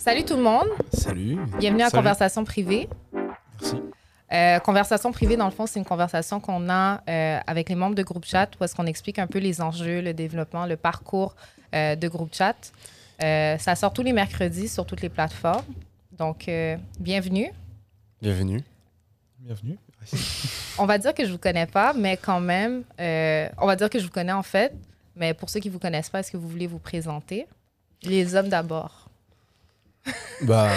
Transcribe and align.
Salut 0.00 0.24
tout 0.24 0.36
le 0.36 0.42
monde. 0.42 0.66
Salut. 0.94 1.36
Bienvenue 1.58 1.82
à 1.82 1.90
Salut. 1.90 2.00
Conversation 2.00 2.42
privée. 2.42 2.88
Merci. 3.12 3.76
Euh, 4.32 4.58
conversation 4.60 5.12
privée, 5.12 5.36
dans 5.36 5.44
le 5.44 5.50
fond, 5.50 5.66
c'est 5.66 5.78
une 5.78 5.84
conversation 5.84 6.40
qu'on 6.40 6.70
a 6.70 7.02
euh, 7.06 7.38
avec 7.46 7.68
les 7.68 7.74
membres 7.74 7.94
de 7.94 8.02
groupe 8.02 8.24
chat 8.24 8.48
où 8.58 8.64
est-ce 8.64 8.74
qu'on 8.74 8.86
explique 8.86 9.18
un 9.18 9.26
peu 9.26 9.38
les 9.38 9.60
enjeux, 9.60 10.00
le 10.00 10.14
développement, 10.14 10.64
le 10.64 10.78
parcours 10.78 11.36
euh, 11.74 11.96
de 11.96 12.08
groupe 12.08 12.34
chat. 12.34 12.72
Euh, 13.22 13.58
ça 13.58 13.74
sort 13.74 13.92
tous 13.92 14.02
les 14.02 14.14
mercredis 14.14 14.68
sur 14.68 14.86
toutes 14.86 15.02
les 15.02 15.10
plateformes. 15.10 15.66
Donc, 16.12 16.48
euh, 16.48 16.78
bienvenue. 16.98 17.52
Bienvenue. 18.22 18.62
Bienvenue. 19.38 19.76
On 20.78 20.86
va 20.86 20.96
dire 20.96 21.12
que 21.12 21.26
je 21.26 21.30
vous 21.30 21.36
connais 21.38 21.66
pas, 21.66 21.92
mais 21.92 22.16
quand 22.16 22.40
même, 22.40 22.84
euh, 22.98 23.50
on 23.58 23.66
va 23.66 23.76
dire 23.76 23.90
que 23.90 23.98
je 23.98 24.04
vous 24.04 24.10
connais 24.10 24.32
en 24.32 24.42
fait. 24.42 24.72
Mais 25.14 25.34
pour 25.34 25.50
ceux 25.50 25.60
qui 25.60 25.68
vous 25.68 25.78
connaissent 25.78 26.08
pas, 26.08 26.20
est-ce 26.20 26.32
que 26.32 26.38
vous 26.38 26.48
voulez 26.48 26.66
vous 26.66 26.78
présenter? 26.78 27.46
Les 28.02 28.34
hommes 28.34 28.48
d'abord. 28.48 28.99
Bah. 30.42 30.68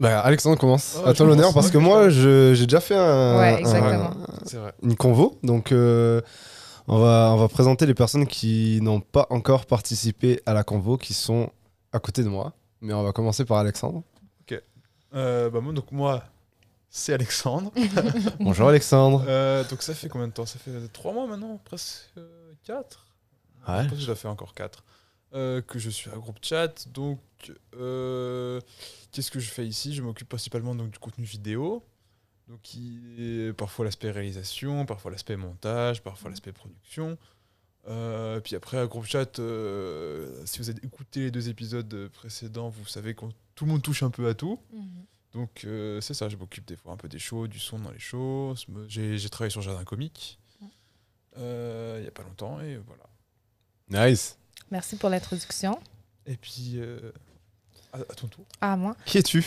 Bah, 0.00 0.20
Alexandre 0.20 0.58
commence. 0.58 0.96
Oh, 1.02 1.08
à 1.08 1.14
toi 1.14 1.26
l'honneur, 1.26 1.52
parce 1.52 1.70
que 1.70 1.78
moi, 1.78 2.08
j'ai 2.08 2.66
déjà 2.66 2.80
fait 2.80 2.96
un, 2.96 3.38
Ouais, 3.38 3.62
un- 3.66 4.12
une 4.82 4.96
convo. 4.96 5.38
Donc, 5.42 5.72
euh, 5.72 6.20
on, 6.86 6.98
va, 6.98 7.32
on 7.34 7.36
va 7.36 7.48
présenter 7.48 7.84
les 7.84 7.94
personnes 7.94 8.26
qui 8.26 8.78
n'ont 8.80 9.00
pas 9.00 9.26
encore 9.30 9.66
participé 9.66 10.40
à 10.46 10.54
la 10.54 10.62
convo, 10.62 10.96
qui 10.96 11.14
sont 11.14 11.50
à 11.92 11.98
côté 11.98 12.22
de 12.22 12.28
moi. 12.28 12.52
Mais 12.80 12.92
on 12.94 13.02
va 13.02 13.12
commencer 13.12 13.44
par 13.44 13.58
Alexandre. 13.58 14.02
Euh, 15.14 15.48
bah, 15.48 15.60
moi, 15.62 15.72
donc 15.72 15.90
moi, 15.90 16.22
c'est 16.90 17.14
Alexandre. 17.14 17.72
Bonjour 18.40 18.68
Alexandre. 18.68 19.24
Euh, 19.26 19.64
donc 19.66 19.80
ça 19.82 19.94
fait 19.94 20.10
combien 20.10 20.28
de 20.28 20.32
temps? 20.34 20.44
Ça 20.44 20.58
fait 20.58 20.70
trois 20.92 21.14
mois 21.14 21.26
maintenant, 21.26 21.58
presque 21.64 22.10
euh, 22.18 22.52
quatre? 22.62 23.06
Ouais. 23.66 23.84
Je 23.84 23.88
pense 23.88 23.92
que 23.94 24.00
je 24.02 24.06
dois 24.06 24.16
faire 24.16 24.30
encore 24.30 24.52
quatre. 24.52 24.84
Euh, 25.34 25.60
que 25.60 25.78
je 25.78 25.90
suis 25.90 26.10
à 26.10 26.16
groupe 26.16 26.38
chat. 26.42 26.88
Donc, 26.88 27.20
euh, 27.74 28.60
qu'est-ce 29.12 29.30
que 29.30 29.40
je 29.40 29.50
fais 29.50 29.66
ici? 29.66 29.94
Je 29.94 30.02
m'occupe 30.02 30.28
principalement 30.28 30.74
donc 30.74 30.90
du 30.90 30.98
contenu 30.98 31.24
vidéo. 31.24 31.84
Donc, 32.48 32.62
qui 32.62 32.98
est 33.18 33.52
parfois 33.52 33.84
l'aspect 33.84 34.10
réalisation, 34.10 34.86
parfois 34.86 35.10
l'aspect 35.10 35.36
montage, 35.36 36.02
parfois 36.02 36.30
l'aspect 36.30 36.52
production. 36.52 37.18
Euh, 37.88 38.40
puis 38.40 38.56
après, 38.56 38.78
à 38.78 38.86
groupe 38.86 39.04
chat, 39.04 39.38
euh, 39.38 40.42
si 40.46 40.58
vous 40.58 40.70
avez 40.70 40.84
écouté 40.84 41.20
les 41.20 41.30
deux 41.30 41.48
épisodes 41.48 42.08
précédents, 42.08 42.68
vous 42.68 42.86
savez 42.86 43.14
que 43.14 43.24
tout 43.54 43.64
le 43.64 43.72
monde 43.72 43.82
touche 43.82 44.02
un 44.02 44.10
peu 44.10 44.28
à 44.28 44.34
tout. 44.34 44.58
Donc 45.32 45.64
euh, 45.64 46.00
c'est 46.00 46.14
ça, 46.14 46.28
je 46.28 46.36
m'occupe 46.36 46.66
des 46.66 46.76
fois 46.76 46.92
un 46.92 46.96
peu 46.96 47.08
des 47.08 47.18
shows, 47.18 47.48
du 47.48 47.58
son 47.58 47.78
dans 47.78 47.90
les 47.90 47.98
shows. 47.98 48.54
J'ai 48.88 49.28
travaillé 49.30 49.50
sur 49.50 49.62
Jardin 49.62 49.84
Comique 49.84 50.38
il 51.36 52.02
y 52.02 52.08
a 52.08 52.10
pas 52.12 52.24
longtemps 52.24 52.60
et 52.60 52.78
voilà. 52.78 54.08
Nice. 54.08 54.38
Merci 54.70 54.96
pour 54.96 55.08
l'introduction. 55.10 55.78
Et 56.26 56.36
puis 56.36 56.74
euh, 56.76 57.12
à, 57.92 57.98
à 57.98 58.14
ton 58.14 58.26
tour. 58.26 58.44
Ah, 58.60 58.76
moi? 58.76 58.94
Qui 59.04 59.18
es-tu? 59.18 59.44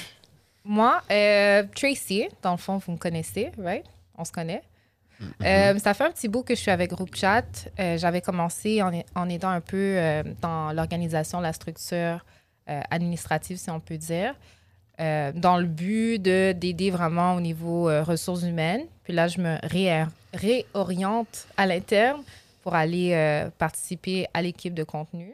Moi, 0.64 1.02
euh, 1.12 1.64
Tracy, 1.76 2.28
dans 2.42 2.52
le 2.52 2.58
fond, 2.58 2.78
vous 2.78 2.92
me 2.94 2.98
connaissez, 2.98 3.52
right? 3.58 3.86
On 4.18 4.26
se 4.26 4.32
connaît. 4.32 4.64
Euh, 5.44 5.78
ça 5.78 5.94
fait 5.94 6.04
un 6.06 6.12
petit 6.12 6.28
bout 6.28 6.42
que 6.42 6.56
je 6.56 6.60
suis 6.62 6.72
avec 6.72 6.90
Groupe 6.92 7.16
Chat. 7.16 7.44
Euh, 7.80 7.98
J'avais 8.00 8.22
commencé 8.22 8.82
en, 8.82 8.92
en 9.14 9.30
aidant 9.30 9.50
un 9.50 9.62
peu 9.62 9.78
euh, 9.78 10.24
dans 10.42 10.72
l'organisation, 10.72 11.40
la 11.42 11.54
structure 11.54 12.26
euh, 12.70 12.82
administrative, 12.90 13.58
si 13.58 13.70
on 13.70 13.80
peut 13.80 13.98
dire, 13.98 14.34
euh, 15.00 15.32
dans 15.36 15.58
le 15.58 15.66
but 15.68 16.18
de- 16.20 16.54
d'aider 16.54 16.90
vraiment 16.90 17.36
au 17.36 17.42
niveau 17.42 17.88
euh, 17.88 18.02
ressources 18.04 18.42
humaines. 18.42 18.82
Puis 19.04 19.14
là, 19.14 19.28
je 19.28 19.40
me 19.42 19.58
ré- 19.68 20.06
réoriente 20.34 21.46
à 21.58 21.68
l'interne 21.68 22.24
pour 22.62 22.76
aller 22.76 23.14
euh, 23.14 23.50
participer 23.58 24.28
à 24.34 24.42
l'équipe 24.42 24.74
de 24.74 24.84
contenu. 24.84 25.34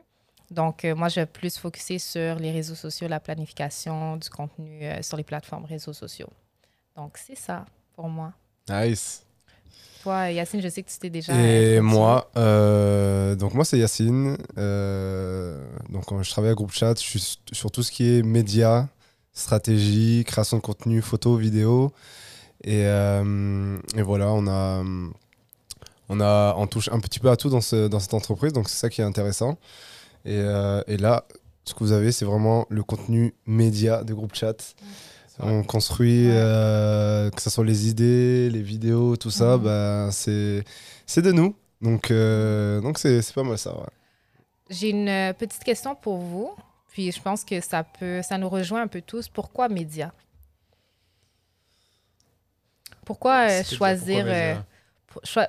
Donc, 0.50 0.86
euh, 0.86 0.95
moi, 0.95 1.09
je 1.09 1.20
vais 1.20 1.25
plus 1.25 1.58
focuser 1.58 2.00
sur 2.00 2.36
les 2.36 2.52
réseaux 2.52 2.75
sociaux, 2.75 3.08
la 3.08 3.20
planification 3.20 4.16
du 4.16 4.30
contenu 4.30 4.80
euh, 4.83 5.02
sur 5.02 5.17
les 5.17 5.23
plateformes 5.23 5.66
réseaux 5.66 5.93
sociaux. 5.93 6.30
Donc, 6.95 7.17
c'est 7.17 7.37
ça 7.37 7.66
pour 7.95 8.08
moi. 8.08 8.32
Nice. 8.70 9.26
Toi, 10.04 10.32
Yacine, 10.32 10.61
je 10.61 10.70
sais 10.70 10.83
que 10.83 10.89
tu 10.89 10.98
t'es 10.99 11.10
déjà. 11.10 11.33
Et 11.33 11.82
moi, 11.82 12.30
donc 13.36 13.54
moi 13.54 13.66
c'est 13.66 13.77
Yacine. 13.77 14.37
Donc 14.55 16.23
je 16.23 16.30
travaille 16.30 16.52
à 16.52 16.54
Groupe 16.54 16.71
Chat. 16.71 16.93
Je 16.95 17.05
suis 17.05 17.39
sur 17.52 17.71
tout 17.71 17.83
ce 17.83 17.92
qui 17.92 18.17
est 18.17 18.23
médias, 18.23 18.87
stratégie, 19.33 20.23
création 20.26 20.58
de 20.58 20.61
contenu, 20.61 21.02
photo, 21.02 21.36
vidéo. 21.36 21.92
Et, 22.64 22.83
et 22.83 24.02
voilà, 24.02 24.32
on 24.32 24.48
a, 24.48 24.83
on 26.09 26.19
a, 26.21 26.53
on 26.57 26.67
touche 26.67 26.89
un 26.91 26.99
petit 26.99 27.19
peu 27.19 27.29
à 27.29 27.35
tout 27.37 27.49
dans, 27.49 27.61
ce, 27.61 27.87
dans 27.87 27.99
cette 27.99 28.13
entreprise. 28.13 28.53
Donc 28.53 28.69
c'est 28.69 28.77
ça 28.77 28.89
qui 28.89 29.01
est 29.01 29.03
intéressant. 29.05 29.57
Et, 30.25 30.35
euh, 30.37 30.81
et 30.87 30.97
là, 30.97 31.25
ce 31.65 31.73
que 31.73 31.79
vous 31.79 31.91
avez, 31.91 32.11
c'est 32.11 32.25
vraiment 32.25 32.65
le 32.69 32.83
contenu 32.83 33.33
média 33.45 34.03
de 34.03 34.13
Groupe 34.13 34.35
Chat. 34.35 34.75
On 35.39 35.61
construit, 35.63 36.29
euh, 36.29 37.29
que 37.29 37.41
ce 37.41 37.49
soit 37.51 37.63
les 37.65 37.87
idées, 37.89 38.49
les 38.49 38.61
vidéos, 38.63 39.17
tout 39.17 39.29
ça, 39.29 39.57
Mhm. 39.57 39.63
bah, 39.63 40.09
c'est 40.11 40.63
c'est 41.05 41.21
de 41.21 41.31
nous. 41.31 41.55
Donc, 41.81 42.09
euh, 42.09 42.81
donc 42.81 42.97
c'est 42.97 43.21
c'est 43.21 43.35
pas 43.35 43.43
mal 43.43 43.57
ça. 43.57 43.71
ouais. 43.75 43.85
J'ai 44.69 44.89
une 44.89 45.33
petite 45.35 45.63
question 45.63 45.93
pour 45.95 46.17
vous. 46.17 46.49
Puis 46.91 47.11
je 47.11 47.21
pense 47.21 47.43
que 47.43 47.61
ça 47.61 47.83
peut, 47.83 48.21
ça 48.23 48.39
nous 48.39 48.49
rejoint 48.49 48.81
un 48.81 48.87
peu 48.87 49.01
tous. 49.01 49.27
Pourquoi 49.29 49.69
médias? 49.69 50.11
Pourquoi 53.05 53.47
euh, 53.49 53.63
choisir 53.63 54.23
pourquoi 54.25 54.33
média? 54.33 54.65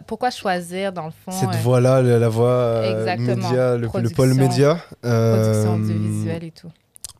Pourquoi 0.07 0.31
choisir 0.31 0.93
dans 0.93 1.07
le 1.07 1.11
fond 1.11 1.31
Cette 1.33 1.49
euh, 1.51 1.63
voix-là, 1.63 2.01
la, 2.01 2.19
la 2.19 2.29
voix 2.29 2.49
euh, 2.49 3.17
média, 3.19 3.77
le, 3.77 3.89
le 4.01 4.11
pôle 4.11 4.35
média. 4.35 4.79
euh, 5.05 5.43
production 5.65 5.75
audiovisuelle 5.75 6.45
et 6.45 6.51
tout? 6.51 6.71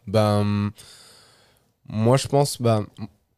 Ben, 0.07 0.71
moi, 1.89 2.17
je 2.17 2.29
pense, 2.29 2.61
ben, 2.63 2.87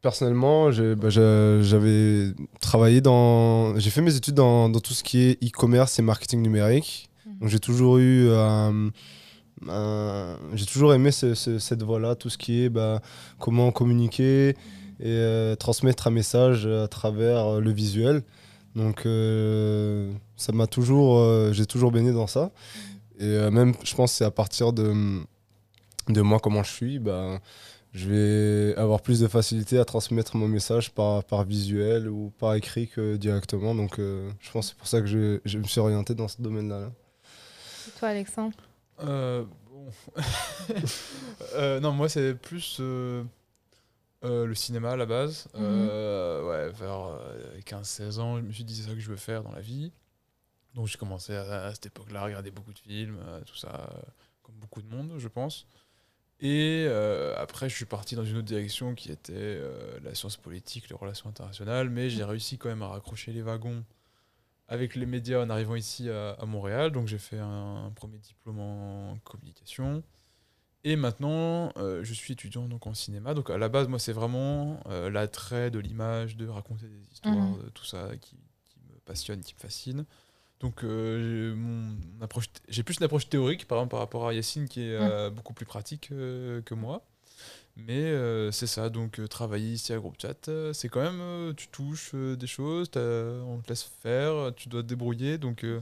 personnellement, 0.01 0.71
j'ai- 0.71 0.95
ben, 0.95 1.09
j'avais 1.09 2.33
travaillé 2.61 3.01
dans. 3.01 3.77
J'ai 3.77 3.89
fait 3.89 4.01
mes 4.01 4.15
études 4.15 4.35
dans, 4.35 4.69
dans 4.69 4.79
tout 4.79 4.93
ce 4.93 5.03
qui 5.03 5.23
est 5.23 5.43
e-commerce 5.43 5.99
et 5.99 6.01
marketing 6.01 6.41
numérique. 6.41 7.09
Mhm. 7.25 7.39
Donc, 7.41 7.49
j'ai 7.49 7.59
toujours 7.59 7.97
eu. 7.97 8.29
euh, 8.29 8.89
j'ai 10.53 10.65
toujours 10.65 10.93
aimé 10.93 11.11
ce- 11.11 11.33
ce- 11.35 11.59
cette 11.59 11.83
voie-là, 11.83 12.15
tout 12.15 12.29
ce 12.29 12.37
qui 12.37 12.63
est 12.63 12.69
ben, 12.69 12.99
comment 13.39 13.71
communiquer 13.71 14.55
et 15.03 15.53
transmettre 15.59 16.07
un 16.07 16.11
message 16.11 16.65
à 16.67 16.87
travers 16.87 17.59
le 17.59 17.71
visuel. 17.71 18.21
Donc, 18.75 19.05
euh, 19.05 20.11
ça 20.37 20.51
m'a 20.51 20.67
toujours. 20.67 21.19
euh, 21.19 21.51
j'ai 21.53 21.65
toujours 21.65 21.91
baigné 21.91 22.11
dans 22.13 22.27
ça. 22.27 22.51
Et 23.19 23.25
euh, 23.25 23.51
même, 23.51 23.73
je 23.83 23.93
pense, 23.95 24.11
que 24.11 24.17
c'est 24.17 24.25
à 24.25 24.31
partir 24.31 24.73
de 24.73 25.21
de 26.09 26.21
moi 26.21 26.39
comment 26.39 26.63
je 26.63 26.71
suis, 26.71 26.99
ben, 26.99 27.39
je 27.93 28.09
vais 28.09 28.75
avoir 28.75 29.01
plus 29.01 29.19
de 29.19 29.27
facilité 29.27 29.77
à 29.77 29.85
transmettre 29.85 30.35
mon 30.35 30.47
message 30.47 30.91
par, 30.91 31.23
par 31.23 31.43
visuel 31.43 32.09
ou 32.09 32.31
par 32.39 32.55
écrit 32.55 32.87
que 32.87 33.17
directement. 33.17 33.75
Donc 33.75 33.99
euh, 33.99 34.31
je 34.39 34.49
pense 34.51 34.65
que 34.67 34.69
c'est 34.71 34.77
pour 34.77 34.87
ça 34.87 34.99
que 34.99 35.05
je, 35.07 35.39
je 35.45 35.57
me 35.59 35.63
suis 35.65 35.79
orienté 35.79 36.15
dans 36.15 36.27
ce 36.27 36.41
domaine-là. 36.41 36.79
là. 36.79 36.91
Et 37.87 37.99
toi, 37.99 38.09
Alexandre? 38.09 38.57
Euh, 39.03 39.43
bon. 39.69 39.85
Euh, 41.55 41.79
non, 41.81 41.91
moi 41.91 42.07
c'est 42.09 42.33
plus 42.33 42.79
euh, 44.23 44.43
euh, 44.43 44.45
le 44.45 44.55
cinéma 44.55 44.91
à 44.91 44.95
la 44.95 45.05
base. 45.05 45.47
Mhm. 45.53 45.61
Euh, 45.63 46.43
ouais, 46.49 46.71
vers 46.71 47.05
euh, 47.05 47.59
15-16 47.65 48.19
ans, 48.19 48.37
je 48.37 48.43
me 48.43 48.51
suis 48.51 48.63
dit 48.63 48.75
c'est 48.75 48.89
ça 48.89 48.93
que 48.93 48.99
je 48.99 49.09
veux 49.09 49.15
faire 49.17 49.43
dans 49.43 49.51
la 49.51 49.61
vie. 49.61 49.91
Donc 50.73 50.87
j'ai 50.87 50.97
commencé 50.97 51.35
à, 51.35 51.65
à 51.65 51.73
cette 51.73 51.87
époque-là 51.87 52.21
à 52.21 52.25
regarder 52.25 52.51
beaucoup 52.51 52.73
de 52.73 52.79
films, 52.79 53.17
euh, 53.27 53.41
tout 53.41 53.55
ça, 53.55 53.89
euh, 53.93 54.01
comme 54.43 54.55
beaucoup 54.55 54.81
de 54.81 54.87
monde, 54.93 55.13
je 55.17 55.27
pense. 55.27 55.67
Et 56.39 56.85
euh, 56.87 57.35
après, 57.37 57.69
je 57.69 57.75
suis 57.75 57.85
parti 57.85 58.15
dans 58.15 58.25
une 58.25 58.37
autre 58.37 58.47
direction 58.47 58.95
qui 58.95 59.11
était 59.11 59.33
euh, 59.35 59.99
la 60.03 60.15
science 60.15 60.37
politique, 60.37 60.89
les 60.89 60.95
relations 60.95 61.29
internationales, 61.29 61.89
mais 61.89 62.09
j'ai 62.09 62.23
réussi 62.23 62.57
quand 62.57 62.69
même 62.69 62.81
à 62.81 62.87
raccrocher 62.87 63.31
les 63.31 63.43
wagons 63.43 63.83
avec 64.67 64.95
les 64.95 65.05
médias 65.05 65.43
en 65.43 65.49
arrivant 65.49 65.75
ici 65.75 66.09
à, 66.09 66.31
à 66.31 66.45
Montréal. 66.45 66.91
Donc 66.91 67.07
j'ai 67.07 67.19
fait 67.19 67.37
un, 67.37 67.85
un 67.85 67.91
premier 67.91 68.17
diplôme 68.17 68.59
en 68.59 69.17
communication. 69.23 70.03
Et 70.83 70.95
maintenant, 70.95 71.71
euh, 71.77 72.03
je 72.03 72.13
suis 72.13 72.33
étudiant 72.33 72.67
donc 72.67 72.87
en 72.87 72.93
cinéma. 72.93 73.33
Donc 73.33 73.49
à 73.49 73.57
la 73.57 73.69
base, 73.69 73.87
moi, 73.87 73.99
c'est 73.99 74.13
vraiment 74.13 74.79
euh, 74.87 75.09
l'attrait 75.11 75.69
de 75.69 75.77
l'image, 75.79 76.37
de 76.37 76.47
raconter 76.47 76.87
des 76.87 77.11
histoires, 77.13 77.35
Mhm. 77.51 77.63
de 77.65 77.69
tout 77.69 77.85
ça 77.85 78.09
qui, 78.19 78.35
qui 78.69 78.79
me 78.89 78.97
passionne, 79.05 79.41
qui 79.41 79.53
me 79.53 79.59
fascine. 79.59 80.05
Donc 80.59 80.83
euh, 80.83 81.49
j'ai 81.51 81.55
mon 81.55 81.95
approche, 82.21 82.45
j'ai 82.69 82.83
plus 82.83 82.97
une 82.97 83.03
approche 83.03 83.27
théorique, 83.29 83.67
par 83.67 83.77
exemple 83.79 83.91
par 83.91 83.99
rapport 83.99 84.27
à 84.27 84.33
Yacine 84.33 84.67
qui 84.67 84.81
est 84.81 84.93
euh, 84.95 85.29
beaucoup 85.31 85.53
plus 85.53 85.65
pratique 85.65 86.09
euh, 86.11 86.61
que 86.61 86.73
moi. 86.75 87.03
Mais 87.75 88.03
euh, 88.03 88.51
c'est 88.51 88.67
ça, 88.67 88.89
donc 88.89 89.19
euh, 89.19 89.27
travailler 89.27 89.71
ici 89.73 89.93
à 89.93 89.97
Groupe 89.97 90.17
Chat, 90.21 90.49
euh, 90.49 90.73
c'est 90.73 90.89
quand 90.89 91.01
même, 91.01 91.21
euh, 91.21 91.53
tu 91.53 91.67
touches 91.69 92.11
euh, 92.13 92.35
des 92.35 92.45
choses, 92.45 92.89
on 92.95 93.59
te 93.63 93.69
laisse 93.69 93.83
faire, 93.83 94.51
tu 94.55 94.67
dois 94.69 94.83
te 94.83 94.87
débrouiller, 94.87 95.37
donc 95.37 95.63
euh, 95.63 95.79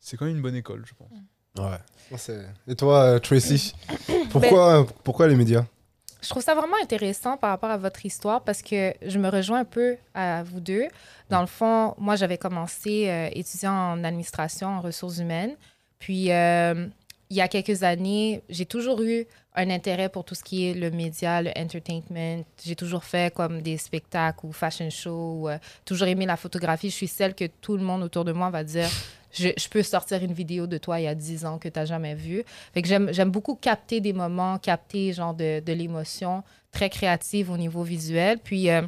c'est 0.00 0.16
quand 0.16 0.26
même 0.26 0.36
une 0.36 0.42
bonne 0.42 0.54
école, 0.54 0.84
je 0.86 0.94
pense. 0.94 1.10
Ouais. 1.58 1.78
Et 2.66 2.74
toi, 2.74 3.02
euh, 3.04 3.18
Tracy, 3.18 3.74
pourquoi, 4.30 4.86
pourquoi 5.04 5.28
les 5.28 5.36
médias? 5.36 5.64
Je 6.22 6.28
trouve 6.28 6.42
ça 6.42 6.54
vraiment 6.54 6.76
intéressant 6.82 7.36
par 7.36 7.50
rapport 7.50 7.70
à 7.70 7.78
votre 7.78 8.04
histoire 8.04 8.42
parce 8.42 8.62
que 8.62 8.92
je 9.00 9.18
me 9.18 9.28
rejoins 9.28 9.60
un 9.60 9.64
peu 9.64 9.96
à 10.14 10.42
vous 10.42 10.60
deux. 10.60 10.86
Dans 11.30 11.40
le 11.40 11.46
fond, 11.46 11.94
moi, 11.98 12.16
j'avais 12.16 12.36
commencé 12.36 13.08
euh, 13.08 13.28
étudiant 13.32 13.72
en 13.72 14.04
administration, 14.04 14.68
en 14.68 14.80
ressources 14.80 15.18
humaines. 15.18 15.54
Puis, 15.98 16.30
euh, 16.30 16.86
il 17.30 17.36
y 17.36 17.40
a 17.40 17.48
quelques 17.48 17.84
années, 17.84 18.42
j'ai 18.50 18.66
toujours 18.66 19.00
eu 19.02 19.26
un 19.54 19.70
intérêt 19.70 20.08
pour 20.08 20.24
tout 20.24 20.34
ce 20.34 20.42
qui 20.42 20.68
est 20.68 20.74
le 20.74 20.90
média, 20.90 21.40
le 21.40 21.50
entertainment. 21.56 22.44
J'ai 22.62 22.76
toujours 22.76 23.04
fait 23.04 23.32
comme 23.32 23.62
des 23.62 23.78
spectacles 23.78 24.46
ou 24.46 24.52
fashion 24.52 24.90
shows. 24.90 25.40
ou, 25.40 25.48
euh, 25.48 25.58
toujours 25.84 26.08
aimé 26.08 26.26
la 26.26 26.36
photographie. 26.36 26.90
Je 26.90 26.96
suis 26.96 27.08
celle 27.08 27.34
que 27.34 27.46
tout 27.46 27.76
le 27.76 27.82
monde 27.82 28.02
autour 28.02 28.24
de 28.24 28.32
moi 28.32 28.50
va 28.50 28.62
dire 28.64 28.88
je, 29.32 29.48
je 29.56 29.68
peux 29.68 29.82
sortir 29.82 30.22
une 30.22 30.32
vidéo 30.32 30.66
de 30.66 30.78
toi 30.78 31.00
il 31.00 31.04
y 31.04 31.08
a 31.08 31.14
10 31.14 31.44
ans 31.44 31.58
que 31.58 31.68
tu 31.68 31.78
n'as 31.78 31.84
jamais 31.84 32.14
vue. 32.14 32.44
Fait 32.74 32.82
que 32.82 32.88
j'aime 32.88 33.30
beaucoup 33.30 33.54
capter 33.54 34.00
des 34.00 34.12
moments, 34.12 34.58
capter 34.58 35.12
genre 35.12 35.34
de, 35.34 35.60
de 35.60 35.72
l'émotion, 35.72 36.42
très 36.72 36.90
créative 36.90 37.50
au 37.50 37.56
niveau 37.56 37.82
visuel. 37.82 38.38
Puis, 38.38 38.70
euh, 38.70 38.82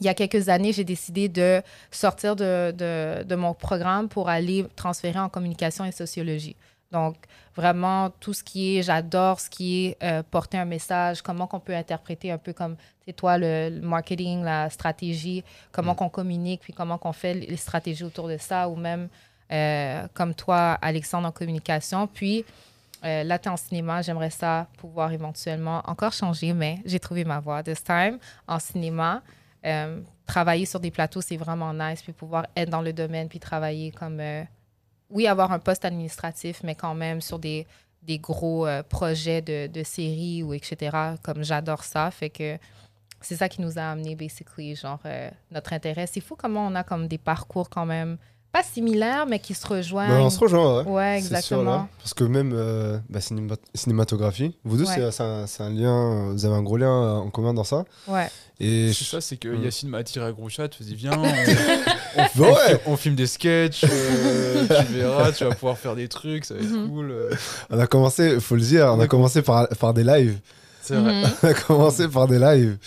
il 0.00 0.06
y 0.06 0.08
a 0.08 0.14
quelques 0.14 0.48
années, 0.48 0.72
j'ai 0.72 0.84
décidé 0.84 1.28
de 1.28 1.62
sortir 1.90 2.36
de, 2.36 2.70
de, 2.72 3.22
de 3.24 3.34
mon 3.34 3.54
programme 3.54 4.08
pour 4.08 4.28
aller 4.28 4.66
transférer 4.76 5.18
en 5.18 5.30
communication 5.30 5.84
et 5.84 5.92
sociologie. 5.92 6.56
Donc, 6.92 7.16
vraiment, 7.56 8.10
tout 8.20 8.32
ce 8.32 8.44
qui 8.44 8.76
est, 8.76 8.82
j'adore 8.82 9.40
ce 9.40 9.50
qui 9.50 9.86
est 9.86 10.02
euh, 10.02 10.22
porter 10.22 10.58
un 10.58 10.64
message, 10.64 11.22
comment 11.22 11.46
qu'on 11.46 11.60
peut 11.60 11.74
interpréter 11.74 12.30
un 12.30 12.38
peu 12.38 12.52
comme, 12.52 12.76
c'est 13.04 13.14
toi, 13.14 13.38
le, 13.38 13.70
le 13.70 13.80
marketing, 13.80 14.44
la 14.44 14.70
stratégie, 14.70 15.42
comment 15.72 15.94
qu'on 15.94 16.08
communique, 16.08 16.60
puis 16.60 16.72
comment 16.72 16.98
qu'on 16.98 17.12
fait 17.12 17.34
les 17.34 17.56
stratégies 17.56 18.04
autour 18.04 18.28
de 18.28 18.36
ça, 18.36 18.68
ou 18.68 18.76
même 18.76 19.08
euh, 19.52 20.08
comme 20.12 20.34
toi, 20.34 20.76
Alexandre, 20.82 21.28
en 21.28 21.32
communication. 21.32 22.06
Puis, 22.08 22.44
euh, 23.04 23.22
là, 23.22 23.38
tu 23.38 23.48
en 23.48 23.56
cinéma, 23.56 24.02
j'aimerais 24.02 24.30
ça 24.30 24.66
pouvoir 24.78 25.12
éventuellement 25.12 25.82
encore 25.86 26.12
changer, 26.12 26.52
mais 26.52 26.80
j'ai 26.84 26.98
trouvé 26.98 27.24
ma 27.24 27.38
voie 27.38 27.62
this 27.62 27.82
time 27.82 28.18
en 28.48 28.58
cinéma. 28.58 29.22
Euh, 29.64 30.00
travailler 30.26 30.66
sur 30.66 30.80
des 30.80 30.90
plateaux, 30.90 31.20
c'est 31.20 31.36
vraiment 31.36 31.72
nice, 31.72 32.02
puis 32.02 32.12
pouvoir 32.12 32.46
être 32.56 32.70
dans 32.70 32.82
le 32.82 32.92
domaine, 32.92 33.28
puis 33.28 33.38
travailler 33.38 33.92
comme, 33.92 34.20
oui, 35.10 35.28
avoir 35.28 35.52
un 35.52 35.60
poste 35.60 35.84
administratif, 35.84 36.62
mais 36.64 36.74
quand 36.74 36.94
même 36.94 37.20
sur 37.20 37.38
des, 37.38 37.66
des 38.02 38.18
gros 38.18 38.66
projets 38.88 39.42
de, 39.42 39.68
de 39.68 39.82
séries 39.84 40.42
ou 40.42 40.54
etc. 40.54 40.96
Comme 41.22 41.44
j'adore 41.44 41.84
ça, 41.84 42.10
fait 42.10 42.30
que 42.30 42.58
c'est 43.20 43.36
ça 43.36 43.48
qui 43.48 43.60
nous 43.60 43.78
a 43.78 43.82
amené, 43.82 44.16
basically, 44.16 44.74
genre, 44.74 45.00
notre 45.52 45.72
intérêt. 45.72 46.08
C'est 46.08 46.20
fou 46.20 46.34
comment 46.36 46.66
on 46.66 46.74
a 46.74 46.82
comme 46.82 47.06
des 47.06 47.18
parcours 47.18 47.70
quand 47.70 47.86
même, 47.86 48.18
pas 48.56 48.62
similaires, 48.62 49.26
mais 49.26 49.38
qui 49.38 49.54
se 49.54 49.66
rejoignent. 49.66 50.08
Bah, 50.08 50.20
on 50.20 50.30
se 50.30 50.38
rejoint, 50.38 50.78
ouais. 50.82 50.90
Ouais, 50.90 51.16
C'est 51.20 51.26
sûr, 51.28 51.36
exactement. 51.36 51.62
là. 51.70 51.88
Parce 51.98 52.14
que 52.14 52.24
même 52.24 52.52
euh, 52.54 52.98
bah, 53.10 53.18
cinéma- 53.20 53.56
cinématographie, 53.74 54.54
vous 54.64 54.76
deux, 54.78 54.84
Ouais. 54.84 55.10
c'est- 55.10 55.46
c'est 55.46 55.62
un, 55.62 55.70
lien, 55.70 56.32
vous 56.32 56.44
avez 56.46 56.54
un 56.54 56.62
gros 56.62 56.76
lien 56.76 56.90
euh, 56.90 57.14
en 57.16 57.30
commun 57.30 57.52
dans 57.54 57.64
ça. 57.64 57.84
Ouais. 58.08 58.28
Et 58.58 58.92
C'est 58.94 59.04
ça, 59.04 59.20
c'est 59.20 59.36
que 59.36 59.48
Mm. 59.48 59.62
Yacine 59.64 59.88
m'a 59.90 59.98
attiré 59.98 60.24
à 60.26 60.32
gros 60.32 60.48
chat, 60.48 60.68
tu 60.68 60.82
dit 60.82 60.94
viens, 60.94 61.12
on, 61.18 61.22
on, 61.22 61.24
Bah 61.24 62.28
on 62.38 62.42
ouais. 62.42 62.54
fi- 62.76 62.80
on 62.86 62.96
filme 62.96 63.14
des 63.14 63.26
sketchs, 63.26 63.84
euh, 63.84 64.66
tu 64.86 64.92
verras, 64.94 65.32
tu 65.32 65.44
vas 65.44 65.54
pouvoir 65.54 65.76
faire 65.76 65.94
des 65.94 66.08
trucs, 66.08 66.44
ça 66.46 66.54
va 66.54 66.60
être 66.60 66.68
Mhm. 66.70 66.88
cool. 66.88 67.10
euh. 67.10 67.30
on 67.70 67.78
a 67.78 67.86
commencé, 67.86 68.40
faut 68.40 68.54
le 68.56 68.62
dire, 68.62 68.86
on 68.86 68.94
a 68.94 68.96
Ouais. 69.00 69.08
commencé 69.08 69.42
par, 69.42 69.68
par 69.68 69.92
des 69.92 70.04
lives. 70.04 70.38
C'est 70.80 70.94
vrai. 70.96 71.12
Mhm. 71.22 71.26
on 71.42 71.46
a 71.48 71.54
commencé 71.54 72.08
par 72.08 72.26
des 72.26 72.38
lives. 72.38 72.78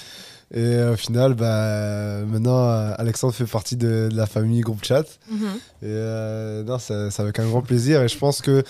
Et 0.51 0.61
euh, 0.61 0.93
au 0.93 0.95
final, 0.95 1.35
bah, 1.35 2.25
maintenant, 2.25 2.69
euh, 2.69 2.93
Alexandre 2.97 3.33
fait 3.33 3.45
partie 3.45 3.77
de, 3.77 4.09
de 4.11 4.15
la 4.15 4.25
famille 4.25 4.61
groupe 4.61 4.83
chat. 4.83 5.05
Mhm. 5.29 5.47
Et 5.47 5.85
euh, 5.85 6.63
non, 6.63 6.79
c'est 6.79 7.11
c'est 7.11 7.21
avec 7.21 7.37
un 7.39 7.47
grand 7.47 7.61
plaisir. 7.61 8.01
Et 8.01 8.07
je 8.07 8.17
pense 8.17 8.41
que 8.41 8.63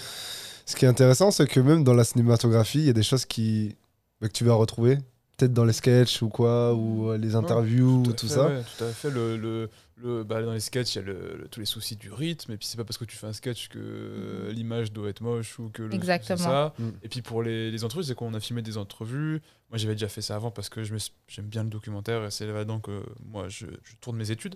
ce 0.66 0.76
qui 0.76 0.86
est 0.86 0.90
intéressant, 0.90 1.32
c'est 1.32 1.48
que 1.48 1.60
même 1.60 1.84
dans 1.84 1.94
la 1.94 2.04
cinématographie, 2.04 2.80
il 2.80 2.86
y 2.86 2.90
a 2.90 2.94
des 2.94 3.04
choses 3.04 3.26
qui, 3.26 3.76
bah, 4.20 4.28
que 4.28 4.34
tu 4.34 4.44
vas 4.44 4.54
retrouver. 4.56 4.98
Peut-être 5.40 5.54
dans 5.54 5.64
les 5.66 5.74
sketchs 5.74 6.22
ou 6.22 6.30
quoi, 6.30 6.74
ou 6.74 7.10
euh, 7.12 7.18
les 7.18 7.36
interviews, 7.36 8.04
Tout 8.04 8.10
ou 8.10 8.14
tout 8.14 8.28
fait, 8.28 8.34
ça. 8.34 8.48
ouais, 8.48 8.62
tout 8.78 8.84
à 8.84 8.90
fait. 8.90 9.10
Le, 9.10 9.38
le, 9.38 9.70
le- 10.04 10.24
bah, 10.24 10.42
dans 10.44 10.52
les 10.52 10.60
sketchs, 10.60 10.96
il 10.96 10.98
y 10.98 11.02
a 11.02 11.06
le- 11.06 11.38
le- 11.42 11.48
tous 11.48 11.62
les 11.62 11.66
soucis 11.66 11.96
du 11.96 12.12
rythme. 12.12 12.52
Et 12.52 12.58
puis, 12.58 12.68
c'est 12.68 12.76
pas 12.78 12.84
parce 12.84 12.98
que 12.98 13.06
tu 13.06 13.16
fais 13.16 13.28
un 13.28 13.34
sketch 13.34 13.70
que 13.70 14.50
l'image 14.52 14.92
doit 14.92 15.08
être 15.10 15.22
moche 15.22 15.58
ou 15.60 15.70
que 15.70 15.82
le. 15.84 15.94
Exactement. 15.94 16.38
ça. 16.38 16.74
Mm. 16.78 16.90
Et 17.04 17.08
puis, 17.10 17.22
pour 17.22 17.42
les, 17.42 17.72
les 17.72 17.84
entrevues, 17.86 18.04
c'est 18.04 18.16
qu'on 18.16 18.34
a 18.34 18.40
filmé 18.42 18.62
des 18.62 18.78
entrevues. 18.78 19.42
Moi, 19.70 19.78
j'avais 19.78 19.94
déjà 19.96 20.10
fait 20.10 20.22
ça 20.22 20.36
avant 20.36 20.52
parce 20.52 20.68
que 20.70 20.84
je 20.84 20.94
me 20.94 21.00
suis- 21.00 21.14
j'aime 21.30 21.46
bien 21.48 21.64
le 21.64 21.70
documentaire 21.70 22.26
et 22.26 22.32
c'est 22.32 22.46
là-dedans 22.46 22.80
que 22.80 23.02
moi, 23.26 23.48
je, 23.48 23.66
je 23.84 23.96
tourne 24.02 24.18
mes 24.18 24.32
études. 24.32 24.56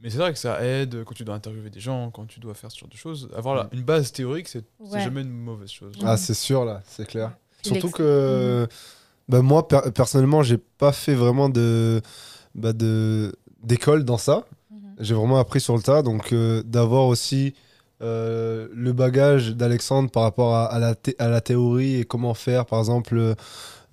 Mais 0.00 0.10
c'est 0.10 0.18
vrai 0.18 0.32
que 0.32 0.38
ça 0.38 0.62
aide 0.64 1.02
quand 1.04 1.14
tu 1.14 1.24
dois 1.24 1.34
interviewer 1.34 1.70
des 1.70 1.80
gens, 1.80 2.10
quand 2.10 2.26
tu 2.26 2.38
dois 2.38 2.54
faire 2.54 2.70
ce 2.70 2.78
genre 2.78 2.88
de 2.88 2.96
choses. 2.96 3.28
Avoir 3.34 3.54
la- 3.56 3.68
une 3.72 3.82
base 3.82 4.12
théorique, 4.12 4.46
c'est 4.48 4.64
Ouais. 4.78 5.02
jamais 5.02 5.22
une 5.22 5.30
mauvaise 5.32 5.70
chose. 5.70 5.94
Ah, 6.04 6.16
c'est 6.18 6.34
sûr, 6.34 6.64
là, 6.66 6.82
c'est 6.86 7.06
clair. 7.06 7.32
Surtout 7.62 7.90
que 7.90 8.68
bah, 9.28 9.42
moi, 9.42 9.66
per- 9.68 9.90
personnellement, 9.94 10.42
j'ai 10.42 10.58
pas 10.58 10.92
fait 10.92 11.14
vraiment 11.14 11.48
de 11.48 12.00
bah, 12.54 12.72
de- 12.72 13.34
d'école 13.62 14.04
dans 14.04 14.18
ça. 14.18 14.44
Mhm. 14.70 14.78
J'ai 15.00 15.14
vraiment 15.14 15.38
appris 15.38 15.60
sur 15.60 15.76
le 15.76 15.82
tas. 15.82 16.02
Donc, 16.02 16.32
euh, 16.32 16.62
d'avoir 16.64 17.06
aussi 17.06 17.54
euh, 18.02 18.68
le 18.72 18.92
bagage 18.92 19.54
d'Alexandre 19.56 20.10
par 20.10 20.22
rapport 20.22 20.54
à, 20.54 20.66
à 20.66 20.78
la 20.78 20.94
à 21.18 21.28
la 21.28 21.40
théorie 21.40 21.96
et 21.96 22.04
comment 22.04 22.34
faire, 22.34 22.64
par 22.66 22.78
exemple, 22.78 23.34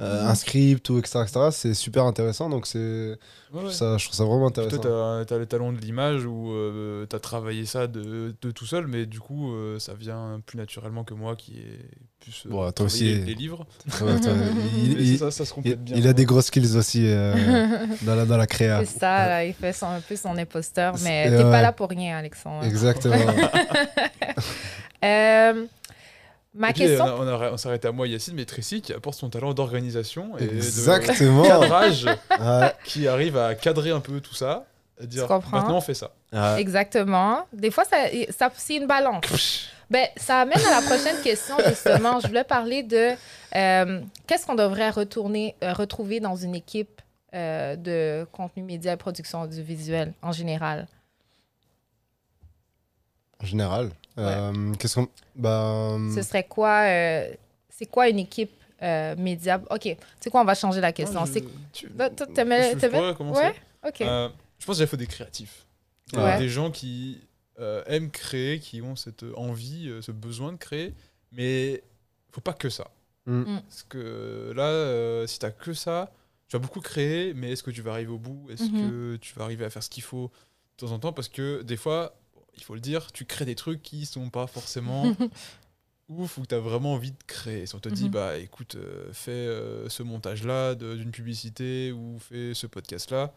euh, 0.01 0.27
un 0.27 0.35
script 0.35 0.89
ou 0.89 0.99
etc., 0.99 1.19
etc., 1.23 1.39
c'est 1.51 1.73
super 1.73 2.03
intéressant. 2.05 2.49
Donc, 2.49 2.67
c'est 2.67 3.17
Ouais, 3.53 3.61
je, 3.61 3.67
trouve 3.69 3.69
ouais. 3.69 3.73
ça, 3.73 3.97
je 3.97 4.05
trouve 4.05 4.15
ça 4.17 4.23
vraiment 4.25 4.47
intéressant. 4.47 4.77
Toi, 4.81 5.23
t'as 5.25 5.35
as 5.35 5.37
le 5.37 5.45
talent 5.45 5.71
de 5.71 5.77
l'image 5.79 6.25
où 6.25 6.51
euh, 6.51 7.05
t'as 7.05 7.19
travaillé 7.19 7.65
ça 7.65 7.87
de, 7.87 8.35
de 8.41 8.51
tout 8.51 8.65
seul, 8.65 8.87
mais 8.87 9.05
du 9.05 9.21
coup, 9.21 9.53
euh, 9.53 9.79
ça 9.79 9.93
vient 9.93 10.41
plus 10.45 10.57
naturellement 10.57 11.05
que 11.05 11.13
moi 11.13 11.37
qui 11.37 11.59
ai 11.59 11.79
plus 12.19 12.43
euh, 12.45 12.49
Bon, 12.49 12.57
toi 12.63 12.71
travaillé 12.73 12.93
aussi. 12.95 13.05
les, 13.05 13.25
les 13.25 13.35
livres. 13.35 13.65
Ouais, 14.01 14.19
toi, 14.19 14.33
il, 14.83 15.17
ça, 15.17 15.31
ça 15.31 15.45
se 15.45 15.53
complète 15.53 15.77
il- 15.79 15.83
bien. 15.85 15.95
il 15.97 16.07
a 16.07 16.11
des 16.13 16.25
grosses 16.25 16.47
skills 16.47 16.75
aussi 16.75 17.03
euh, 17.07 17.33
dans, 18.01 18.15
la, 18.15 18.25
dans 18.25 18.35
la 18.37 18.47
créa. 18.47 18.83
C'est 18.83 18.99
ça, 18.99 19.27
là, 19.29 19.45
il 19.45 19.53
fait 19.53 19.71
son- 19.71 19.87
un 19.87 20.01
peu 20.01 20.17
son 20.17 20.35
imposteur, 20.37 20.95
mais 21.03 21.29
t'es 21.29 21.37
ouais. 21.37 21.43
pas 21.43 21.61
là 21.61 21.71
pour 21.71 21.87
rien, 21.89 22.17
Alexandre. 22.17 22.65
Exactement. 22.65 23.15
Ma 26.57 26.69
Et 26.69 26.73
puis, 26.73 26.83
question. 26.83 27.05
on, 27.05 27.27
on 27.27 27.57
s'arrête 27.57 27.83
à 27.85 27.91
moi, 27.91 28.07
Yacine, 28.07 28.33
mais 28.35 28.45
Tracy 28.45 28.81
qui 28.81 28.93
apporte 28.93 29.17
son 29.17 29.29
talent 29.29 29.53
d'organisation 29.53 30.37
et 30.39 30.45
Exactement. 30.45 31.43
de 31.43 31.47
cadrage 31.47 32.05
Ouais. 32.39 32.71
qui 32.85 33.07
arrive 33.07 33.37
à 33.37 33.55
cadrer 33.55 33.91
un 33.91 33.99
peu 33.99 34.21
tout 34.21 34.33
ça. 34.35 34.65
À 35.01 35.05
dire, 35.05 35.27
maintenant 35.51 35.75
on 35.77 35.81
fait 35.81 35.93
ça. 35.93 36.11
Ouais. 36.31 36.61
Exactement. 36.61 37.45
Des 37.51 37.69
fois, 37.71 37.83
ça, 37.83 37.97
ça, 38.29 38.49
c'est 38.55 38.75
une 38.77 38.87
balance. 38.87 39.67
Ben, 39.89 40.07
ça 40.15 40.39
amène 40.41 40.57
à 40.65 40.79
la 40.79 40.81
prochaine 40.81 41.21
question, 41.21 41.55
justement. 41.67 42.21
Je 42.21 42.27
voulais 42.27 42.45
parler 42.45 42.81
de 42.83 43.09
euh, 43.55 44.01
qu'est-ce 44.25 44.45
qu'on 44.47 44.55
devrait 44.55 44.89
retourner, 44.91 45.55
euh, 45.63 45.73
retrouver 45.73 46.21
dans 46.21 46.37
une 46.37 46.55
équipe 46.55 47.01
euh, 47.33 47.75
de 47.75 48.25
contenu 48.31 48.63
média 48.63 48.93
et 48.93 48.97
production 48.97 49.41
audiovisuelle 49.41 50.13
en 50.21 50.31
général? 50.31 50.87
En 53.43 53.45
général. 53.45 53.91
Euh, 54.17 54.73
Qu'est-ce 54.79 54.95
qu'on. 54.95 55.07
Bah, 55.35 55.97
Ce 56.13 56.21
serait 56.21 56.45
quoi 56.45 56.83
euh, 56.87 57.33
C'est 57.69 57.85
quoi 57.85 58.07
une 58.09 58.19
équipe 58.19 58.51
euh, 58.81 59.15
média? 59.17 59.61
Ok, 59.69 59.81
tu 59.81 59.95
sais 60.19 60.29
quoi, 60.29 60.41
on 60.41 60.45
va 60.45 60.55
changer 60.55 60.81
la 60.81 60.91
question. 60.93 61.19
Moi, 61.21 61.27
je- 61.27 61.33
C'est 61.33 61.45
tu- 61.73 61.89
t'aimais- 62.33 62.71
je- 62.73 62.77
je. 62.79 62.79
Ouais, 63.39 63.55
ok. 63.87 64.01
Euh, 64.01 64.29
je 64.59 64.65
pense 64.65 64.77
qu'il 64.77 64.87
faut 64.87 64.97
des 64.97 65.07
créatifs. 65.07 65.65
Des- 66.13 66.19
Ouais. 66.19 66.37
Des 66.37 66.49
gens 66.49 66.71
qui 66.71 67.21
euh, 67.59 67.83
aiment 67.87 68.11
créer, 68.11 68.59
qui 68.59 68.81
ont 68.81 68.97
cette 68.97 69.23
envie, 69.37 69.87
euh, 69.89 70.01
ce 70.01 70.11
besoin 70.11 70.51
de 70.51 70.57
créer, 70.57 70.93
mais 71.31 71.81
faut 72.31 72.41
pas 72.41 72.51
que 72.53 72.69
ça. 72.69 72.87
Mm. 73.25 73.39
Mm. 73.43 73.61
Parce 73.61 73.83
que 73.83 74.51
là, 74.55 74.63
euh, 74.67 75.25
si 75.25 75.39
t'as 75.39 75.51
que 75.51 75.73
ça, 75.73 76.11
tu 76.49 76.57
vas 76.57 76.59
beaucoup 76.61 76.81
créer, 76.81 77.33
mais 77.33 77.51
est-ce 77.53 77.63
que 77.63 77.71
tu 77.71 77.81
vas 77.81 77.91
arriver 77.91 78.11
au 78.11 78.19
bout? 78.19 78.45
Est-ce 78.51 78.63
Mhm. 78.65 78.81
que 78.81 79.15
tu 79.21 79.33
vas 79.35 79.45
arriver 79.45 79.63
à 79.63 79.69
faire 79.69 79.81
ce 79.81 79.89
qu'il 79.89 80.03
faut 80.03 80.29
de 80.77 80.85
temps 80.85 80.91
en 80.93 80.99
temps? 80.99 81.13
Parce 81.13 81.29
que 81.29 81.61
des 81.63 81.77
fois, 81.77 82.13
il 82.57 82.63
faut 82.63 82.73
le 82.75 82.81
dire, 82.81 83.11
tu 83.11 83.25
crées 83.25 83.45
des 83.45 83.55
trucs 83.55 83.81
qui 83.81 84.05
sont 84.05 84.29
pas 84.29 84.47
forcément 84.47 85.03
ouf 86.09 86.37
ou 86.37 86.45
tu 86.45 86.53
as 86.55 86.59
vraiment 86.59 86.93
envie 86.93 87.11
de 87.11 87.23
créer. 87.27 87.65
Si 87.65 87.75
on 87.75 87.79
te 87.79 87.89
dit, 87.89 88.05
Mhm. 88.05 88.11
bah 88.11 88.37
écoute, 88.37 88.75
euh, 88.75 89.11
fais 89.13 89.31
euh, 89.31 89.89
ce 89.89 90.03
montage-là 90.03 90.75
de- 90.75 90.95
d'une 90.95 91.11
publicité 91.11 91.91
ou 91.91 92.19
fais 92.19 92.53
ce 92.53 92.67
podcast-là, 92.67 93.33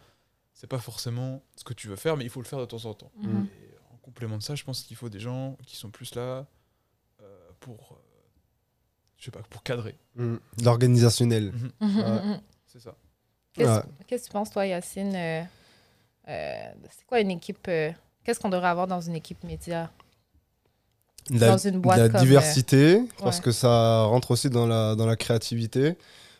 c'est 0.53 0.67
pas 0.67 0.79
forcément 0.79 1.41
ce 1.55 1.63
que 1.63 1.73
tu 1.73 1.87
veux 1.87 1.95
faire, 1.95 2.15
mais 2.17 2.25
il 2.25 2.29
faut 2.29 2.41
le 2.41 2.47
faire 2.47 2.59
de 2.59 2.65
temps 2.65 2.85
en 2.85 2.93
temps. 2.93 3.11
Mhm. 3.17 3.47
Et 3.61 3.75
en 3.93 3.97
complément 3.97 4.37
de 4.37 4.43
ça, 4.43 4.55
je 4.55 4.63
pense 4.63 4.81
qu'il 4.83 4.97
faut 4.97 5.09
des 5.09 5.19
gens 5.19 5.57
qui 5.65 5.75
sont 5.77 5.89
plus 5.89 6.13
là 6.15 6.45
euh, 7.21 7.49
pour, 7.59 7.93
euh, 7.93 8.03
je 9.17 9.25
sais 9.25 9.31
pas, 9.31 9.41
pour 9.49 9.63
cadrer. 9.63 9.95
Mm. 10.15 10.35
L'organisationnel. 10.63 11.51
Mhm, 11.81 11.97
Ouais. 11.99 12.39
C'est 12.67 12.79
ça. 12.79 12.95
Qu'est-ce 13.53 13.69
Ouais. 13.69 13.83
que 14.07 14.23
tu 14.23 14.29
penses, 14.31 14.51
toi, 14.51 14.65
Yacine 14.65 15.15
euh, 15.15 15.43
euh, 16.27 16.71
C'est 16.91 17.05
quoi 17.05 17.19
une 17.19 17.31
équipe 17.31 17.67
euh, 17.67 17.91
Qu'est-ce 18.29 18.39
qu'on 18.39 18.49
devrait 18.49 18.67
avoir 18.67 18.85
dans 18.85 19.01
une 19.01 19.15
équipe 19.15 19.43
média? 19.43 19.89
La, 21.31 21.47
Dans 21.49 21.57
une 21.57 21.79
boîte 21.79 21.97
la 21.97 22.09
comme, 22.09 22.17
euh, 22.17 22.19
diversité, 22.19 23.01
parce 23.17 23.37
ouais. 23.37 23.43
que 23.45 23.51
ça 23.51 24.03
rentre 24.03 24.29
aussi 24.29 24.51
dans 24.51 24.67
la, 24.67 24.93
dans 24.93 25.07
la 25.07 25.15
créativité. 25.15 25.95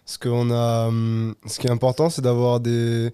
Parce 0.06 0.20
qu'on 0.20 0.52
a, 0.52 0.86
hum, 0.90 1.34
ce 1.48 1.58
qui 1.58 1.66
est 1.66 1.72
important, 1.72 2.12
c'est 2.12 2.22
d'avoir 2.22 2.60
des, 2.60 3.10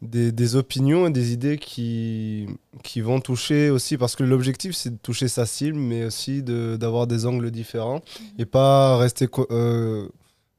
des, 0.00 0.32
des 0.32 0.56
opinions 0.56 1.06
et 1.06 1.10
des 1.10 1.32
idées 1.32 1.58
qui, 1.58 2.48
qui 2.82 3.00
vont 3.02 3.20
toucher 3.20 3.70
aussi, 3.70 3.96
parce 3.96 4.16
que 4.16 4.24
l'objectif, 4.24 4.74
c'est 4.74 4.90
de 4.90 4.98
toucher 5.00 5.28
sa 5.28 5.46
cible, 5.46 5.78
mais 5.78 6.06
aussi 6.06 6.42
de- 6.42 6.76
d'avoir 6.76 7.06
des 7.06 7.24
angles 7.24 7.52
différents 7.52 8.00
Mhm. 8.18 8.26
et 8.40 8.46
pas 8.46 8.96
rester, 8.96 9.28
euh, 9.52 10.08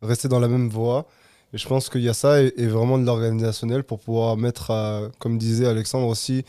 rester 0.01 0.29
dans 0.29 0.39
la 0.39 0.47
même 0.47 0.69
voie. 0.69 1.07
Et 1.53 1.57
je 1.57 1.67
pense 1.67 1.89
qu'il 1.89 2.01
y 2.01 2.09
a 2.09 2.13
ça 2.13 2.41
et, 2.41 2.53
et 2.57 2.67
vraiment 2.67 2.97
de 2.97 3.05
l'organisationnel 3.05 3.83
pour 3.83 3.99
pouvoir 3.99 4.37
mettre, 4.37 4.71
à- 4.71 5.09
comme 5.19 5.37
disait 5.37 5.67
Alexandre 5.67 6.07
aussi, 6.07 6.43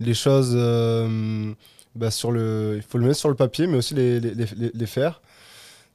les 0.00 0.14
choses 0.14 0.52
euh, 0.54 1.52
bah, 1.94 2.10
sur 2.10 2.30
le. 2.32 2.74
Il 2.76 2.82
faut 2.82 2.98
le 2.98 3.06
mettre 3.06 3.18
sur 3.18 3.28
le 3.28 3.34
papier, 3.34 3.66
mais 3.66 3.76
aussi 3.76 3.94
les, 3.94 4.20
les, 4.20 4.34
les- 4.34 4.70
les 4.72 4.86
faire. 4.86 5.20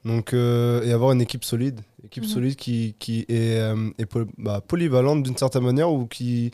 Donc, 0.06 0.34
euh, 0.34 0.82
et 0.84 0.94
avoir 0.94 1.12
une 1.12 1.22
équipe 1.22 1.44
solide, 1.44 1.82
équipe 2.06 2.24
Mhm. 2.24 2.30
solide 2.30 2.56
qui, 2.56 2.96
qui 3.00 3.26
est, 3.28 3.58
euh, 3.60 3.90
est 3.98 4.06
poly- 4.06 4.30
bah, 4.38 4.62
polyvalente 4.66 5.24
d'une 5.24 5.36
certaine 5.36 5.64
manière 5.64 5.92
ou 5.92 6.06
qui, 6.06 6.52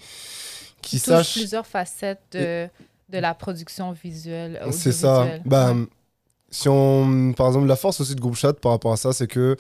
qui 0.82 0.98
sache. 0.98 1.34
plusieurs 1.34 1.68
facettes 1.68 2.24
de, 2.32 2.68
de 3.10 3.18
la 3.20 3.36
production 3.36 3.92
visuelle. 3.92 4.60
C'est 4.72 4.92
ça. 4.92 5.28
Bah, 5.46 5.74
Ouais. 5.74 5.86
si 6.50 6.68
on, 6.70 7.34
par 7.38 7.48
exemple, 7.48 7.68
la 7.68 7.76
force 7.76 8.02
aussi 8.02 8.16
de 8.16 8.22
Groupe 8.22 8.36
Chat 8.36 8.54
par 8.54 8.72
rapport 8.72 8.94
à 8.94 8.98
ça, 8.98 9.14
c'est 9.14 9.28
que 9.28 9.56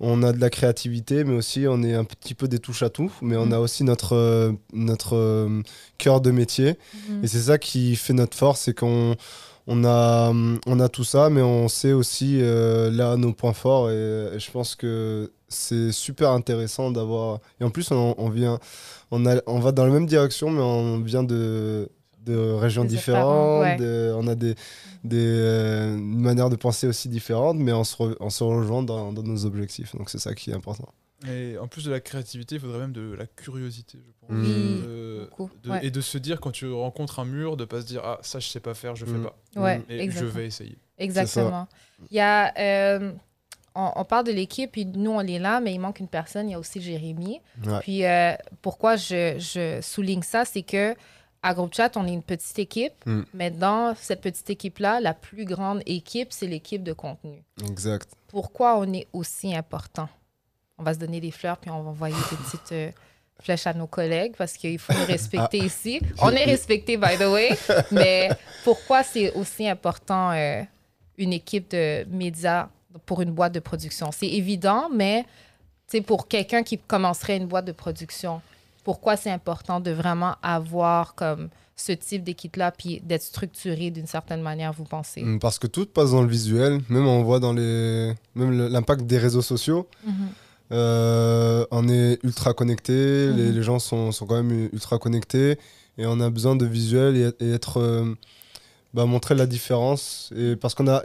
on 0.00 0.22
a 0.22 0.32
de 0.32 0.40
la 0.40 0.50
créativité, 0.50 1.24
mais 1.24 1.34
aussi 1.34 1.66
on 1.68 1.82
est 1.82 1.94
un 1.94 2.04
petit 2.04 2.34
peu 2.34 2.48
des 2.48 2.58
touches 2.58 2.82
à 2.82 2.90
tout, 2.90 3.12
mais 3.22 3.36
on 3.36 3.46
Mhm. 3.46 3.52
a 3.52 3.60
aussi 3.60 3.84
notre 3.84 4.14
euh, 4.16 4.52
notre 4.72 5.16
euh, 5.16 5.62
cœur 5.98 6.20
de 6.20 6.30
métier. 6.30 6.76
Mhm. 7.08 7.24
Et 7.24 7.28
c'est 7.28 7.40
ça 7.42 7.58
qui 7.58 7.96
fait 7.96 8.12
notre 8.14 8.36
force, 8.36 8.60
c'est 8.62 8.74
qu'on 8.78 9.14
on 9.68 9.84
a, 9.84 10.32
on 10.66 10.80
a 10.80 10.88
tout 10.88 11.04
ça, 11.04 11.30
mais 11.30 11.40
on 11.42 11.68
sait 11.68 11.92
aussi 11.92 12.38
euh, 12.40 12.90
là 12.90 13.16
nos 13.16 13.32
points 13.32 13.52
forts. 13.52 13.90
Et, 13.90 13.94
et 14.34 14.38
je 14.40 14.50
pense 14.50 14.74
que 14.74 15.30
c'est 15.48 15.92
super 15.92 16.30
intéressant 16.30 16.90
d'avoir. 16.90 17.38
Et 17.60 17.64
en 17.64 17.70
plus, 17.70 17.90
on, 17.92 18.14
on 18.18 18.28
vient, 18.28 18.58
on, 19.12 19.24
a, 19.26 19.36
on 19.46 19.60
va 19.60 19.70
dans 19.70 19.84
la 19.86 19.92
même 19.92 20.06
direction, 20.06 20.50
mais 20.50 20.62
on 20.62 20.98
vient 21.00 21.22
de, 21.22 21.88
de 22.24 22.36
régions 22.52 22.82
Des 22.82 22.90
différentes. 22.90 23.22
différents, 23.24 23.60
ouais. 23.60 23.76
de- 23.76 24.12
on 24.16 24.26
a 24.28 24.34
des, 24.34 24.54
des 25.04 25.18
euh, 25.24 25.96
une 25.96 26.20
manière 26.20 26.50
de 26.50 26.56
penser 26.56 26.86
aussi 26.86 27.08
différentes, 27.08 27.56
mais 27.58 27.72
on 27.72 27.84
se, 27.84 27.96
re- 27.96 28.16
on 28.20 28.30
se 28.30 28.44
rejoint 28.44 28.82
dans, 28.82 29.12
dans 29.12 29.22
nos 29.22 29.44
objectifs. 29.44 29.94
Donc 29.96 30.10
c'est 30.10 30.18
ça 30.18 30.34
qui 30.34 30.50
est 30.50 30.54
important. 30.54 30.88
Et 31.28 31.56
en 31.58 31.68
plus 31.68 31.84
de 31.84 31.90
la 31.92 32.00
créativité, 32.00 32.56
il 32.56 32.60
faudrait 32.60 32.80
même 32.80 32.92
de 32.92 33.14
la 33.14 33.26
curiosité, 33.26 33.98
je 34.04 34.12
pense. 34.26 34.30
Euh, 34.32 35.26
beaucoup, 35.30 35.50
de- 35.62 35.70
ouais. 35.70 35.86
Et 35.86 35.90
de 35.92 36.00
se 36.00 36.18
dire, 36.18 36.40
quand 36.40 36.50
tu 36.50 36.70
rencontres 36.72 37.20
un 37.20 37.24
mur, 37.24 37.56
de 37.56 37.64
pas 37.64 37.80
se 37.80 37.86
dire 37.86 38.02
Ah, 38.04 38.18
ça, 38.22 38.40
je 38.40 38.48
sais 38.48 38.58
pas 38.60 38.74
faire, 38.74 38.96
je 38.96 39.04
fais 39.04 39.12
Mm. 39.12 39.24
pas. 39.24 39.60
Ouais. 39.60 39.82
Et 39.88 40.00
exactement. 40.00 40.30
je 40.32 40.34
vais 40.38 40.46
essayer. 40.46 40.78
Exactement. 40.98 41.68
Il 42.10 42.16
y 42.16 42.20
a, 42.20 42.52
euh, 42.58 43.12
on, 43.74 43.90
on 43.96 44.04
parle 44.04 44.26
de 44.26 44.32
l'équipe, 44.32 44.72
puis 44.72 44.84
nous, 44.84 45.10
on 45.12 45.20
est 45.20 45.38
là, 45.38 45.60
mais 45.60 45.72
il 45.74 45.78
manque 45.78 46.00
une 46.00 46.08
personne. 46.08 46.48
Il 46.48 46.52
y 46.52 46.54
a 46.54 46.58
aussi 46.58 46.80
Jérémy. 46.80 47.40
Ouais. 47.64 47.78
Puis 47.82 48.04
euh, 48.04 48.32
pourquoi 48.60 48.96
je, 48.96 49.36
je 49.38 49.78
souligne 49.80 50.22
ça, 50.22 50.44
c'est 50.44 50.62
que 50.62 50.94
à 51.42 51.54
Groupe 51.54 51.74
Chat, 51.74 51.96
on 51.96 52.06
est 52.06 52.12
une 52.12 52.22
petite 52.22 52.58
équipe, 52.58 52.94
Mm. 53.04 53.22
mais 53.34 53.50
dans 53.50 53.94
cette 53.96 54.20
petite 54.20 54.48
équipe-là, 54.50 55.00
la 55.00 55.12
plus 55.14 55.44
grande 55.44 55.82
équipe, 55.86 56.28
c'est 56.30 56.46
l'équipe 56.46 56.82
de 56.82 56.92
contenu. 56.92 57.42
Exact. 57.68 58.08
Pourquoi 58.28 58.78
on 58.78 58.92
est 58.92 59.08
aussi 59.12 59.54
important? 59.54 60.08
On 60.78 60.82
va 60.84 60.94
se 60.94 60.98
donner 60.98 61.20
des 61.20 61.30
fleurs, 61.30 61.56
puis 61.58 61.70
on 61.70 61.82
va 61.82 61.90
envoyer 61.90 62.14
des 62.30 62.36
petites 62.36 62.72
euh, 62.72 62.90
flèches 63.40 63.66
à 63.66 63.74
nos 63.74 63.86
collègues 63.88 64.34
parce 64.38 64.54
qu'il 64.54 64.78
faut 64.78 64.92
nous 64.92 65.04
respecter 65.06 65.58
ici. 65.58 66.00
On 66.20 66.30
est 66.30 66.44
respecté, 66.44 66.96
by 66.96 67.16
the 67.18 67.26
way, 67.26 67.50
mais 67.90 68.30
pourquoi 68.64 69.02
c'est 69.02 69.32
aussi 69.34 69.68
important 69.68 70.30
euh, 70.32 70.62
une 71.18 71.32
équipe 71.32 71.70
de 71.72 72.04
médias 72.08 72.68
pour 73.04 73.20
une 73.20 73.32
boîte 73.32 73.52
de 73.52 73.60
production? 73.60 74.10
C'est 74.12 74.28
évident, 74.28 74.88
mais 74.92 75.24
c'est 75.88 76.00
pour 76.02 76.28
quelqu'un 76.28 76.62
qui 76.62 76.78
commencerait 76.78 77.36
une 77.36 77.46
boîte 77.46 77.64
de 77.66 77.72
production, 77.72 78.40
pourquoi 78.84 79.16
c'est 79.16 79.30
important 79.30 79.80
de 79.80 79.90
vraiment 79.90 80.34
avoir 80.42 81.14
comme 81.14 81.48
ce 81.76 81.92
type 81.92 82.22
d'équipe-là, 82.22 82.70
puis 82.70 83.00
d'être 83.04 83.22
structuré 83.22 83.90
d'une 83.90 84.06
certaine 84.06 84.42
manière, 84.42 84.72
vous 84.72 84.84
pensez? 84.84 85.22
Mm, 85.22 85.38
Parce 85.38 85.58
que 85.58 85.66
tout 85.66 85.86
passe 85.86 86.10
dans 86.12 86.22
le 86.22 86.28
visuel, 86.28 86.80
même 86.88 87.06
on 87.06 87.22
voit 87.22 87.40
dans 87.40 87.52
les, 87.52 88.14
même 88.34 88.52
l'impact 88.68 89.02
des 89.02 89.18
réseaux 89.18 89.42
sociaux. 89.42 89.88
Mhm. 90.06 90.12
Euh, 90.72 91.66
on 91.70 91.88
est 91.88 92.18
ultra 92.22 92.54
connecté, 92.54 93.26
les, 93.32 93.48
Mhm. 93.48 93.54
les 93.54 93.62
gens 93.62 93.78
sont, 93.78 94.10
sont 94.12 94.26
quand 94.26 94.42
même 94.42 94.68
ultra 94.72 94.98
connectés 94.98 95.58
et 95.98 96.06
on 96.06 96.18
a 96.20 96.30
besoin 96.30 96.56
de 96.56 96.64
visuel 96.64 97.16
et, 97.16 97.44
et 97.44 97.52
être 97.52 97.78
euh, 97.78 98.14
bah, 98.94 99.04
montrer 99.04 99.34
la 99.34 99.46
différence 99.46 100.32
et 100.36 100.56
parce 100.56 100.74
qu'on 100.74 100.88
a 100.88 101.02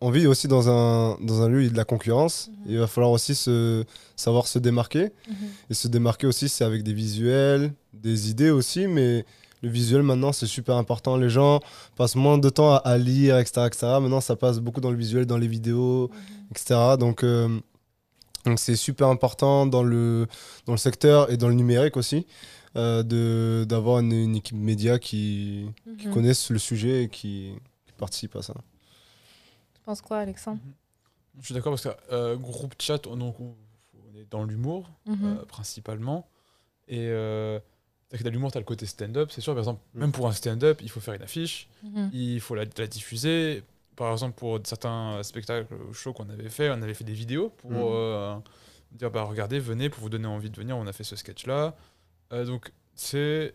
on 0.00 0.10
vit 0.10 0.26
aussi 0.26 0.48
dans 0.48 0.68
un 0.68 1.16
dans 1.20 1.42
un 1.42 1.48
lieu 1.48 1.58
où 1.58 1.60
il 1.60 1.66
y 1.66 1.68
a 1.68 1.72
de 1.72 1.76
la 1.76 1.84
concurrence 1.84 2.48
Mhm. 2.50 2.70
il 2.72 2.78
va 2.78 2.86
falloir 2.86 3.12
aussi 3.12 3.34
se 3.34 3.84
savoir 4.16 4.46
se 4.46 4.58
démarquer 4.58 5.04
Mhm. 5.28 5.34
et 5.70 5.74
se 5.74 5.88
démarquer 5.88 6.26
aussi 6.26 6.48
c'est 6.48 6.64
avec 6.64 6.82
des 6.82 6.92
visuels 6.94 7.72
des 7.92 8.30
idées 8.30 8.50
aussi 8.50 8.86
mais 8.86 9.24
le 9.62 9.68
visuel 9.68 10.02
maintenant 10.02 10.32
c'est 10.32 10.46
super 10.46 10.76
important 10.76 11.16
les 11.16 11.30
gens 11.30 11.60
passent 11.96 12.16
moins 12.16 12.38
de 12.38 12.48
temps 12.48 12.72
à, 12.74 12.76
à 12.78 12.98
lire 12.98 13.38
etc 13.38 13.62
etc 13.66 13.78
maintenant 14.00 14.20
ça 14.20 14.36
passe 14.36 14.58
beaucoup 14.60 14.80
dans 14.80 14.90
le 14.90 14.96
visuel 14.96 15.26
dans 15.26 15.38
les 15.38 15.48
vidéos 15.48 16.10
etc. 16.52 16.96
Donc, 16.98 17.22
euh, 17.24 17.48
donc 18.46 18.58
c'est 18.58 18.76
super 18.76 19.08
important 19.08 19.66
dans 19.66 19.82
le, 19.82 20.26
dans 20.64 20.72
le 20.72 20.78
secteur 20.78 21.30
et 21.30 21.36
dans 21.36 21.48
le 21.48 21.54
numérique 21.54 21.96
aussi 21.96 22.26
euh, 22.76 23.02
de- 23.02 23.64
d'avoir 23.68 23.98
une, 24.00 24.12
une 24.12 24.36
équipe 24.36 24.56
média 24.56 24.98
qui, 24.98 25.66
qui 25.98 26.06
Mhm. 26.08 26.14
connaissent 26.14 26.50
le 26.50 26.58
sujet 26.58 27.04
et 27.04 27.08
qui, 27.08 27.52
qui 27.86 27.92
participe 27.98 28.34
à 28.36 28.42
ça. 28.42 28.54
Penses 29.88 30.02
quoi, 30.02 30.18
Alexandre? 30.18 30.60
Je 31.40 31.46
suis 31.46 31.54
d'accord 31.54 31.72
parce 31.72 31.84
que 31.84 32.12
euh, 32.12 32.36
groupe 32.36 32.74
chat, 32.78 33.06
on, 33.06 33.16
donc, 33.16 33.40
on 33.40 33.56
on 33.94 34.14
est 34.18 34.26
dans 34.30 34.44
l'humour 34.44 34.90
Mhm. 35.06 35.18
euh, 35.24 35.44
principalement. 35.46 36.28
Et 36.88 37.06
euh, 37.08 37.58
que 38.10 38.22
dans 38.22 38.28
l'humour, 38.30 38.52
tu 38.52 38.58
as 38.58 38.60
le 38.60 38.66
côté 38.66 38.84
stand-up. 38.84 39.30
C'est 39.32 39.40
sûr, 39.40 39.54
par 39.54 39.60
exemple, 39.60 39.80
Mm. 39.94 40.00
même 40.00 40.12
pour 40.12 40.26
un 40.28 40.32
stand-up, 40.32 40.80
il 40.82 40.90
faut 40.90 41.00
faire 41.00 41.14
une 41.14 41.22
affiche, 41.22 41.70
Mhm. 41.82 42.10
il 42.12 42.38
faut 42.42 42.54
la, 42.54 42.64
la 42.76 42.86
diffuser. 42.86 43.62
Par 43.96 44.12
exemple, 44.12 44.34
pour 44.38 44.60
certains 44.64 45.22
spectacles 45.22 45.74
shows 45.94 46.12
qu'on 46.12 46.28
avait 46.28 46.50
fait, 46.50 46.68
on 46.68 46.82
avait 46.82 46.92
fait 46.92 47.04
des 47.04 47.14
vidéos 47.14 47.48
pour 47.56 47.70
Mm. 47.70 47.76
euh, 47.78 48.36
dire 48.92 49.10
bah, 49.10 49.22
regardez, 49.22 49.58
venez, 49.58 49.88
pour 49.88 50.02
vous 50.02 50.10
donner 50.10 50.26
envie 50.28 50.50
de 50.50 50.56
venir, 50.56 50.76
on 50.76 50.86
a 50.86 50.92
fait 50.92 51.02
ce 51.04 51.16
sketch-là. 51.16 51.74
Euh, 52.34 52.44
donc, 52.44 52.72
c'est. 52.94 53.54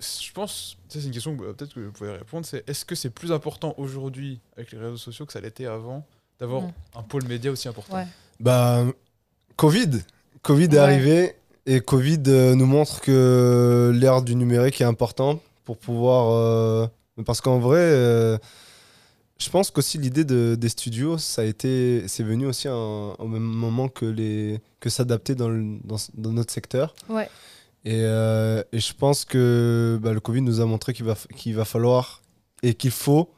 Je 0.00 0.32
pense, 0.32 0.76
ça 0.88 0.98
c'est 1.00 1.06
une 1.06 1.12
question 1.12 1.36
que 1.36 1.44
euh, 1.44 1.52
peut-être 1.52 1.74
que 1.74 1.80
vous 1.80 1.92
pouvez 1.92 2.12
répondre, 2.12 2.46
c'est 2.46 2.68
est-ce 2.68 2.84
que 2.84 2.94
c'est 2.94 3.10
plus 3.10 3.32
important 3.32 3.74
aujourd'hui 3.76 4.40
avec 4.56 4.72
les 4.72 4.78
réseaux 4.78 4.96
sociaux 4.96 5.26
que 5.26 5.32
ça 5.32 5.40
l'était 5.40 5.66
avant 5.66 6.06
d'avoir 6.38 6.62
Mm. 6.62 6.72
un 6.96 7.02
pôle 7.02 7.24
média 7.26 7.50
aussi 7.50 7.68
important? 7.68 7.94
Ouais. 7.96 8.06
Bah, 8.40 8.84
Covid. 9.56 9.90
Covid 10.42 10.64
est 10.72 10.78
arrivé 10.78 11.34
et 11.66 11.80
Covid 11.80 12.22
euh, 12.28 12.54
nous 12.54 12.64
montre 12.66 13.00
que 13.02 13.92
l'ère 13.94 14.22
du 14.22 14.34
numérique 14.34 14.80
est 14.80 14.84
important 14.84 15.40
pour 15.66 15.76
pouvoir. 15.76 16.30
euh, 16.32 16.86
parce 17.26 17.42
qu'en 17.42 17.58
vrai, 17.58 17.80
euh, 17.80 18.38
je 19.38 19.50
pense 19.50 19.70
qu'aussi 19.70 19.98
l'idée 19.98 20.24
de, 20.24 20.54
des 20.58 20.68
studios, 20.70 21.18
ça 21.18 21.42
a 21.42 21.44
été, 21.44 22.08
c'est 22.08 22.22
venu 22.22 22.46
aussi 22.46 22.68
au 22.68 23.26
même 23.28 23.42
moment 23.42 23.88
que 23.88 24.06
les 24.06 24.60
que 24.80 24.88
s'adapter 24.88 25.34
dans, 25.34 25.48
le- 25.50 25.78
dans, 25.84 25.96
dans 26.14 26.32
notre 26.32 26.52
secteur. 26.52 26.94
Ouais. 27.10 27.28
Et, 27.84 28.02
euh, 28.04 28.62
et 28.72 28.78
je 28.80 28.92
pense 28.92 29.24
que 29.24 29.98
bah, 30.02 30.12
le 30.12 30.20
Covid 30.20 30.42
nous 30.42 30.60
a 30.60 30.66
montré 30.66 30.92
qu'il 30.92 31.06
va, 31.06 31.14
qu'il 31.36 31.54
va 31.54 31.64
falloir 31.64 32.20
et 32.62 32.74
qu'il 32.74 32.90
faut 32.90 33.30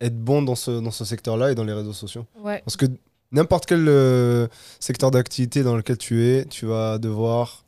être 0.00 0.18
bon 0.18 0.42
dans 0.42 0.54
ce, 0.56 0.80
dans 0.80 0.90
ce 0.90 1.04
secteur-là 1.04 1.52
et 1.52 1.54
dans 1.54 1.64
les 1.64 1.72
réseaux 1.72 1.92
sociaux. 1.92 2.26
Ouais. 2.40 2.60
Parce 2.64 2.76
que 2.76 2.86
n'importe 3.30 3.66
quel 3.66 3.86
euh, 3.88 4.48
secteur 4.80 5.10
d'activité 5.10 5.62
dans 5.62 5.76
lequel 5.76 5.96
tu 5.98 6.24
es, 6.24 6.44
tu 6.46 6.66
vas 6.66 6.98
devoir 6.98 7.64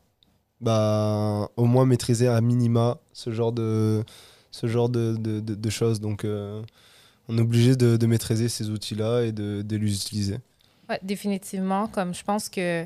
bah, 0.60 1.48
au 1.56 1.64
moins 1.64 1.86
maîtriser 1.86 2.28
à 2.28 2.40
minima 2.40 2.98
ce 3.12 3.30
genre 3.32 3.52
de, 3.52 4.02
ce 4.50 4.66
genre 4.66 4.88
de, 4.88 5.16
de, 5.16 5.40
de- 5.40 5.54
de 5.54 5.70
choses. 5.70 6.00
Donc, 6.00 6.24
euh, 6.24 6.62
on 7.28 7.38
est 7.38 7.40
obligé 7.40 7.76
de, 7.76 7.96
de 7.96 8.06
maîtriser 8.06 8.48
ces 8.48 8.68
outils-là 8.70 9.22
et 9.22 9.32
de, 9.32 9.62
de 9.62 9.76
les 9.76 9.94
utiliser. 9.94 10.38
Ouais, 10.88 10.98
définitivement. 11.02 11.86
Comme 11.86 12.14
je 12.14 12.24
pense 12.24 12.48
que 12.48 12.84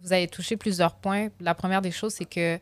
vous 0.00 0.12
avez 0.12 0.28
touché 0.28 0.56
plusieurs 0.56 0.94
points. 0.94 1.28
La 1.40 1.54
première 1.54 1.82
des 1.82 1.90
choses, 1.90 2.14
c'est 2.14 2.24
que 2.24 2.58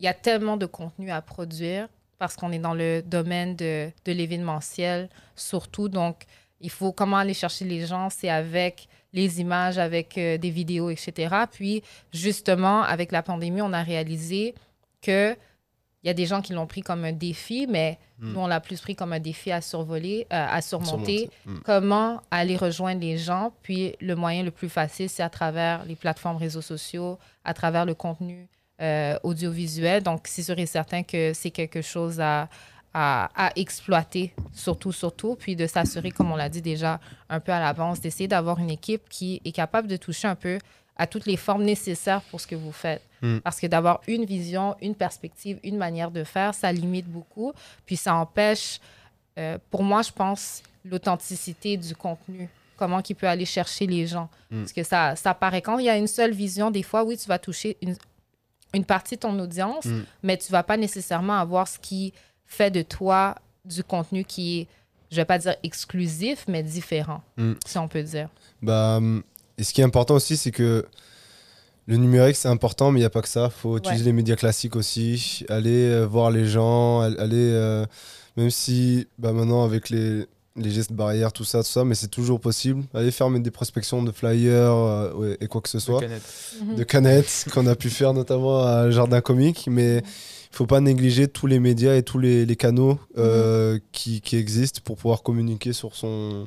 il 0.00 0.04
y 0.04 0.08
a 0.08 0.14
tellement 0.14 0.56
de 0.56 0.66
contenu 0.66 1.10
à 1.10 1.20
produire 1.20 1.88
parce 2.18 2.36
qu'on 2.36 2.52
est 2.52 2.58
dans 2.58 2.74
le 2.74 3.02
domaine 3.02 3.56
de, 3.56 3.90
de 4.04 4.12
l'événementiel, 4.12 5.08
surtout. 5.34 5.88
Donc, 5.88 6.24
il 6.60 6.70
faut 6.70 6.92
comment 6.92 7.16
aller 7.16 7.34
chercher 7.34 7.64
les 7.64 7.86
gens, 7.86 8.10
c'est 8.10 8.28
avec 8.28 8.88
les 9.12 9.40
images, 9.40 9.78
avec 9.78 10.18
euh, 10.18 10.38
des 10.38 10.50
vidéos, 10.50 10.90
etc. 10.90 11.34
Puis, 11.50 11.82
justement, 12.12 12.82
avec 12.82 13.12
la 13.12 13.22
pandémie, 13.22 13.62
on 13.62 13.72
a 13.72 13.82
réalisé 13.82 14.54
que 15.00 15.36
il 16.02 16.06
y 16.06 16.10
a 16.10 16.14
des 16.14 16.26
gens 16.26 16.40
qui 16.42 16.52
l'ont 16.52 16.66
pris 16.66 16.82
comme 16.82 17.04
un 17.04 17.12
défi, 17.12 17.66
mais 17.68 17.98
Mm. 18.20 18.32
nous, 18.32 18.40
on 18.40 18.46
l'a 18.48 18.58
plus 18.60 18.80
pris 18.80 18.96
comme 18.96 19.12
un 19.12 19.20
défi 19.20 19.52
à 19.52 19.60
survoler, 19.60 20.26
euh, 20.32 20.46
à 20.50 20.60
surmonter 20.60 21.18
Surmonter. 21.18 21.30
Mm. 21.46 21.58
comment 21.64 22.20
aller 22.32 22.56
rejoindre 22.56 23.00
les 23.00 23.16
gens. 23.16 23.52
Puis 23.62 23.94
le 24.00 24.16
moyen 24.16 24.42
le 24.42 24.50
plus 24.50 24.68
facile, 24.68 25.08
c'est 25.08 25.22
à 25.22 25.30
travers 25.30 25.84
les 25.84 25.94
plateformes 25.94 26.36
réseaux 26.36 26.60
sociaux, 26.62 27.16
à 27.44 27.54
travers 27.54 27.84
le 27.84 27.94
contenu 27.94 28.48
euh, 28.80 29.16
audiovisuel. 29.22 30.02
Donc, 30.02 30.22
c'est 30.26 30.42
sûr 30.42 30.58
et 30.58 30.66
certain 30.66 31.04
que 31.04 31.32
c'est 31.32 31.50
quelque 31.52 31.80
chose 31.80 32.20
à, 32.20 32.48
à, 32.92 33.28
à 33.36 33.52
exploiter, 33.56 34.34
surtout, 34.52 34.90
surtout. 34.92 35.36
Puis 35.36 35.54
de 35.54 35.66
s'assurer, 35.68 36.10
comme 36.10 36.32
on 36.32 36.36
l'a 36.36 36.48
dit 36.48 36.62
déjà 36.62 36.98
un 37.28 37.38
peu 37.38 37.52
à 37.52 37.60
l'avance, 37.60 38.00
d'essayer 38.00 38.26
d'avoir 38.28 38.58
une 38.58 38.70
équipe 38.70 39.08
qui 39.08 39.40
est 39.44 39.52
capable 39.52 39.86
de 39.86 39.96
toucher 39.96 40.26
un 40.26 40.34
peu 40.34 40.58
à 40.98 41.06
toutes 41.06 41.26
les 41.26 41.36
formes 41.36 41.62
nécessaires 41.64 42.20
pour 42.22 42.40
ce 42.40 42.46
que 42.46 42.56
vous 42.56 42.72
faites. 42.72 43.02
Mm. 43.22 43.38
Parce 43.38 43.60
que 43.60 43.66
d'avoir 43.66 44.00
une 44.08 44.24
vision, 44.24 44.76
une 44.82 44.94
perspective, 44.94 45.58
une 45.62 45.76
manière 45.76 46.10
de 46.10 46.24
faire, 46.24 46.54
ça 46.54 46.72
limite 46.72 47.06
beaucoup. 47.06 47.52
Puis 47.86 47.96
ça 47.96 48.14
empêche, 48.14 48.80
euh, 49.38 49.58
pour 49.70 49.82
moi, 49.84 50.02
je 50.02 50.10
pense, 50.12 50.62
l'authenticité 50.84 51.76
du 51.76 51.94
contenu. 51.94 52.48
Comment 52.76 53.00
il 53.08 53.14
peut 53.14 53.28
aller 53.28 53.44
chercher 53.44 53.86
les 53.86 54.06
gens. 54.06 54.28
Mm. 54.50 54.60
Parce 54.60 54.72
que 54.72 54.82
ça, 54.82 55.16
ça 55.16 55.34
paraît, 55.34 55.62
quand 55.62 55.78
il 55.78 55.86
y 55.86 55.90
a 55.90 55.96
une 55.96 56.06
seule 56.08 56.32
vision, 56.32 56.70
des 56.70 56.82
fois, 56.82 57.04
oui, 57.04 57.16
tu 57.16 57.28
vas 57.28 57.38
toucher 57.38 57.76
une, 57.82 57.96
une 58.74 58.84
partie 58.84 59.14
de 59.16 59.20
ton 59.20 59.38
audience, 59.38 59.84
Mm. 59.86 60.02
mais 60.24 60.36
tu 60.36 60.50
vas 60.52 60.62
pas 60.62 60.76
nécessairement 60.76 61.38
avoir 61.38 61.66
ce 61.68 61.78
qui 61.78 62.12
fait 62.46 62.70
de 62.70 62.82
toi 62.82 63.36
du 63.64 63.84
contenu 63.84 64.24
qui 64.24 64.60
est 64.60 64.66
je 65.10 65.16
vais 65.16 65.24
pas 65.24 65.38
dire 65.38 65.56
exclusif, 65.62 66.44
mais 66.48 66.62
différent, 66.62 67.22
si 67.64 67.78
on 67.78 67.88
peut 67.88 68.02
dire. 68.02 68.28
Bah, 68.60 68.96
hum, 68.98 69.22
et 69.58 69.64
ce 69.64 69.72
qui 69.74 69.80
est 69.80 69.84
important 69.84 70.14
aussi, 70.14 70.36
c'est 70.36 70.50
que 70.52 70.84
le 71.86 71.96
numérique, 71.96 72.36
c'est 72.36 72.48
important, 72.48 72.90
mais 72.92 72.98
il 73.00 73.02
n'y 73.02 73.06
a 73.06 73.10
pas 73.10 73.22
que 73.22 73.28
ça. 73.28 73.50
Il 73.50 73.60
faut 73.60 73.78
utiliser 73.78 74.04
les 74.04 74.12
médias 74.12 74.36
classiques 74.36 74.76
aussi, 74.76 75.44
aller 75.48 75.70
euh, 75.88 76.04
voir 76.06 76.30
les 76.30 76.46
gens, 76.46 77.00
al- 77.00 77.18
aller, 77.18 77.36
euh, 77.36 77.86
même 78.36 78.50
si 78.50 79.06
bah, 79.18 79.32
maintenant 79.32 79.64
avec 79.64 79.88
les, 79.88 80.26
les 80.56 80.70
gestes 80.70 80.92
barrières, 80.92 81.32
tout 81.32 81.44
ça, 81.44 81.62
tout 81.62 81.70
ça, 81.70 81.84
mais 81.84 81.94
c'est 81.94 82.08
toujours 82.08 82.40
possible. 82.40 82.84
Aller 82.92 83.10
faire 83.10 83.30
même 83.30 83.42
des 83.42 83.50
prospections 83.50 84.02
de 84.02 84.12
flyers 84.12 84.52
euh, 84.70 85.12
ouais, 85.14 85.36
et 85.40 85.46
quoi 85.46 85.62
que 85.62 85.68
ce 85.70 85.78
soit, 85.78 86.00
Canette. 86.00 86.22
de 86.76 86.84
canettes 86.84 87.46
qu'on 87.54 87.66
a 87.66 87.74
pu 87.74 87.88
faire 87.88 88.12
notamment 88.12 88.60
à 88.62 88.90
Jardin 88.90 89.22
Comique, 89.22 89.66
mais 89.70 89.98
il 90.50 90.56
faut 90.56 90.66
pas 90.66 90.80
négliger 90.80 91.26
tous 91.26 91.46
les 91.46 91.58
médias 91.58 91.94
et 91.94 92.02
tous 92.02 92.18
les, 92.18 92.44
les 92.44 92.56
canaux 92.56 92.98
euh, 93.16 93.78
qui, 93.92 94.20
qui 94.20 94.36
existent 94.36 94.80
pour 94.84 94.96
pouvoir 94.96 95.22
communiquer 95.22 95.72
sur 95.72 95.94
son 95.96 96.46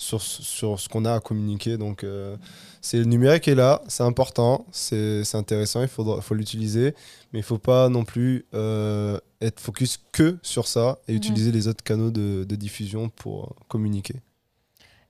sur, 0.00 0.22
sur 0.22 0.80
ce 0.80 0.88
qu'on 0.88 1.04
a 1.04 1.14
à 1.14 1.20
communiquer. 1.20 1.76
Donc, 1.76 2.04
euh, 2.04 2.36
c'est 2.80 2.96
le 2.96 3.04
numérique 3.04 3.46
est 3.48 3.54
là, 3.54 3.82
c'est 3.86 4.02
important, 4.02 4.66
c'est 4.72 5.24
c'est 5.24 5.36
intéressant, 5.36 5.82
il 5.82 5.88
faudra, 5.88 6.22
faut 6.22 6.34
l'utiliser, 6.34 6.94
mais 7.32 7.40
il 7.40 7.42
faut 7.42 7.58
pas 7.58 7.90
non 7.90 8.04
plus 8.04 8.46
euh, 8.54 9.18
être 9.42 9.60
focus 9.60 10.00
que 10.12 10.38
sur 10.42 10.66
ça 10.66 10.98
et 11.06 11.14
utiliser 11.14 11.52
les 11.52 11.68
autres 11.68 11.84
canaux 11.84 12.10
de, 12.10 12.44
de 12.44 12.56
diffusion 12.56 13.10
pour 13.10 13.44
euh, 13.44 13.48
communiquer. 13.68 14.14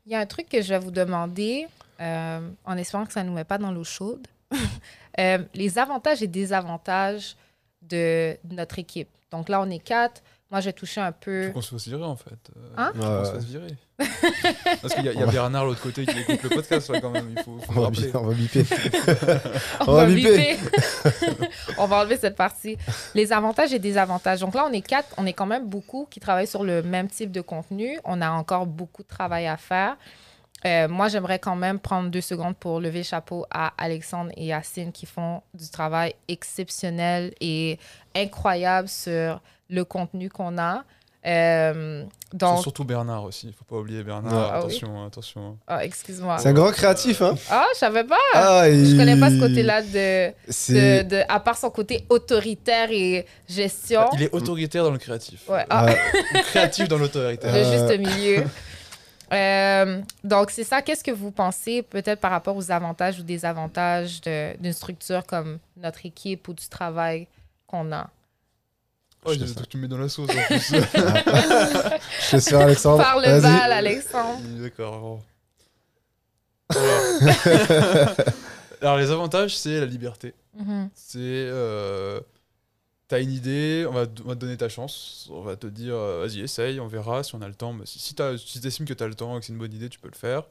Il 0.07 0.13
y 0.13 0.17
a 0.17 0.19
un 0.19 0.27
truc 0.27 0.49
que 0.49 0.61
je 0.61 0.71
vais 0.71 0.81
vous 0.81 0.91
demander, 0.91 1.69
euh, 2.01 2.41
en 2.65 2.77
espérant 2.77 3.07
que 3.07 3.13
ça 3.13 3.23
ne 3.23 3.29
nous 3.29 3.35
met 3.35 3.45
pas 3.45 3.59
dans 3.59 3.73
l'eau 3.73 3.85
chaude. 3.85 4.27
Euh, 5.19 5.39
les 5.55 5.77
avantages 5.77 6.23
et 6.23 6.29
désavantages 6.29 7.37
de 7.83 8.37
notre 8.49 8.79
équipe. 8.79 9.09
Donc 9.33 9.49
là, 9.49 9.61
on 9.61 9.69
est 9.69 9.81
quatre. 9.81 10.23
Moi, 10.49 10.61
j'ai 10.61 10.73
touché 10.73 11.01
un 11.01 11.11
peu. 11.11 11.49
Faut 11.49 11.55
qu'on 11.55 11.63
se 11.63 11.71
fasse 11.71 11.89
virer 11.89 12.05
en 12.05 12.15
fait. 12.15 12.39
Hein? 12.77 12.93
faut 12.95 13.01
qu'on 13.01 13.25
se 13.25 13.33
fasse 13.33 13.45
virer. 13.45 13.77
Parce 14.83 14.95
qu'il 14.95 15.05
y 15.05 15.09
a, 15.09 15.13
il 15.13 15.21
y 15.21 15.23
a 15.23 15.27
Bernard 15.27 15.65
l'autre 15.67 15.83
côté 15.83 16.07
qui 16.07 16.19
écoute 16.19 16.43
le 16.43 16.49
podcast 16.51 16.89
là 16.91 17.01
quand 17.01 17.11
même. 17.11 17.35
Il 17.37 17.43
faut, 17.43 17.59
faut 17.59 17.73
On 17.73 17.75
va, 17.75 17.81
rappeler. 17.83 18.07
bi- 18.09 18.17
on 18.17 18.23
va 18.23 18.35
biper. 18.35 18.65
On, 19.81 19.85
On 19.89 19.93
va 19.93 20.05
va 20.07 20.13
biper. 20.13 20.57
biper. 20.57 21.49
on 21.79 21.87
va 21.87 21.97
enlever 21.99 22.17
cette 22.17 22.37
partie. 22.37 22.77
Les 23.15 23.33
avantages 23.33 23.73
et 23.73 23.79
désavantages. 23.79 24.41
Donc 24.41 24.55
là, 24.55 24.67
on 24.69 24.73
est 24.73 24.81
quatre, 24.83 25.09
on 25.17 25.27
est 25.27 25.33
quand 25.33 25.47
même 25.47 25.67
beaucoup 25.69 26.07
qui 26.11 26.21
travaillent 26.21 26.47
sur 26.47 26.65
le 26.65 26.83
même 26.83 27.09
type 27.09 27.31
de 27.33 27.41
contenu. 27.41 27.99
On 28.05 28.21
a 28.21 28.31
encore 28.31 28.67
beaucoup 28.67 29.03
de 29.03 29.09
travail 29.09 29.47
à 29.47 29.57
faire. 29.57 29.97
Euh, 30.67 30.89
moi, 30.89 31.09
j'aimerais 31.09 31.39
quand 31.39 31.57
même 31.57 31.79
prendre 31.79 32.11
deux 32.11 32.21
secondes 32.21 32.55
pour 32.55 32.81
lever 32.81 32.99
le 32.99 33.05
chapeau 33.05 33.47
à 33.51 33.73
Alexandre 33.79 34.31
et 34.37 34.47
Yacine 34.47 34.93
qui 34.93 35.07
font 35.07 35.41
du 35.55 35.69
travail 35.71 36.15
exceptionnel 36.29 37.33
et 37.41 37.79
incroyable 38.15 38.89
sur 38.89 39.41
le 39.71 39.85
contenu 39.85 40.29
qu'on 40.29 40.59
a. 40.59 40.85
Euh, 41.27 42.05
donc, 42.33 42.63
Surtout 42.63 42.85
Bernard 42.85 43.25
aussi. 43.25 43.49
Il 43.49 43.53
faut 43.53 43.65
pas 43.65 43.77
oublier 43.77 44.03
Bernard. 44.03 44.33
Ah 44.33 44.53
oui. 44.53 44.59
attention, 44.59 45.05
attention. 45.07 45.59
Ah, 45.67 45.85
excuse-moi. 45.85 46.39
C'est 46.39 46.49
un 46.49 46.53
grand 46.55 46.71
créatif, 46.71 47.21
hein 47.21 47.35
Ah, 47.51 47.67
je 47.75 47.79
savais 47.79 48.05
pas. 48.05 48.17
ah, 48.35 48.63
Je 48.67 48.97
connais 48.97 49.19
pas 49.21 49.29
ce 49.29 49.35
il- 49.35 49.41
côté-là 49.41 49.83
de, 49.83 50.33
C'est- 50.49 51.05
de, 51.05 51.09
de- 51.17 51.23
à 51.29 51.41
part 51.41 51.59
son 51.59 51.69
côté 51.71 52.07
autoritaire 52.09 52.91
et 52.91 53.27
gestion. 53.49 54.09
Il 54.15 54.23
est 54.23 54.33
autoritaire 54.35 54.85
dans 54.85 54.93
le 54.93 54.99
créatif. 54.99 55.47
Ouais, 55.49 55.67
ah, 55.69 55.87
créatif 56.47 56.89
dans 56.89 56.99
l'autoritaire. 56.99 57.53
le 57.53 57.59
Euh, 57.59 57.73
juste 57.89 57.99
milieu. 57.99 58.45
Euh, 59.33 60.01
donc, 60.25 60.51
c'est 60.51 60.65
ça. 60.65 60.83
Qu'est-ce 60.83 61.05
que 61.05 61.13
vous 61.13 61.31
pensez, 61.31 61.83
peut-être 61.83 62.19
par 62.21 62.33
rapport 62.33 62.57
aux 62.57 62.73
avantages 62.73 63.21
ou 63.21 63.23
désavantages 63.23 64.21
d'une 64.23 64.73
structure 64.73 65.25
comme 65.25 65.59
notre 65.77 66.05
équipe 66.05 66.49
ou 66.49 66.53
du 66.53 66.67
travail 66.69 67.29
qu'on 67.69 67.93
a? 67.93 68.09
Oh, 69.25 69.33
Je 69.35 69.45
sens. 69.45 69.69
tu 69.69 69.77
me 69.77 69.83
mets 69.83 69.89
dans 69.89 69.99
la 69.99 70.09
sauce 70.09 70.31
en 70.31 70.33
plus. 70.47 70.73
Je 70.75 72.31
te 72.37 72.41
faire, 72.41 72.61
Alexandre. 72.61 73.03
Par 73.03 73.19
le 73.21 73.41
bal, 73.41 73.73
Alexandre. 73.73 74.41
D'accord. 74.63 75.21
Voilà. 76.71 78.15
Alors, 78.81 78.97
les 78.97 79.11
avantages, 79.11 79.57
c'est 79.59 79.79
la 79.81 79.87
liberté. 79.87 80.35
Mhm. 80.59 80.89
C'est. 80.95 81.19
Euh, 81.21 82.21
T'as 83.09 83.21
une 83.21 83.33
idée, 83.33 83.87
on 83.89 83.93
va, 83.93 84.07
te- 84.07 84.23
on 84.23 84.27
va 84.27 84.35
te 84.37 84.41
donner 84.41 84.57
ta 84.57 84.69
chance. 84.69 85.29
On 85.33 85.41
va 85.43 85.57
te 85.57 85.67
dire, 85.67 85.95
euh, 85.97 86.21
vas-y, 86.25 86.43
essaye, 86.43 86.79
on 86.79 86.87
verra 86.87 87.25
si 87.25 87.35
on 87.35 87.43
a 87.43 87.49
le 87.49 87.57
temps. 87.57 87.73
Mais 87.73 87.85
si 87.85 87.99
si 87.99 88.15
t'as- 88.15 88.39
si 88.39 88.61
t'estimes 88.61 88.87
que 88.87 88.95
tu 88.95 89.03
as 89.03 89.09
le 89.09 89.17
temps 89.17 89.37
et 89.37 89.41
que 89.41 89.47
c'est 89.47 89.53
une 89.53 89.59
bonne 89.59 89.73
idée, 89.75 89.89
tu 89.89 89.99
peux 89.99 90.07
le 90.09 90.15
faire. 90.17 90.45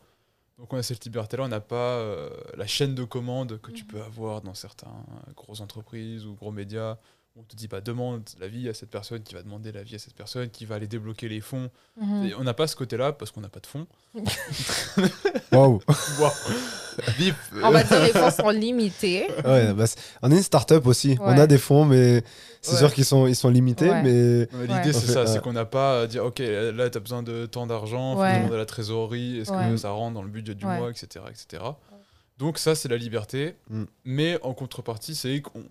Donc, 0.58 0.74
on 0.74 0.78
a 0.78 0.84
cette 0.84 1.06
liberté-là. 1.06 1.44
On 1.44 1.48
n'a 1.48 1.62
pas 1.62 1.76
euh, 2.00 2.30
la 2.58 2.68
chaîne 2.68 2.96
de 2.96 3.06
commandes 3.06 3.62
que 3.62 3.72
tu 3.72 3.84
Mhm. 3.84 3.88
peux 3.88 4.02
avoir 4.02 4.42
dans 4.42 4.54
certaines 4.56 4.90
grosses 5.38 5.62
entreprises 5.62 6.26
ou 6.26 6.36
gros 6.36 6.52
médias. 6.52 6.98
On 7.40 7.44
te 7.44 7.56
dit, 7.56 7.70
bah, 7.70 7.80
demande 7.80 8.24
l'avis 8.42 8.68
à 8.68 8.74
cette 8.74 8.90
personne 8.90 9.22
qui 9.24 9.34
va 9.34 9.42
demander 9.42 9.72
l'avis 9.72 9.96
à 9.96 9.98
cette 9.98 10.14
personne, 10.14 10.50
qui 10.50 10.66
va 10.66 10.76
aller 10.76 10.88
débloquer 10.88 11.30
les 11.30 11.40
fonds. 11.40 11.70
Mhm. 12.00 12.26
Et 12.26 12.36
on 12.36 12.44
n'a 12.44 12.54
pas 12.54 12.68
ce 12.68 12.76
côté-là 12.76 13.14
parce 13.14 13.32
qu'on 13.32 13.40
n'a 13.40 13.48
pas 13.48 13.62
de 13.62 13.66
fonds. 13.66 13.88
Waouh. 15.52 15.80
Wow. 16.20 16.30
Bip. 17.18 17.36
On 17.64 17.72
va 17.72 17.84
dire 17.84 18.02
les 18.02 18.10
fonds 18.12 18.30
sont 18.30 18.50
limités. 18.50 19.28
Ouais, 19.46 19.74
bah, 19.74 19.86
on 20.22 20.32
est 20.32 20.36
une 20.36 20.44
start-up 20.44 20.86
aussi. 20.86 21.18
On 21.22 21.28
a 21.30 21.48
des 21.48 21.58
fonds, 21.58 21.86
mais 21.86 22.24
c'est 22.62 22.74
Ouais. 22.74 22.78
sûr 22.80 22.94
qu'ils 22.94 23.06
sont, 23.06 23.26
ils 23.26 23.36
sont 23.38 23.50
limités. 23.50 23.90
Ouais. 23.90 24.04
Mais 24.04 24.48
Ouais, 24.58 24.68
L'idée, 24.68 24.92
c'est 24.92 25.08
ça, 25.08 25.20
euh, 25.20 25.26
c'est 25.26 25.42
qu'on 25.42 25.54
n'a 25.54 25.64
pas 25.66 26.02
à 26.02 26.08
dire, 26.08 26.26
ok, 26.26 26.40
là, 26.40 26.90
tu 26.90 26.98
as 26.98 27.02
besoin 27.02 27.24
de 27.24 27.46
tant 27.46 27.68
d'argent, 27.68 28.16
faut 28.16 28.22
Ouais. 28.22 28.38
demander 28.40 28.56
à 28.56 28.58
la 28.58 28.66
trésorerie, 28.66 29.40
est-ce 29.40 29.52
Ouais. 29.52 29.70
que 29.72 29.78
ça 29.78 29.92
rentre 29.92 30.16
dans 30.16 30.24
le 30.24 30.30
budget 30.30 30.56
du 30.56 30.66
Ouais. 30.66 30.78
mois, 30.78 30.90
etc., 30.92 31.24
etc. 31.30 31.64
Donc 32.38 32.58
ça, 32.58 32.76
c'est 32.76 32.90
la 32.90 32.98
liberté. 32.98 33.56
Mm. 33.70 33.84
Mais 34.04 34.38
en 34.44 34.54
contrepartie, 34.54 35.16
c'est 35.16 35.42
qu'on 35.42 35.64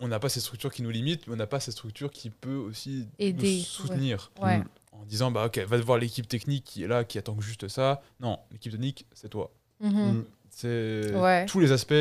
on 0.00 0.08
n'a 0.08 0.18
pas 0.18 0.28
ces 0.28 0.40
structures 0.40 0.72
qui 0.72 0.82
nous 0.82 0.90
limitent, 0.90 1.26
mais 1.26 1.34
on 1.34 1.36
n'a 1.36 1.46
pas 1.46 1.60
ces 1.60 1.70
structures 1.72 2.10
qui 2.10 2.30
peut 2.30 2.56
aussi 2.56 3.06
Aider, 3.18 3.56
nous 3.58 3.62
soutenir. 3.62 4.30
Ouais. 4.40 4.60
En 4.92 5.04
disant, 5.04 5.30
bah 5.30 5.46
ok, 5.46 5.58
va 5.58 5.76
voir 5.78 5.98
l'équipe 5.98 6.28
technique 6.28 6.64
qui 6.64 6.84
est 6.84 6.88
là, 6.88 7.04
qui 7.04 7.18
attend 7.18 7.40
juste 7.40 7.68
ça. 7.68 8.02
Non, 8.20 8.38
l'équipe 8.52 8.72
technique, 8.72 9.06
c'est 9.14 9.28
toi. 9.28 9.50
Mhm. 9.80 9.92
Mm. 10.12 10.24
C'est 10.50 11.12
Ouais. 11.14 11.46
tous 11.46 11.58
les 11.60 11.72
aspects, 11.72 11.94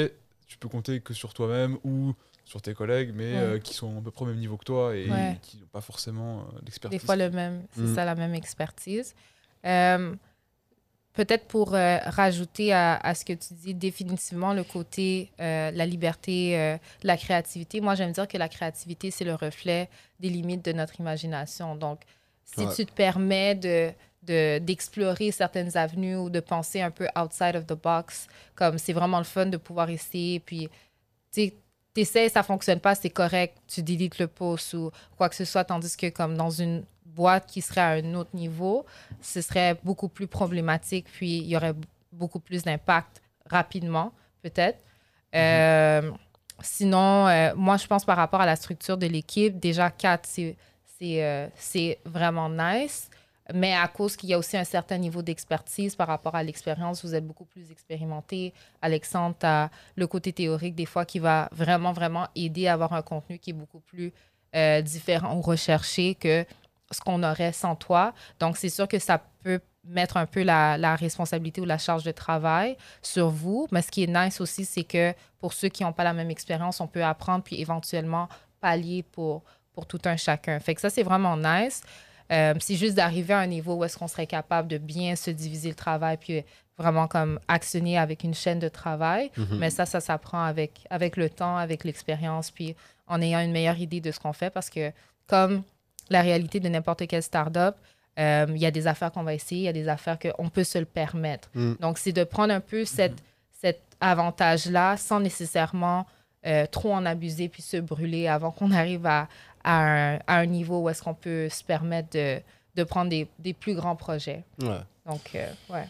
tu 0.47 0.58
peux 0.58 0.67
compter 0.69 0.99
que 1.01 1.13
sur 1.13 1.34
toi-même 1.34 1.77
ou 1.84 2.13
sur 2.45 2.62
tes 2.62 2.73
collègues, 2.73 3.12
mais 3.15 3.32
Ouais. 3.34 3.38
euh, 3.39 3.60
qui 3.60 3.73
sont 3.73 3.97
à 3.97 4.01
peu 4.01 4.12
près 4.12 4.25
au 4.25 4.27
même 4.27 4.38
niveau 4.38 4.58
que 4.58 4.65
toi 4.65 4.95
et 4.95 5.10
Ouais. 5.10 5.39
qui 5.41 5.58
n'ont 5.58 5.65
pas 5.71 5.82
forcément 5.82 6.41
euh, 6.41 6.60
l'expertise. 6.65 6.99
Des 6.99 7.06
fois, 7.06 7.15
le 7.15 7.29
même, 7.32 7.63
c'est 7.73 7.82
Mm. 7.82 7.95
ça, 7.95 8.06
la 8.06 8.15
même 8.15 8.36
expertise. 8.36 9.15
Euh, 9.65 10.13
Peut-être 11.13 11.45
pour 11.45 11.76
euh, 11.76 11.97
rajouter 12.06 12.73
à, 12.73 12.95
à 12.97 13.13
ce 13.13 13.23
que 13.23 13.34
tu 13.34 13.54
dis, 13.54 13.73
définitivement 13.76 14.54
le 14.54 14.63
côté, 14.63 15.32
euh, 15.39 15.69
la 15.71 15.86
liberté, 15.86 16.58
euh, 16.60 16.78
la 17.04 17.17
créativité. 17.17 17.82
Moi, 17.82 17.93
j'aime 17.95 18.12
dire 18.12 18.28
que 18.28 18.38
la 18.38 18.49
créativité, 18.49 19.12
c'est 19.12 19.23
le 19.26 19.36
reflet 19.36 19.89
des 20.19 20.30
limites 20.30 20.65
de 20.65 20.71
notre 20.73 20.99
imagination. 20.99 21.76
Donc, 21.76 21.99
si 22.43 22.65
Ouais. 22.65 22.76
tu 22.76 22.86
te 22.86 22.91
permets 22.91 23.56
de 23.56 23.91
de- 24.26 24.58
d'explorer 24.60 25.32
certaines 25.32 25.76
avenues 25.76 26.15
ou 26.15 26.30
de 26.30 26.39
penser 26.39 26.80
un 26.80 26.91
peu 26.91 27.10
outside 27.21 27.58
of 27.58 27.67
the 27.67 27.73
box, 27.73 28.28
comme 28.56 28.78
c'est 28.78 28.93
vraiment 28.93 29.17
le 29.17 29.26
fun 29.26 29.47
de 29.47 29.58
pouvoir 29.58 29.89
essayer, 29.89 30.39
puis 30.39 30.69
tu 31.34 31.41
sais, 31.47 31.54
t'essaies, 31.93 32.30
ça 32.30 32.41
fonctionne 32.41 32.80
pas, 32.80 32.95
c'est 32.95 33.10
correct, 33.10 33.58
tu 33.67 33.84
délites 33.84 34.19
le 34.19 34.28
post 34.28 34.76
ou 34.76 34.91
quoi 35.17 35.28
que 35.28 35.36
ce 35.36 35.43
soit, 35.43 35.65
tandis 35.65 35.97
que 35.97 36.08
comme 36.08 36.38
dans 36.38 36.49
une 36.52 36.86
boîte 37.15 37.45
qui 37.47 37.62
serait 37.62 37.82
à 37.82 37.89
un 37.89 38.13
autre 38.15 38.36
niveau, 38.36 38.86
ce 39.21 39.41
serait 39.41 39.78
beaucoup 39.84 40.10
plus 40.10 40.28
problématique, 40.28 41.08
puis 41.12 41.38
il 41.38 41.47
y 41.47 41.56
aurait 41.56 41.76
beaucoup 42.12 42.39
plus 42.39 42.63
d'impact 42.63 43.21
rapidement, 43.49 44.12
peut-être. 44.41 44.84
Euh, 45.36 46.12
sinon, 46.62 47.28
euh, 47.28 47.54
moi, 47.56 47.78
je 47.78 47.88
pense 47.88 48.06
par 48.06 48.17
rapport 48.17 48.41
à 48.41 48.45
la 48.45 48.56
structure 48.56 48.97
de 48.97 49.08
l'équipe, 49.08 49.60
déjà, 49.60 49.89
quatre, 49.89 50.28
c'est 50.28 50.56
c'est 50.99 51.23
euh, 51.23 51.47
c'est 51.56 51.99
vraiment 52.06 52.49
nice. 52.49 53.10
Mais 53.54 53.73
à 53.73 53.88
cause 53.89 54.15
qu'il 54.15 54.30
y 54.30 54.34
a 54.34 54.38
aussi 54.38 54.56
un 54.56 54.63
certain 54.63 54.97
niveau 54.97 55.21
d'expertise 55.21 55.95
par 55.95 56.08
rapport 56.08 56.34
à 56.34 56.43
l'expérience, 56.43 57.04
vous 57.04 57.13
êtes 57.13 57.28
beaucoup 57.28 57.43
plus 57.43 57.71
expérimenté. 57.71 58.54
Alexandre, 58.82 59.36
tu 59.38 59.47
le 59.99 60.08
côté 60.08 60.32
théorique 60.32 60.76
des 60.76 60.86
fois 60.86 61.04
qui 61.04 61.19
va 61.19 61.49
vraiment, 61.52 61.91
vraiment 61.91 62.28
aider 62.36 62.67
à 62.67 62.73
avoir 62.73 62.93
un 62.93 63.02
contenu 63.02 63.39
qui 63.39 63.49
est 63.49 63.54
beaucoup 63.54 63.82
plus 63.82 64.13
euh, 64.56 64.82
différent 64.82 65.36
ou 65.36 65.41
recherché 65.41 66.15
que 66.15 66.45
ce 66.93 67.01
qu'on 67.01 67.23
aurait 67.23 67.51
sans 67.51 67.75
toi. 67.75 68.13
Donc, 68.39 68.58
c'est 68.58 68.69
sûr 68.69 68.88
que 68.88 68.99
ça 68.99 69.21
peut 69.43 69.60
mettre 69.86 70.17
un 70.17 70.25
peu 70.25 70.43
la, 70.43 70.77
la 70.77 70.95
responsabilité 70.95 71.60
ou 71.60 71.65
la 71.65 71.77
charge 71.77 72.03
de 72.03 72.12
travail 72.12 72.77
sur 73.01 73.29
vous. 73.29 73.67
Mais 73.71 73.82
ce 73.82 73.91
qui 73.91 74.03
est 74.03 74.08
nice 74.08 74.39
aussi, 74.39 74.65
c'est 74.65 74.84
que 74.84 75.13
pour 75.39 75.53
ceux 75.53 75.69
qui 75.69 75.84
n'ont 75.84 75.93
pas 75.93 76.03
la 76.06 76.13
même 76.13 76.32
expérience, 76.32 76.79
on 76.79 76.88
peut 76.88 77.03
apprendre 77.03 77.43
puis 77.43 77.60
éventuellement 77.60 78.29
pallier 78.62 79.03
pour, 79.03 79.43
pour 79.73 79.86
tout 79.86 79.99
un 80.06 80.15
chacun. 80.15 80.60
Fait 80.60 80.75
que 80.75 80.82
ça, 80.82 80.89
c'est 80.89 81.03
vraiment 81.03 81.36
nice. 81.36 81.82
Euh, 82.32 82.53
c'est 82.60 82.75
juste 82.75 82.95
d'arriver 82.95 83.34
à 83.34 83.39
un 83.39 83.47
niveau 83.47 83.75
où 83.75 83.84
est-ce 83.84 83.97
qu'on 83.97 84.08
serait 84.08 84.27
capable 84.27 84.69
de 84.69 84.77
bien 84.77 85.15
se 85.15 85.29
diviser 85.29 85.69
le 85.69 85.75
travail 85.75 86.17
puis 86.17 86.43
vraiment 86.77 87.08
comme 87.08 87.39
actionner 87.47 87.97
avec 87.97 88.23
une 88.23 88.34
chaîne 88.34 88.60
de 88.60 88.69
travail. 88.69 89.29
Mhm. 89.38 89.58
Mais 89.60 89.69
ça, 89.69 89.86
ça 89.86 89.99
s'apprend 89.99 90.43
avec, 90.43 90.88
avec 90.89 91.17
le 91.17 91.29
temps, 91.29 91.58
avec 91.58 91.84
l'expérience, 91.84 92.49
puis 92.49 92.75
en 93.08 93.21
ayant 93.21 93.41
une 93.41 93.51
meilleure 93.51 93.77
idée 93.77 94.01
de 94.01 94.12
ce 94.12 94.19
qu'on 94.19 94.34
fait 94.34 94.49
parce 94.49 94.69
que 94.69 94.91
comme 95.27 95.63
la 96.10 96.22
réalité 96.22 96.60
de 96.60 96.70
n'importe 96.70 97.08
quelle 97.08 97.24
startup, 97.24 97.76
euh, 98.20 98.46
il 98.50 98.62
y 98.62 98.66
a 98.66 98.72
des 98.72 98.88
affaires 98.88 99.12
qu'on 99.12 99.24
va 99.24 99.34
essayer, 99.34 99.62
il 99.62 99.66
y 99.66 99.70
a 99.70 99.74
des 99.74 99.88
affaires 99.88 100.18
qu'on 100.20 100.50
peut 100.50 100.63
se 100.63 100.78
le 100.78 100.86
permettre. 100.86 101.50
Mm. 101.56 101.74
Donc, 101.80 101.98
c'est 101.98 102.12
de 102.12 102.24
prendre 102.24 102.54
un 102.54 102.60
peu 102.60 102.86
cette, 102.86 103.16
cet 103.62 103.82
avantage-là 104.02 104.98
sans 104.98 105.20
nécessairement 105.20 106.06
euh, 106.46 106.66
trop 106.70 106.94
en 106.94 107.06
abuser 107.06 107.48
puis 107.50 107.62
se 107.62 107.78
brûler 107.78 108.28
avant 108.28 108.52
qu'on 108.52 108.72
arrive 108.72 109.06
à, 109.06 109.28
à, 109.63 109.82
un, 109.82 110.16
à 110.28 110.38
un 110.38 110.46
niveau 110.46 110.82
où 110.82 110.89
est-ce 110.89 111.02
qu'on 111.02 111.13
peut 111.13 111.50
se 111.50 111.63
permettre 111.63 112.10
de, 112.13 112.39
de 112.76 112.84
prendre 112.84 113.10
des, 113.10 113.28
des 113.39 113.54
plus 113.54 113.76
grands 113.76 113.96
projets. 113.96 114.44
Ouais. 114.62 114.80
Donc, 115.06 115.32
euh, 115.36 115.48
ouais. 115.70 115.88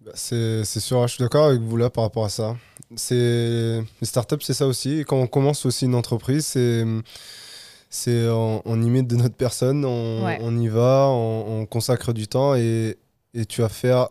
Bah, 0.00 0.12
C'est 0.14 0.64
c'est 0.64 0.80
sûr, 0.80 1.06
je 1.08 1.14
suis 1.14 1.22
d'accord 1.22 1.46
avec 1.46 1.60
vous 1.60 1.76
là 1.76 1.90
par 1.90 2.04
rapport 2.04 2.24
à 2.24 2.28
ça. 2.28 2.56
C'est 2.94 3.14
les 4.00 4.06
startups, 4.06 4.40
c'est 4.40 4.54
ça 4.54 4.66
aussi. 4.66 5.04
Quand 5.06 5.16
on 5.16 5.26
commence 5.26 5.66
aussi 5.66 5.86
une 5.86 5.94
entreprise, 5.94 6.46
c'est 6.46 6.84
c'est 7.90 8.28
on, 8.28 8.62
on 8.64 8.82
y 8.82 8.90
met 8.90 9.02
de 9.02 9.16
notre 9.16 9.34
personne, 9.36 9.84
on, 9.84 10.24
Ouais. 10.24 10.38
on 10.42 10.58
y 10.58 10.68
va, 10.68 11.06
on, 11.08 11.60
on 11.60 11.66
consacre 11.66 12.12
du 12.12 12.26
temps 12.28 12.54
et, 12.54 12.96
et 13.34 13.46
tu 13.46 13.60
vas 13.62 13.68
faire 13.68 14.08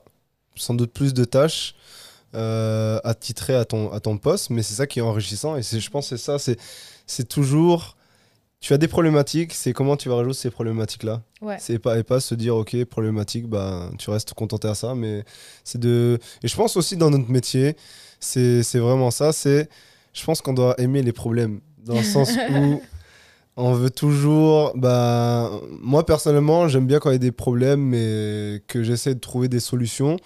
sans 0.56 0.74
doute 0.74 0.92
plus 0.94 1.14
de 1.14 1.26
tâches 1.26 1.76
euh, 2.34 3.00
attitrées 3.04 3.56
à 3.56 3.66
ton 3.66 3.92
à 3.92 4.00
ton 4.00 4.18
poste, 4.18 4.50
mais 4.50 4.62
c'est 4.64 4.74
ça 4.76 4.88
qui 4.88 5.00
est 5.00 5.02
enrichissant 5.02 5.56
et 5.58 5.64
c'est 5.64 5.80
je 5.80 5.90
pense 5.90 6.10
que 6.10 6.18
c'est 6.18 6.24
ça, 6.40 6.54
c'est 7.08 7.28
toujours 7.30 7.96
tu 8.62 8.74
as 8.74 8.78
des 8.80 8.88
problématiques, 8.88 9.54
c'est 9.54 9.74
comment 9.74 9.96
tu 9.96 10.10
vas 10.10 10.16
résoudre 10.18 10.34
ces 10.36 10.50
problématiques 10.50 11.04
là. 11.04 11.22
Ouais. 11.40 11.58
C'est 11.60 11.78
pas, 11.78 12.00
et 12.00 12.04
pas 12.04 12.20
se 12.20 12.34
dire, 12.34 12.56
ok, 12.56 12.84
problématique, 12.86 13.48
bah, 13.48 13.92
tu 14.00 14.10
restes 14.10 14.34
contenté 14.34 14.68
à 14.68 14.74
ça. 14.74 14.96
Mais 14.96 15.24
c'est 15.64 15.78
de. 15.80 16.18
Et 16.42 16.48
je 16.48 16.56
pense 16.56 16.76
aussi 16.76 16.98
dans 16.98 17.12
notre 17.12 17.30
métier, 17.30 17.76
c'est 18.20 18.64
c'est 18.64 18.80
vraiment 18.80 19.12
ça. 19.12 19.34
C'est. 19.34 19.70
Je 20.14 20.26
pense 20.26 20.42
qu'on 20.42 20.54
doit 20.54 20.74
aimer 20.80 21.04
les 21.04 21.12
problèmes. 21.12 21.60
Dans 21.78 21.94
le 21.96 22.02
sens 22.04 22.32
où 22.50 22.82
on 23.58 23.74
veut 23.74 23.90
toujours. 23.90 24.74
Bah, 24.76 25.52
moi, 25.80 26.06
personnellement, 26.06 26.68
j'aime 26.68 26.88
bien 26.88 27.00
quand 27.00 27.10
il 27.10 27.14
y 27.14 27.16
a 27.16 27.20
des 27.20 27.32
problèmes, 27.32 27.82
mais 27.82 28.62
que 28.68 28.84
j'essaie 28.84 29.16
de 29.16 29.20
trouver 29.20 29.48
des 29.48 29.60
solutions. 29.60 30.18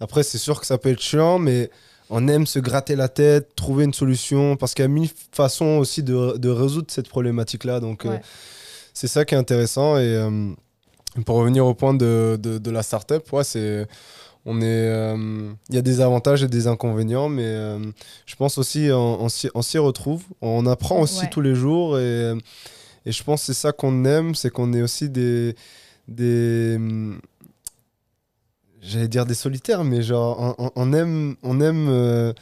Après, 0.00 0.22
c'est 0.22 0.38
sûr 0.38 0.60
que 0.60 0.66
ça 0.66 0.78
peut 0.78 0.90
être 0.90 1.00
chiant, 1.00 1.38
mais 1.38 1.70
on 2.08 2.26
aime 2.28 2.46
se 2.46 2.58
gratter 2.58 2.96
la 2.96 3.08
tête, 3.08 3.54
trouver 3.54 3.84
une 3.84 3.94
solution, 3.94 4.56
parce 4.56 4.74
qu'il 4.74 4.82
y 4.82 4.86
a 4.86 4.88
mille 4.88 5.10
façons 5.32 5.78
aussi 5.78 6.02
de, 6.02 6.36
de 6.36 6.48
résoudre 6.48 6.86
cette 6.90 7.08
problématique-là. 7.08 7.80
Donc, 7.80 8.06
euh, 8.06 8.16
c'est 8.94 9.08
ça 9.08 9.24
qui 9.24 9.34
est 9.34 9.38
intéressant. 9.38 9.96
Et 9.96 10.16
euh, 10.16 10.50
pour 11.26 11.36
revenir 11.36 11.66
au 11.66 11.74
point 11.74 11.94
de, 11.94 12.38
de, 12.40 12.58
de 12.58 12.70
la 12.70 12.82
startup, 12.82 13.32
ouais, 13.32 13.44
c'est. 13.44 13.86
On 14.52 14.60
est, 14.60 14.64
euh, 14.66 15.52
il 15.68 15.74
y 15.76 15.78
a 15.78 15.82
des 15.82 16.00
avantages 16.00 16.42
et 16.42 16.48
des 16.48 16.66
inconvénients, 16.66 17.28
mais 17.28 17.44
euh, 17.46 17.78
je 18.26 18.34
pense 18.34 18.58
aussi 18.58 18.88
on, 18.92 19.22
on 19.54 19.62
s'y- 19.62 19.78
retrouve. 19.78 20.24
On 20.40 20.66
apprend 20.66 21.00
aussi 21.00 21.20
Ouais. 21.22 21.30
tous 21.30 21.40
les 21.40 21.54
jours 21.54 21.98
et, 21.98 22.32
et 23.06 23.12
je 23.12 23.22
pense 23.22 23.40
que 23.42 23.46
c'est 23.46 23.60
ça 23.60 23.70
qu'on 23.72 24.04
aime, 24.04 24.34
c'est 24.34 24.50
qu'on 24.50 24.72
est 24.72 24.82
aussi 24.82 25.08
des, 25.08 25.54
des 26.08 26.74
hum, 26.76 27.20
j'allais 28.80 29.08
dire 29.08 29.24
des 29.26 29.34
solitaires, 29.34 29.84
mais 29.84 30.02
genre 30.02 30.56
on, 30.74 30.92
aime, 30.92 31.36
on 31.42 31.60
aime, 31.60 31.86
euh, 31.88 32.32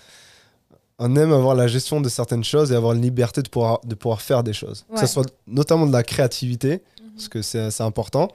on 0.99 1.14
aime 1.16 1.33
avoir 1.33 1.55
la 1.55 1.66
gestion 1.66 2.01
de 2.01 2.09
certaines 2.09 2.44
choses 2.44 2.73
et 2.73 2.75
avoir 2.75 2.94
la 2.94 3.01
liberté 3.01 3.42
de 3.42 3.49
pouvoir, 3.49 3.81
de 3.85 3.94
pouvoir 3.94 4.23
faire 4.23 4.42
des 4.42 4.53
choses. 4.53 4.85
Que 4.88 4.94
Ouais. 4.94 5.01
ce 5.07 5.12
soit 5.12 5.27
notamment 5.47 5.87
de 5.87 5.92
la 5.92 6.03
créativité, 6.03 6.81
parce 7.14 7.29
que 7.29 7.42
c'est 7.42 7.81
important, 7.83 8.29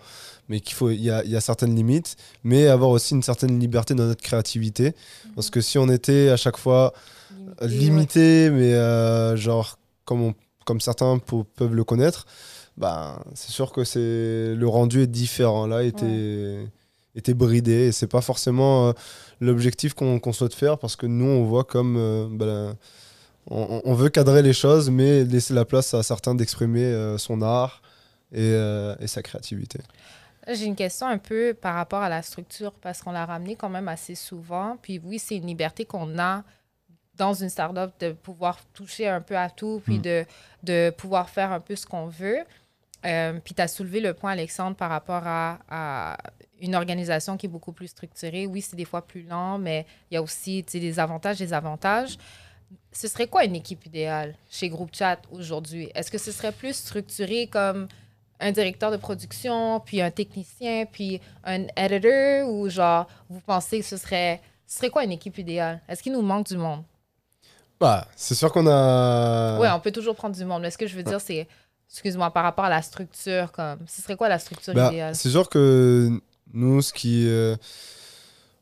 mais 0.49 0.59
qu'il 0.59 0.75
faut, 0.75 0.89
il 0.89 1.01
y 1.01 1.09
a, 1.09 1.23
y 1.25 1.35
a 1.35 1.41
certaines 1.41 1.75
limites, 1.75 2.15
mais 2.43 2.67
avoir 2.67 2.89
aussi 2.89 3.13
une 3.15 3.23
certaine 3.23 3.59
liberté 3.59 3.93
dans 3.95 4.05
notre 4.05 4.21
créativité, 4.21 4.93
parce 5.35 5.49
que 5.49 5.61
si 5.61 5.77
on 5.77 5.87
était 5.89 6.29
à 6.29 6.37
chaque 6.37 6.57
fois 6.57 6.93
Limité, 7.61 8.49
mais 8.49 8.73
euh, 8.73 9.35
genre 9.35 9.77
comme, 10.05 10.21
on- 10.21 10.33
comme 10.65 10.81
certains 10.81 11.19
peuvent 11.19 11.73
le 11.73 11.83
connaître, 11.83 12.25
bah, 12.77 13.21
c'est 13.35 13.51
sûr 13.51 13.71
que 13.71 13.83
c'est 13.83 14.55
le 14.55 14.67
rendu 14.67 15.01
est 15.03 15.07
différent. 15.07 15.67
Là, 15.67 15.83
était, 15.83 16.65
était 17.15 17.33
bridé 17.33 17.87
et 17.87 17.91
c'est 17.91 18.07
pas 18.07 18.21
forcément 18.21 18.87
euh, 18.89 18.93
l'objectif 19.39 19.93
qu'on 19.93 20.19
qu'on 20.19 20.33
souhaite 20.33 20.55
faire 20.55 20.77
parce 20.79 20.95
que 20.95 21.05
nous, 21.05 21.25
on 21.25 21.43
voit 21.45 21.63
comme 21.63 21.95
euh, 21.97 22.27
bah, 22.31 22.75
on, 23.51 23.81
on 23.85 23.93
veut 23.93 24.09
cadrer 24.09 24.41
les 24.41 24.53
choses, 24.53 24.89
mais 24.89 25.23
laisser 25.23 25.53
la 25.53 25.65
place 25.65 25.93
à 25.93 26.01
certains 26.01 26.33
d'exprimer 26.33 27.15
son 27.17 27.41
art 27.41 27.81
et, 28.33 28.53
et 28.99 29.07
sa 29.07 29.21
créativité. 29.21 29.79
J'ai 30.47 30.65
une 30.65 30.75
question 30.75 31.07
un 31.07 31.17
peu 31.17 31.53
par 31.53 31.75
rapport 31.75 32.01
à 32.01 32.09
la 32.09 32.21
structure 32.21 32.73
parce 32.73 33.01
qu'on 33.01 33.11
l'a 33.11 33.25
ramené 33.25 33.55
quand 33.55 33.69
même 33.69 33.87
assez 33.87 34.15
souvent. 34.15 34.77
Puis 34.81 34.99
oui, 35.03 35.19
c'est 35.19 35.37
une 35.37 35.47
liberté 35.47 35.85
qu'on 35.85 36.19
a 36.19 36.43
dans 37.15 37.33
une 37.33 37.49
startup 37.49 37.91
de 37.99 38.11
pouvoir 38.11 38.59
toucher 38.73 39.07
un 39.07 39.21
peu 39.21 39.37
à 39.37 39.49
tout, 39.49 39.81
puis 39.85 39.99
Mm. 39.99 40.01
de, 40.01 40.25
de 40.63 40.89
pouvoir 40.97 41.29
faire 41.29 41.51
un 41.51 41.59
peu 41.59 41.75
ce 41.75 41.85
qu'on 41.85 42.07
veut. 42.07 42.39
Euh, 43.05 43.39
puis 43.43 43.53
tu 43.53 43.61
as 43.61 43.67
soulevé 43.67 43.99
le 43.99 44.13
point, 44.13 44.31
Alexandre, 44.31 44.75
par 44.75 44.89
rapport 44.89 45.23
à, 45.25 45.59
à 45.69 46.17
une 46.59 46.75
organisation 46.75 47.37
qui 47.37 47.45
est 47.45 47.49
beaucoup 47.49 47.71
plus 47.73 47.87
structurée. 47.87 48.47
Oui, 48.47 48.61
c'est 48.61 48.75
des 48.75 48.85
fois 48.85 49.05
plus 49.05 49.23
lent, 49.23 49.57
mais 49.59 49.85
il 50.09 50.15
y 50.15 50.17
a 50.17 50.21
aussi 50.21 50.63
des 50.63 50.99
avantages, 50.99 51.37
des 51.37 51.53
avantages. 51.53 52.17
Ce 52.91 53.07
serait 53.07 53.27
quoi 53.27 53.43
une 53.43 53.55
équipe 53.55 53.85
idéale 53.85 54.35
chez 54.49 54.69
Groupe 54.69 54.95
Chat 54.95 55.19
aujourd'hui? 55.31 55.91
Est-ce 55.93 56.09
que 56.09 56.17
ce 56.17 56.31
serait 56.31 56.51
plus 56.51 56.75
structuré 56.75 57.47
comme 57.47 57.87
un 58.43 58.51
directeur 58.51 58.91
de 58.91 58.97
production, 58.97 59.79
puis 59.79 60.01
un 60.01 60.11
technicien, 60.11 60.85
puis 60.91 61.21
un 61.45 61.65
editor, 61.77 62.49
ou 62.49 62.69
genre, 62.69 63.07
vous 63.29 63.39
pensez 63.39 63.79
que 63.79 63.85
ce 63.85 63.97
serait, 63.97 64.41
ce 64.67 64.77
serait 64.77 64.89
quoi 64.89 65.03
une 65.03 65.11
équipe 65.11 65.37
idéale? 65.37 65.81
Est-ce 65.87 66.03
qu'il 66.03 66.11
nous 66.13 66.21
manque 66.21 66.47
du 66.47 66.57
monde? 66.57 66.83
Bah, 67.79 68.07
c'est 68.15 68.35
sûr 68.35 68.51
qu'on 68.51 68.67
a. 68.67 69.59
Oui, 69.59 69.67
on 69.73 69.79
peut 69.79 69.91
toujours 69.91 70.15
prendre 70.15 70.35
du 70.35 70.45
monde, 70.45 70.61
mais 70.61 70.71
ce 70.71 70.77
que 70.77 70.87
je 70.87 70.95
veux 70.95 71.03
dire, 71.03 71.19
c'est, 71.19 71.47
excuse-moi, 71.89 72.31
par 72.31 72.43
rapport 72.43 72.65
à 72.65 72.69
la 72.69 72.81
structure, 72.81 73.51
comme, 73.51 73.79
ce 73.87 74.01
serait 74.01 74.15
quoi 74.15 74.29
la 74.29 74.39
structure 74.39 74.73
Bah, 74.73 74.87
idéale? 74.89 75.15
c'est 75.15 75.29
sûr 75.29 75.49
que 75.49 76.09
nous, 76.53 76.81
ce 76.81 76.93
qui. 76.93 77.27
euh, 77.27 77.55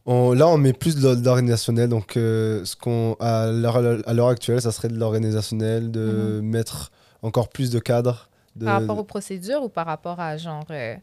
on- 0.05 0.33
là, 0.33 0.47
on 0.47 0.57
met 0.57 0.73
plus 0.73 0.95
de 0.95 1.23
l'organisationnel. 1.23 1.89
Donc, 1.89 2.17
euh, 2.17 2.65
ce 2.65 2.75
qu'on, 2.75 3.15
à 3.19 3.47
l'heure 3.51 3.77
à 3.77 4.13
l'heure 4.13 4.29
actuelle, 4.29 4.61
ça 4.61 4.71
serait 4.71 4.87
de 4.87 4.97
l'organisationnel, 4.97 5.91
de 5.91 6.39
mettre 6.43 6.91
encore 7.21 7.49
plus 7.49 7.69
de 7.69 7.79
cadres. 7.79 8.27
De, 8.55 8.65
Par 8.65 8.81
rapport 8.81 8.97
aux 8.97 9.03
procédures 9.03 9.63
ou 9.63 9.69
par 9.69 9.85
rapport 9.85 10.19
à, 10.19 10.37
genre, 10.37 10.65
euh, 10.71 10.95
tu 10.95 11.01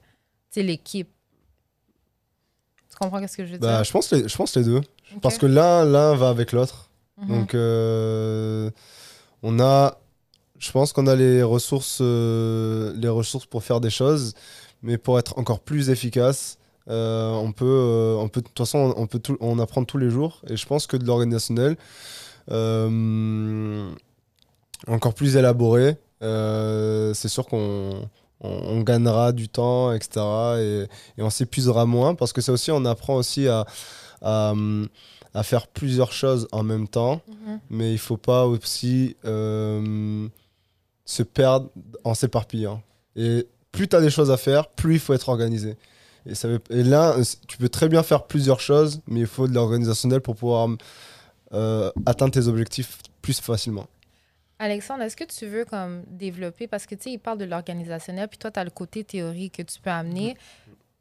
sais, 0.51 0.63
l'équipe? 0.63 1.09
Tu 2.91 2.97
comprends 2.97 3.27
ce 3.27 3.37
que 3.37 3.47
je 3.47 3.53
veux 3.53 3.59
bah, 3.59 3.77
dire? 3.77 3.85
je, 3.85 3.93
pense 3.93 4.13
les, 4.13 4.29
je 4.29 4.37
pense 4.37 4.57
les 4.57 4.65
deux. 4.65 4.81
Parce 5.23 5.39
que 5.39 5.47
l'un, 5.47 5.85
l'un 5.85 6.15
va 6.15 6.29
avec 6.29 6.53
l'autre. 6.53 6.91
Mhm. 7.17 7.29
Donc, 7.29 7.55
euh, 7.55 8.71
on 9.43 9.61
a. 9.61 9.99
Je 10.59 10.73
pense 10.73 10.93
qu'on 10.93 11.07
a 11.07 11.15
les 11.15 11.43
ressources, 11.43 11.99
euh, 12.01 12.93
les 12.97 13.09
ressources 13.09 13.47
pour 13.47 13.63
faire 13.63 13.81
des 13.81 13.91
choses, 13.91 14.35
mais 14.83 14.99
pour 14.99 15.19
être 15.19 15.39
encore 15.39 15.61
plus 15.61 15.89
efficace, 15.89 16.59
euh, 16.89 17.33
on 17.33 17.53
peut, 17.53 17.65
euh, 17.67 18.17
on 18.17 18.29
peut, 18.29 18.41
de 18.41 18.47
toute 18.47 18.59
façon, 18.59 18.95
on 18.97 19.07
peut 19.07 19.19
tout, 19.19 19.37
on 19.41 19.59
apprend 19.59 19.85
tous 19.85 19.99
les 19.99 20.11
jours. 20.11 20.41
Et 20.49 20.57
je 20.57 20.67
pense 20.67 20.87
que 20.87 20.97
de 20.97 21.05
l'organisationnel, 21.05 21.77
euh, 22.51 23.91
encore 24.87 25.15
plus 25.15 25.37
élaboré, 25.37 25.97
c'est 26.21 27.29
sûr 27.29 27.47
qu'on 27.47 28.09
on, 28.41 28.49
on 28.51 28.81
gagnera 28.83 29.33
du 29.33 29.49
temps, 29.49 29.93
etc. 29.93 30.21
Et, 30.59 30.87
et 31.19 31.23
on 31.23 31.31
s'épuisera 31.31 31.87
moins 31.87 32.15
parce 32.15 32.33
que 32.33 32.41
ça 32.41 32.53
aussi, 32.53 32.71
on 32.71 32.85
apprend 32.85 33.17
aussi 33.17 33.49
à, 33.49 33.65
à, 34.23 34.55
à 35.35 35.43
faire 35.43 35.67
plusieurs 35.67 36.13
choses 36.13 36.47
en 36.53 36.63
même 36.63 36.89
temps 36.89 37.21
Mhm. 37.29 37.61
mais 37.71 37.93
il 37.93 37.99
faut 37.99 38.17
pas 38.17 38.47
aussi 38.47 39.17
euh, 39.25 40.29
se 41.05 41.23
perdre 41.23 41.69
en 42.05 42.15
s'éparpillant. 42.15 42.83
Et 43.17 43.47
plus 43.73 43.89
tu 43.89 43.97
as 43.97 44.01
des 44.01 44.11
choses 44.11 44.31
à 44.31 44.37
faire, 44.37 44.69
plus 44.69 44.95
il 44.95 45.01
faut 45.01 45.15
être 45.15 45.29
organisé. 45.29 45.77
Et, 46.27 46.35
ça 46.35 46.47
veut- 46.49 46.61
et 46.71 46.83
là, 46.83 47.17
tu 47.47 47.57
peux 47.59 47.69
très 47.69 47.89
bien 47.89 48.03
faire 48.03 48.25
plusieurs 48.25 48.61
choses, 48.61 49.01
mais 49.07 49.21
il 49.21 49.27
faut 49.27 49.49
de 49.49 49.55
l'organisationnel 49.55 50.21
pour 50.21 50.37
pouvoir 50.37 50.69
euh, 51.55 51.91
atteindre 52.07 52.33
tes 52.33 52.47
objectifs 52.49 52.99
plus 53.23 53.41
facilement. 53.41 53.87
Alexandre, 54.59 55.03
est-ce 55.03 55.17
que 55.17 55.25
tu 55.25 55.47
veux 55.47 55.65
comme 55.65 56.03
développer, 56.07 56.67
parce 56.67 56.87
que 56.87 56.95
tu 56.95 57.03
sais, 57.05 57.13
il 57.13 57.19
parle 57.19 57.39
de 57.39 57.45
l'organisationnel, 57.45 58.29
puis 58.29 58.39
toi, 58.39 58.51
tu 58.51 58.59
as 58.59 58.65
le 58.65 58.71
côté 58.71 59.05
théorie 59.05 59.51
que 59.51 59.63
tu 59.63 59.81
peux 59.81 59.91
amener. 59.91 60.37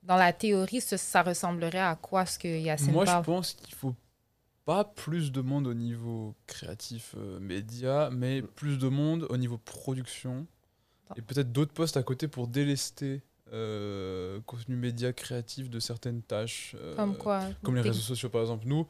Dans 0.03 0.15
la 0.15 0.31
théorie, 0.31 0.79
ça, 0.79 0.97
ça 0.97 1.23
ressemblerait 1.23 1.79
à 1.79 1.95
quoi 1.95 2.25
ce 2.25 2.37
que 2.39 2.47
Yacine 2.47 2.91
Moi, 2.91 3.05
je 3.05 3.23
pense 3.23 3.53
qu'il 3.53 3.73
faut 3.73 3.95
pas 4.63 4.83
plus 4.83 5.31
de 5.31 5.41
monde 5.41 5.65
au 5.65 5.73
niveau 5.73 6.35
créatif 6.45 7.15
euh, 7.17 7.39
média, 7.39 8.09
mais 8.11 8.41
plus 8.41 8.77
de 8.77 8.89
monde 8.89 9.25
au 9.29 9.37
niveau 9.37 9.57
production. 9.57 10.45
Et 11.15 11.21
peut-être 11.21 11.51
d'autres 11.51 11.73
postes 11.73 11.97
à 11.97 12.03
côté 12.03 12.27
pour 12.27 12.47
délester 12.47 13.21
euh, 13.53 14.39
contenu 14.45 14.75
média 14.75 15.13
créatif 15.13 15.69
de 15.69 15.79
certaines 15.79 16.21
tâches. 16.21 16.75
euh, 16.79 16.95
Comme 16.95 17.17
quoi? 17.17 17.41
Comme 17.63 17.75
les 17.75 17.81
réseaux 17.81 18.01
sociaux, 18.01 18.29
par 18.29 18.41
exemple. 18.41 18.67
Nous, 18.67 18.87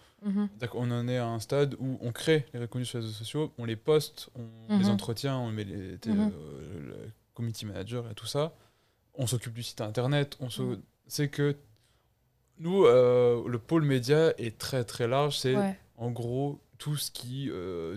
d'accord, 0.59 0.81
on 0.81 0.91
en 0.91 1.07
est 1.07 1.17
à 1.17 1.27
un 1.27 1.39
stade 1.39 1.75
où 1.79 1.97
on 2.01 2.11
crée 2.11 2.45
les 2.53 2.67
contenus 2.67 2.89
sur 2.89 2.99
les 2.99 3.05
réseaux 3.05 3.17
sociaux, 3.17 3.53
on 3.57 3.65
les 3.65 3.75
poste, 3.75 4.29
on 4.35 4.77
les 4.77 4.85
Mhm. 4.85 4.89
entretient, 4.91 5.37
on 5.37 5.51
met 5.51 5.63
les, 5.63 5.97
t- 5.97 6.09
Mhm. 6.09 6.31
euh, 6.33 6.79
le 6.79 7.11
community 7.33 7.65
manager 7.65 8.09
et 8.09 8.15
tout 8.15 8.25
ça. 8.25 8.53
On 9.13 9.27
s'occupe 9.27 9.53
du 9.53 9.63
site 9.63 9.81
internet. 9.81 10.37
On 10.39 10.49
se... 10.49 10.61
Mhm. 10.61 10.81
C'est 11.07 11.29
que 11.29 11.55
nous, 12.59 12.83
le 12.85 13.57
pôle 13.57 13.83
média 13.83 14.33
est 14.37 14.57
très 14.57 14.83
très 14.83 15.07
large. 15.07 15.37
C'est 15.37 15.55
Ouais. 15.55 15.77
en 15.97 16.11
gros 16.11 16.59
tout 16.77 16.95
ce 16.95 17.11
qui 17.11 17.49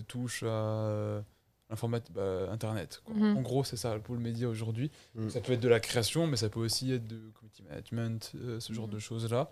touche 0.08 0.42
à 0.42 1.22
bah, 2.10 2.48
internet. 2.50 3.00
quoi. 3.04 3.14
Mhm. 3.14 3.36
En 3.36 3.40
gros, 3.42 3.64
c'est 3.64 3.76
ça 3.76 3.94
le 3.94 4.00
pôle 4.00 4.18
média 4.18 4.48
aujourd'hui. 4.48 4.90
Mhm. 5.14 5.30
Ça 5.30 5.40
peut 5.40 5.52
être 5.52 5.60
de 5.60 5.68
la 5.68 5.80
création, 5.80 6.26
mais 6.26 6.36
ça 6.36 6.48
peut 6.48 6.60
aussi 6.60 6.92
être 6.92 7.06
de 7.06 7.18
community 7.34 7.62
management, 7.62 8.32
euh, 8.36 8.60
ce 8.60 8.72
genre 8.72 8.86
Mhm. 8.88 8.94
de 8.94 8.98
choses-là. 8.98 9.50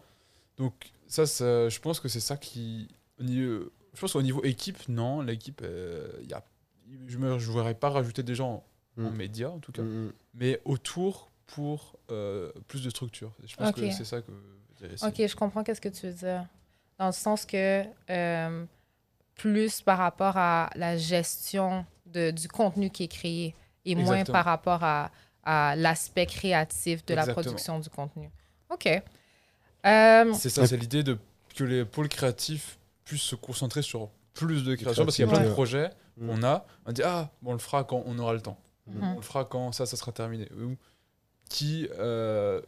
Donc 0.57 0.75
ça, 1.07 1.27
ça, 1.27 1.69
je 1.69 1.79
pense 1.81 2.01
que 2.01 2.09
c'est 2.09 2.21
ça 2.21 2.37
qui... 2.37 2.89
au 3.21 3.23
niveau- 3.25 3.71
Je 3.95 4.01
pense 4.01 4.13
qu'au 4.13 4.23
niveau 4.23 4.43
équipe, 4.45 4.89
non, 4.89 5.23
l'équipe, 5.23 5.61
euh, 5.65 6.09
il 6.23 6.29
y 6.31 6.35
a, 6.35 6.45
je 7.07 7.17
ne 7.19 7.37
verrais 7.53 7.75
pas 7.75 7.91
rajouter 7.91 8.23
des 8.23 8.35
gens 8.35 8.65
en, 8.99 9.03
en 9.05 9.11
Mhm. 9.11 9.17
média, 9.17 9.51
en 9.51 9.59
tout 9.59 9.73
cas. 9.73 9.83
Mm, 9.83 10.13
Mais 10.35 10.61
autour, 10.65 11.31
pour 11.47 11.97
euh, 12.11 12.53
plus 12.69 12.83
de 12.85 12.91
structure. 12.91 13.33
Je 13.45 13.57
pense 13.57 13.73
que 13.73 13.91
c'est 13.91 14.05
ça 14.05 14.21
que. 14.23 14.31
Ok, 15.03 15.15
je 15.27 15.35
comprends 15.35 15.65
qu'est-ce 15.65 15.81
que 15.81 15.89
tu 15.89 16.07
veux 16.07 16.13
dire. 16.13 16.47
Dans 16.99 17.07
le 17.07 17.13
sens 17.13 17.47
que 17.47 17.85
euh, 18.11 18.65
plus 19.35 19.81
par 19.83 19.99
rapport 19.99 20.37
à 20.37 20.69
la 20.75 20.97
gestion 20.97 21.87
de, 22.13 22.31
du 22.31 22.49
contenu 22.49 22.91
qui 22.91 23.05
est 23.05 23.09
créé 23.09 23.55
et 23.85 23.95
moins 23.95 24.25
par 24.25 24.45
rapport 24.45 24.85
à, 24.85 25.11
à 25.45 25.77
l'aspect 25.77 26.27
créatif 26.27 27.05
de 27.07 27.15
la 27.15 27.27
production 27.27 27.79
du 27.79 27.89
contenu. 27.89 28.31
OK. 28.71 28.87
Euh, 28.87 30.33
C'est 30.35 30.51
ça, 30.51 30.67
c'est 30.67 30.77
l'idée 30.77 31.03
de 31.03 31.19
que 31.55 31.65
les 31.65 31.85
pôles 31.85 32.09
créatifs 32.09 32.79
puissent 33.05 33.23
se 33.23 33.35
concentrer 33.35 33.83
sur 33.83 34.11
plus 34.35 34.65
de 34.65 34.75
création 34.75 35.05
parce 35.05 35.17
qu'il 35.17 35.27
y 35.27 35.29
a 35.29 35.33
plein 35.33 35.45
de 35.45 35.53
projets 35.53 35.91
Mm. 36.19 36.27
qu'on 36.27 36.43
a. 36.43 36.67
On 36.87 36.93
dit 36.93 37.03
ah, 37.03 37.31
bon, 37.43 37.51
on 37.51 37.55
le 37.55 37.59
fera 37.59 37.85
quand 37.85 38.03
on 38.07 38.19
aura 38.19 38.33
le 38.33 38.41
temps. 38.41 38.59
Mhm. 38.87 39.03
On 39.03 39.17
le 39.17 39.23
fera 39.23 39.45
quand 39.45 39.73
ça, 39.73 39.87
ça 39.87 39.97
sera 39.97 40.13
terminé. 40.13 40.49
Ou 40.53 40.77
qui, 41.49 41.89
euh, 41.99 42.61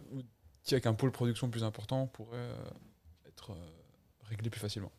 qui 0.63 0.75
avec 0.75 0.87
un 0.87 0.95
pôle 0.95 1.11
production 1.11 1.49
plus 1.49 1.65
important 1.65 2.07
pourrait 2.07 2.37
euh, 2.37 3.29
être 3.29 3.53
euh, 3.53 3.55
réglé 4.29 4.51
plus 4.51 4.61
facilement. 4.61 4.93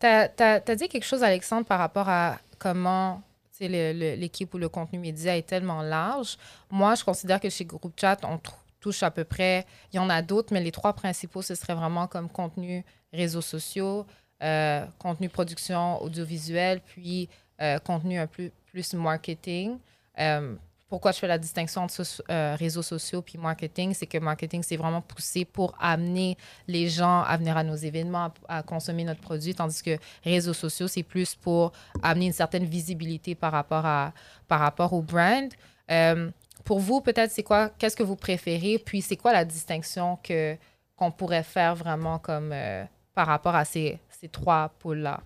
Tu 0.00 0.06
as, 0.06 0.74
dit 0.76 0.88
quelque 0.88 1.04
chose, 1.04 1.22
Alexandre, 1.22 1.66
par 1.66 1.78
rapport 1.78 2.08
à 2.08 2.38
comment 2.58 3.22
l'équipe 3.68 4.52
ou 4.54 4.58
le 4.58 4.68
contenu 4.68 4.98
média 4.98 5.36
est 5.36 5.46
tellement 5.46 5.82
large. 5.82 6.36
Moi, 6.70 6.94
je 6.94 7.04
considère 7.04 7.40
que 7.40 7.50
chez 7.50 7.64
Groupe 7.64 7.98
Chat, 7.98 8.18
on 8.24 8.38
touche 8.80 9.02
à 9.02 9.10
peu 9.10 9.24
près, 9.24 9.66
il 9.92 9.96
y 9.96 9.98
en 9.98 10.08
a 10.10 10.22
d'autres, 10.22 10.52
mais 10.52 10.60
les 10.60 10.72
trois 10.72 10.92
principaux, 10.94 11.42
ce 11.42 11.54
serait 11.54 11.74
vraiment 11.74 12.06
comme 12.06 12.28
contenu 12.28 12.84
réseaux 13.12 13.42
sociaux, 13.42 14.06
euh, 14.42 14.86
contenu 14.98 15.28
production 15.28 16.02
audiovisuelle, 16.02 16.80
puis 16.80 17.28
euh, 17.60 17.78
contenu 17.78 18.18
un 18.18 18.26
peu 18.26 18.50
plus 18.66 18.94
marketing. 18.94 19.78
Euh, 20.18 20.54
pourquoi 20.90 21.12
je 21.12 21.20
fais 21.20 21.28
la 21.28 21.38
distinction 21.38 21.82
entre 21.82 22.02
euh, 22.30 22.56
réseaux 22.58 22.82
sociaux 22.82 23.22
puis 23.22 23.38
marketing, 23.38 23.94
c'est 23.94 24.08
que 24.08 24.18
marketing, 24.18 24.64
c'est 24.64 24.76
vraiment 24.76 25.00
poussé 25.00 25.44
pour 25.44 25.72
amener 25.80 26.36
les 26.66 26.88
gens 26.88 27.22
à 27.22 27.36
venir 27.36 27.56
à 27.56 27.62
nos 27.62 27.76
événements, 27.76 28.32
à, 28.48 28.64
consommer 28.64 29.04
notre 29.04 29.20
produit, 29.20 29.54
tandis 29.54 29.82
que 29.82 29.96
réseaux 30.24 30.52
sociaux, 30.52 30.88
c'est 30.88 31.04
plus 31.04 31.36
pour 31.36 31.72
amener 32.02 32.26
une 32.26 32.32
certaine 32.32 32.64
visibilité 32.64 33.36
par 33.36 33.52
rapport, 33.52 33.86
à, 33.86 34.12
par 34.48 34.58
rapport 34.58 34.92
au 34.92 35.00
brand. 35.00 35.48
Euh, 35.92 36.28
pour 36.64 36.80
vous, 36.80 37.00
peut-être, 37.00 37.30
c'est 37.30 37.44
quoi, 37.44 37.68
qu'est-ce 37.78 37.96
que 37.96 38.02
vous 38.02 38.16
préférez, 38.16 38.78
puis 38.84 39.00
c'est 39.00 39.16
quoi 39.16 39.32
la 39.32 39.44
distinction 39.44 40.18
que, 40.24 40.56
qu'on 40.96 41.12
pourrait 41.12 41.44
faire 41.44 41.76
vraiment 41.76 42.18
comme 42.18 42.50
euh, 42.52 42.84
par 43.14 43.28
rapport 43.28 43.54
à 43.54 43.64
ces, 43.64 44.00
ces 44.20 44.28
trois 44.28 44.72
pôles-là? 44.80 45.20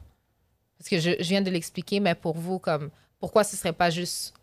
Parce 0.76 0.90
que 0.90 1.00
je, 1.00 1.12
je 1.18 1.28
viens 1.30 1.40
de 1.40 1.50
l'expliquer, 1.50 2.00
mais 2.00 2.14
pour 2.14 2.36
vous, 2.36 2.58
comme 2.58 2.90
pourquoi 3.18 3.44
ce 3.44 3.56
serait 3.56 3.72
pas 3.72 3.88
juste 3.88 4.34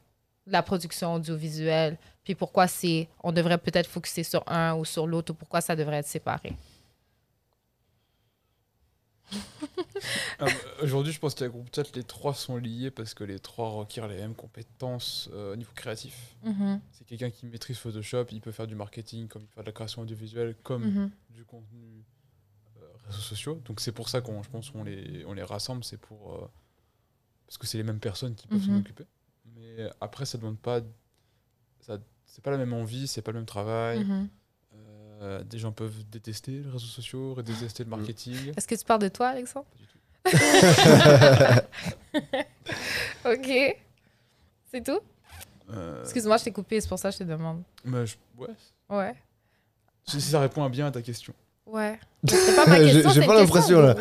la 0.47 0.63
production 0.63 1.13
audiovisuelle, 1.15 1.97
puis 2.23 2.35
pourquoi 2.35 2.67
c'est 2.67 3.07
on 3.23 3.31
devrait 3.31 3.57
peut-être 3.57 3.87
focuser 3.87 4.23
sur 4.23 4.43
un 4.47 4.75
ou 4.75 4.85
sur 4.85 5.07
l'autre, 5.07 5.31
ou 5.33 5.35
pourquoi 5.35 5.61
ça 5.61 5.75
devrait 5.75 5.97
être 5.97 6.07
séparé? 6.07 6.55
Euh, 10.41 10.47
Aujourd'hui, 10.81 11.13
je 11.13 11.19
pense 11.19 11.35
qu'à 11.35 11.47
groupe 11.47 11.67
chat, 11.73 11.95
les 11.95 12.03
trois 12.03 12.33
sont 12.33 12.57
liés 12.57 12.89
parce 12.89 13.13
que 13.13 13.23
les 13.23 13.37
trois 13.39 13.69
requièrent 13.69 14.07
les 14.07 14.15
mêmes 14.17 14.33
compétences 14.33 15.29
euh, 15.33 15.53
au 15.53 15.55
niveau 15.55 15.71
créatif. 15.75 16.35
Mhm, 16.43 16.81
C'est 16.91 17.05
quelqu'un 17.05 17.29
qui 17.29 17.45
maîtrise 17.45 17.77
Photoshop, 17.77 18.25
il 18.31 18.41
peut 18.41 18.51
faire 18.51 18.65
du 18.65 18.73
marketing, 18.75 19.27
comme 19.27 19.43
il 19.43 19.45
peut 19.47 19.53
faire 19.53 19.63
de 19.63 19.69
la 19.69 19.73
création 19.73 20.01
audiovisuelle, 20.01 20.55
comme 20.63 20.83
mhm. 20.83 21.11
du 21.29 21.45
contenu 21.45 22.03
euh, 22.81 22.85
réseaux 23.05 23.21
sociaux. 23.21 23.61
Donc 23.65 23.79
c'est 23.79 23.91
pour 23.91 24.09
ça 24.09 24.21
qu'on, 24.21 24.41
je 24.41 24.49
pense, 24.49 24.71
qu'on 24.71 24.83
les, 24.83 25.23
on 25.27 25.33
les 25.33 25.43
rassemble, 25.43 25.83
c'est 25.83 25.97
pour 25.99 26.49
parce 27.45 27.57
que 27.59 27.67
c'est 27.67 27.77
les 27.77 27.83
mêmes 27.83 27.99
personnes 27.99 28.33
qui 28.33 28.47
peuvent 28.47 28.61
s'en 28.63 28.71
Mhm. 28.71 28.79
occuper. 28.79 29.05
Mais 29.77 29.89
après, 30.01 30.25
ça 30.25 30.37
demande 30.37 30.57
pas, 30.59 30.81
ça, 31.81 31.97
c'est 32.25 32.43
pas 32.43 32.51
la 32.51 32.57
même 32.57 32.73
envie, 32.73 33.07
c'est 33.07 33.21
pas 33.21 33.31
le 33.31 33.37
même 33.39 33.45
travail. 33.45 34.03
Mhm. 34.03 34.27
Euh, 35.21 35.43
des 35.43 35.59
gens 35.59 35.71
peuvent 35.71 36.03
détester 36.09 36.51
les 36.51 36.61
réseaux 36.69 36.79
sociaux, 36.79 37.39
détester 37.43 37.83
le 37.83 37.89
marketing. 37.91 38.53
Est-ce 38.57 38.67
que 38.67 38.73
tu 38.75 38.83
parles 38.85 39.01
de 39.03 39.07
toi, 39.07 39.27
Alexandre? 39.29 39.67
Pas 39.71 39.77
du 39.77 39.85
tout. 39.87 39.97
OK. 43.29 43.77
C'est 44.71 44.83
tout? 44.83 44.99
Euh, 45.73 46.01
Excuse-moi, 46.03 46.37
je 46.37 46.43
t'ai 46.45 46.51
coupé, 46.51 46.81
c'est 46.81 46.87
pour 46.89 46.97
ça 46.99 47.09
que 47.09 47.13
je 47.13 47.19
te 47.19 47.23
demande. 47.23 47.61
mais 47.85 48.05
je- 48.05 48.15
ouais. 48.37 48.47
Ouais. 48.89 49.15
Si 50.05 50.19
si 50.19 50.29
ça 50.31 50.39
répond 50.39 50.67
bien 50.69 50.87
à 50.87 50.91
ta 50.91 51.01
question. 51.01 51.33
Ouais. 51.65 51.99
Mais 52.23 52.29
C'est 52.31 52.55
pas 52.55 52.65
ma 52.65 52.77
J'ai- 52.83 52.91
question, 52.93 53.09
j'ai 53.11 53.21
c'est 53.21 53.27
pas 53.27 53.35
l'impression, 53.39 53.79
là. 53.81 53.95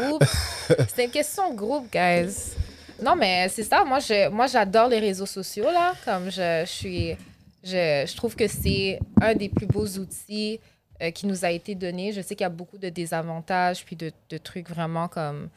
C'est 0.88 1.04
une 1.04 1.10
question 1.10 1.54
groupe, 1.54 1.90
guys. 1.92 2.54
Non, 3.02 3.16
mais 3.16 3.48
c'est 3.48 3.62
ça. 3.62 3.84
Moi, 3.84 3.98
je, 4.00 4.28
moi, 4.28 4.46
j'adore 4.46 4.88
les 4.88 4.98
réseaux 4.98 5.26
sociaux, 5.26 5.64
là. 5.64 5.94
Comme 6.04 6.30
je, 6.30 6.64
suis... 6.66 7.16
Je, 7.62 8.04
je 8.06 8.16
trouve 8.16 8.34
que 8.36 8.46
c'est 8.46 8.98
un 9.20 9.34
des 9.34 9.48
plus 9.48 9.66
beaux 9.66 9.86
outils 9.86 10.60
euh, 11.02 11.10
qui 11.10 11.26
nous 11.26 11.44
a 11.44 11.50
été 11.50 11.74
donné. 11.74 12.12
Je 12.12 12.20
sais 12.20 12.34
qu'il 12.34 12.44
y 12.44 12.46
a 12.46 12.50
beaucoup 12.50 12.78
de 12.78 12.88
désavantages, 12.88 13.84
puis 13.84 13.96
de, 13.96 14.12
de 14.28 14.38
trucs 14.38 14.68
vraiment 14.68 15.08
comme... 15.08 15.48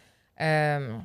euh, 0.42 0.98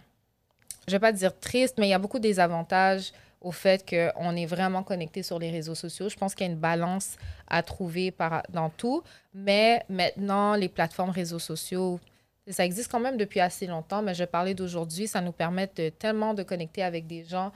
je 0.87 0.92
vais 0.92 0.98
pas 0.98 1.12
dire 1.12 1.38
triste, 1.38 1.77
mais 1.79 1.87
il 1.87 1.90
y 1.90 1.94
a 1.94 1.98
beaucoup 1.98 2.18
de 2.18 2.22
désavantages 2.22 3.12
au 3.40 3.53
fait 3.53 3.88
qu'on 3.88 4.35
est 4.35 4.46
vraiment 4.46 4.83
connecté 4.83 5.22
sur 5.22 5.38
les 5.38 5.51
réseaux 5.51 5.74
sociaux. 5.74 6.09
Je 6.09 6.16
pense 6.16 6.35
qu'il 6.35 6.46
y 6.46 6.48
a 6.48 6.53
une 6.53 6.59
balance 6.59 7.16
à 7.46 7.62
trouver 7.62 8.11
par, 8.11 8.42
dans 8.48 8.70
tout. 8.70 9.03
Mais 9.35 9.85
maintenant, 9.88 10.55
les 10.55 10.68
plateformes 10.68 11.11
réseaux 11.11 11.38
sociaux, 11.38 12.01
ça 12.50 12.64
existe 12.64 12.90
quand 12.90 13.00
même 13.00 13.16
depuis 13.16 13.40
assez 13.40 13.66
longtemps, 13.66 14.02
mais 14.02 14.14
je 14.14 14.24
parlais 14.24 14.54
d'aujourd'hui, 14.54 15.06
ça 15.06 15.20
nous 15.20 15.32
permet 15.32 15.70
de, 15.76 15.88
tellement 15.90 16.34
de 16.34 16.42
connecter 16.42 16.82
avec 16.82 17.06
des 17.06 17.24
gens, 17.24 17.52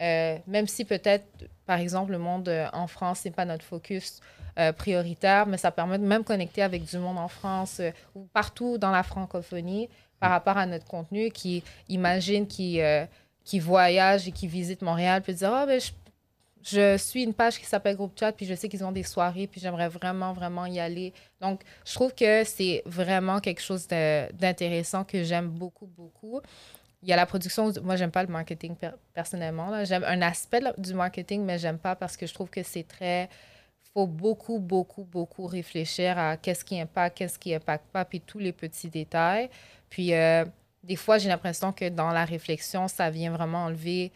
euh, 0.00 0.36
même 0.46 0.66
si 0.66 0.84
peut-être, 0.84 1.26
par 1.64 1.78
exemple, 1.78 2.12
le 2.12 2.18
monde 2.18 2.48
euh, 2.48 2.68
en 2.72 2.86
France, 2.86 3.20
c'est 3.22 3.30
pas 3.30 3.44
notre 3.44 3.64
focus 3.64 4.20
euh, 4.58 4.72
prioritaire, 4.72 5.46
mais 5.46 5.56
ça 5.56 5.70
permet 5.70 5.98
de 5.98 6.04
même 6.04 6.24
connecter 6.24 6.62
avec 6.62 6.84
du 6.84 6.98
monde 6.98 7.18
en 7.18 7.28
France 7.28 7.80
ou 8.14 8.24
partout 8.32 8.78
dans 8.78 8.90
la 8.90 9.02
francophonie 9.02 9.88
par 10.20 10.30
rapport 10.30 10.56
à 10.56 10.66
notre 10.66 10.86
contenu 10.86 11.30
qui 11.30 11.62
imagine, 11.88 12.46
qui, 12.46 12.80
qui 13.44 13.58
voyage 13.58 14.28
et 14.28 14.32
qui 14.32 14.46
visite 14.46 14.80
Montréal, 14.80 15.22
peut 15.22 15.34
dire, 15.34 15.52
ah, 15.52 15.66
ben, 15.66 15.78
je 15.78 15.90
je 16.68 16.96
suis 16.96 17.22
une 17.22 17.32
page 17.34 17.58
qui 17.58 17.64
s'appelle 17.64 17.94
Groupe 17.96 18.18
Chat, 18.18 18.32
puis 18.32 18.44
je 18.44 18.54
sais 18.54 18.68
qu'ils 18.68 18.84
ont 18.84 18.90
des 18.92 19.04
soirées, 19.04 19.46
puis 19.46 19.60
j'aimerais 19.60 19.88
vraiment, 19.88 20.32
vraiment 20.32 20.66
y 20.66 20.80
aller. 20.80 21.12
Donc, 21.40 21.62
je 21.84 21.94
trouve 21.94 22.12
que 22.14 22.42
c'est 22.44 22.82
vraiment 22.86 23.38
quelque 23.38 23.62
chose 23.62 23.86
d'intéressant 23.86 25.04
que 25.04 25.22
j'aime 25.22 25.48
beaucoup, 25.48 25.86
beaucoup. 25.86 26.40
Il 27.02 27.08
y 27.08 27.12
a 27.12 27.16
la 27.16 27.26
production. 27.26 27.72
Moi, 27.82 27.94
j'aime 27.96 28.10
pas 28.10 28.22
le 28.24 28.32
marketing 28.32 28.74
per- 28.74 28.96
personnellement. 29.14 29.84
J'aime 29.84 30.02
un 30.04 30.22
aspect 30.22 30.60
du 30.76 30.94
marketing, 30.94 31.44
mais 31.44 31.58
j'aime 31.58 31.78
pas 31.78 31.94
parce 31.94 32.16
que 32.16 32.26
je 32.26 32.34
trouve 32.34 32.50
que 32.50 32.62
c'est 32.64 32.82
très. 32.88 33.28
faut 33.94 34.06
beaucoup, 34.06 34.58
beaucoup, 34.58 35.04
beaucoup 35.04 35.46
réfléchir 35.46 36.18
à 36.18 36.36
qu'est-ce 36.36 36.64
qui 36.64 36.80
impacte, 36.80 37.16
qu'est-ce 37.18 37.38
qui 37.38 37.54
impacte 37.54 37.86
pas, 37.92 38.04
puis 38.04 38.20
tous 38.20 38.38
les 38.38 38.52
petits 38.52 38.88
détails. 38.90 39.48
Puis, 39.88 40.14
euh, 40.14 40.44
des 40.82 40.96
fois, 40.96 41.18
j'ai 41.18 41.28
l'impression 41.28 41.72
que 41.72 41.88
dans 41.88 42.10
la 42.10 42.24
réflexion, 42.24 42.88
ça 42.88 43.10
vient 43.10 43.30
vraiment 43.32 43.64
enlever 43.66 44.12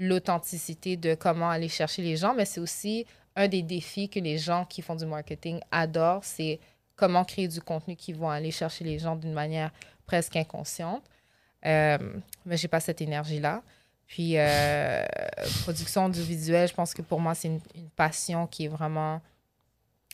l'authenticité 0.00 0.96
de 0.96 1.14
comment 1.14 1.50
aller 1.50 1.68
chercher 1.68 2.02
les 2.02 2.16
gens, 2.16 2.34
mais 2.34 2.46
c'est 2.46 2.60
aussi 2.60 3.06
un 3.36 3.46
des 3.46 3.62
défis 3.62 4.08
que 4.08 4.18
les 4.18 4.38
gens 4.38 4.64
qui 4.64 4.82
font 4.82 4.96
du 4.96 5.06
marketing 5.06 5.60
adorent, 5.70 6.24
c'est 6.24 6.58
comment 6.96 7.24
créer 7.24 7.46
du 7.46 7.60
contenu 7.60 7.94
qui 7.94 8.12
vont 8.12 8.30
aller 8.30 8.50
chercher 8.50 8.82
les 8.82 8.98
gens 8.98 9.14
d'une 9.14 9.32
manière 9.32 9.70
presque 10.06 10.36
inconsciente. 10.36 11.04
Euh, 11.66 11.98
mais 12.46 12.56
j'ai 12.56 12.68
pas 12.68 12.80
cette 12.80 13.02
énergie-là. 13.02 13.62
Puis, 14.06 14.32
euh, 14.36 15.04
production 15.62 16.06
audiovisuelle, 16.06 16.66
je 16.66 16.74
pense 16.74 16.94
que 16.94 17.02
pour 17.02 17.20
moi, 17.20 17.34
c'est 17.34 17.48
une, 17.48 17.60
une 17.74 17.90
passion 17.90 18.46
qui 18.46 18.64
est 18.64 18.68
vraiment... 18.68 19.20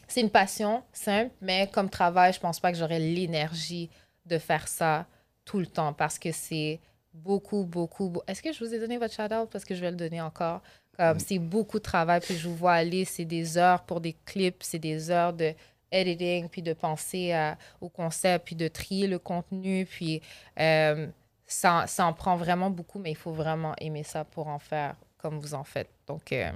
C'est 0.09 0.21
une 0.21 0.31
passion 0.31 0.83
simple, 0.93 1.33
mais 1.41 1.69
comme 1.73 1.89
travail, 1.89 2.33
je 2.33 2.41
pense 2.41 2.61
pas 2.61 2.73
que 2.73 2.79
j'aurais 2.79 2.99
l'énergie 2.99 3.89
de 4.27 4.39
faire 4.39 4.69
ça 4.69 5.07
tout 5.45 5.59
le 5.59 5.67
temps 5.67 5.93
parce 5.93 6.19
que 6.19 6.33
c'est 6.33 6.81
beaucoup, 7.25 7.65
beaucoup. 7.65 8.09
beau- 8.11 8.23
Est-ce 8.27 8.43
que 8.43 8.53
je 8.53 8.65
vous 8.65 8.73
ai 8.75 8.79
donné 8.79 8.99
votre 8.99 9.15
shout-out? 9.15 9.49
Parce 9.51 9.65
que 9.65 9.75
je 9.75 9.81
vais 9.81 9.91
le 9.91 9.97
donner 9.97 10.21
encore. 10.21 10.61
Comme 10.97 11.19
c'est 11.21 11.39
beaucoup 11.39 11.79
de 11.79 11.83
travail, 11.83 12.21
puis 12.21 12.37
je 12.37 12.49
vous 12.49 12.57
vois 12.57 12.73
aller, 12.73 13.05
c'est 13.05 13.27
des 13.27 13.59
heures 13.59 13.83
pour 13.83 14.01
des 14.01 14.17
clips, 14.25 14.63
c'est 14.63 14.79
des 14.79 15.11
heures 15.11 15.33
de 15.35 15.53
editing, 15.93 16.49
puis 16.49 16.63
de 16.63 16.73
penser 16.73 17.33
à- 17.33 17.59
au 17.81 17.89
concept, 17.91 18.47
puis 18.47 18.57
de 18.57 18.67
trier 18.69 19.07
le 19.07 19.19
contenu, 19.19 19.85
puis 19.87 20.23
euh, 20.59 21.07
ça, 21.47 21.85
ça 21.87 22.07
en 22.07 22.13
prend 22.15 22.37
vraiment 22.37 22.71
beaucoup, 22.71 22.99
mais 22.99 23.11
il 23.11 23.17
faut 23.17 23.33
vraiment 23.33 23.75
aimer 23.79 24.03
ça 24.05 24.25
pour 24.25 24.49
en 24.49 24.59
faire 24.59 24.97
comme 25.19 25.39
vous 25.39 25.53
en 25.55 25.65
faites. 25.65 25.91
Donc, 26.09 26.33
euh, 26.33 26.51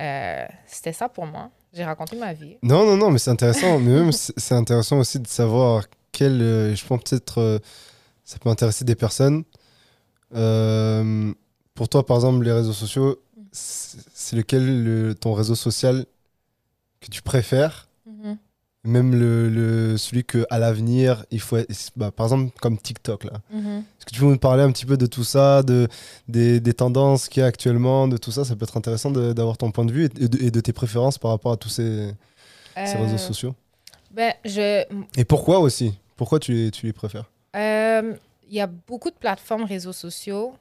euh, 0.00 0.46
c'était 0.66 0.92
ça 0.92 1.08
pour 1.08 1.26
moi. 1.26 1.50
J'ai 1.72 1.84
raconté 1.84 2.16
ma 2.16 2.32
vie. 2.32 2.56
Non, 2.62 2.84
non, 2.86 2.96
non, 2.96 3.10
mais 3.10 3.18
c'est 3.18 3.30
intéressant. 3.30 3.78
mais 3.78 3.92
même, 3.92 4.12
c'est 4.12 4.54
intéressant 4.54 4.98
aussi 4.98 5.20
de 5.20 5.26
savoir 5.26 5.84
quel. 6.10 6.40
euh, 6.40 6.74
je 6.74 6.86
pense 6.86 7.02
peut-être. 7.02 7.38
euh, 7.38 7.58
ça 8.24 8.38
peut 8.38 8.48
intéresser 8.48 8.84
des 8.84 8.94
personnes. 8.94 9.44
Euh, 10.34 11.32
pour 11.74 11.88
toi, 11.88 12.04
par 12.04 12.16
exemple, 12.16 12.44
les 12.44 12.52
réseaux 12.52 12.72
sociaux, 12.72 13.20
c'est 13.52 14.36
lequel 14.36 14.84
le- 14.84 15.14
ton 15.14 15.32
réseau 15.32 15.54
social 15.54 16.04
que 17.00 17.08
tu 17.08 17.22
préfères? 17.22 17.88
Mhm. 18.06 18.38
même 18.84 19.14
le, 19.14 19.50
le- 19.50 19.98
celui 19.98 20.24
que 20.24 20.46
à 20.50 20.58
l'avenir, 20.58 21.26
il 21.30 21.40
faut 21.40 21.56
être- 21.58 21.90
bah, 21.96 22.10
par 22.10 22.26
exemple 22.26 22.56
comme 22.60 22.78
TikTok 22.78 23.24
là. 23.24 23.32
Mhm. 23.52 23.78
Est-ce 23.98 24.06
que 24.06 24.14
tu 24.14 24.20
peux 24.20 24.26
nous 24.26 24.38
parler 24.38 24.62
un 24.62 24.70
petit 24.72 24.86
peu 24.86 24.96
de 24.96 25.04
tout 25.04 25.24
ça, 25.24 25.62
de, 25.62 25.88
des, 26.28 26.58
des 26.60 26.72
tendances 26.72 27.28
qu'il 27.28 27.40
y 27.42 27.44
a 27.44 27.46
actuellement, 27.46 28.08
de 28.08 28.16
tout 28.16 28.30
ça? 28.30 28.44
Ça 28.46 28.56
peut 28.56 28.62
être 28.64 28.76
intéressant 28.78 29.10
d'avoir 29.10 29.58
ton 29.58 29.72
point 29.72 29.84
de 29.84 29.92
vue 29.92 30.04
et 30.04 30.08
de, 30.08 30.42
et 30.42 30.50
de 30.50 30.60
tes 30.60 30.72
préférences 30.72 31.18
par 31.18 31.32
rapport 31.32 31.52
à 31.52 31.56
tous 31.58 31.68
ces, 31.68 32.14
ces 32.76 32.96
Euh, 32.96 33.02
réseaux 33.02 33.18
sociaux. 33.18 33.54
Ben, 34.12 34.32
je, 34.44 34.84
Et 35.18 35.24
pourquoi 35.24 35.58
aussi? 35.58 35.92
Pourquoi 36.16 36.38
tu 36.38 36.52
les, 36.52 36.70
tu 36.70 36.86
les 36.86 36.92
préfères? 36.94 37.30
Euh, 37.56 38.14
Il 38.48 38.54
y 38.54 38.60
a 38.60 38.66
beaucoup 38.66 39.10
de 39.10 39.16
plateformes 39.16 39.64
réseaux 39.64 39.92
sociaux 39.92 40.54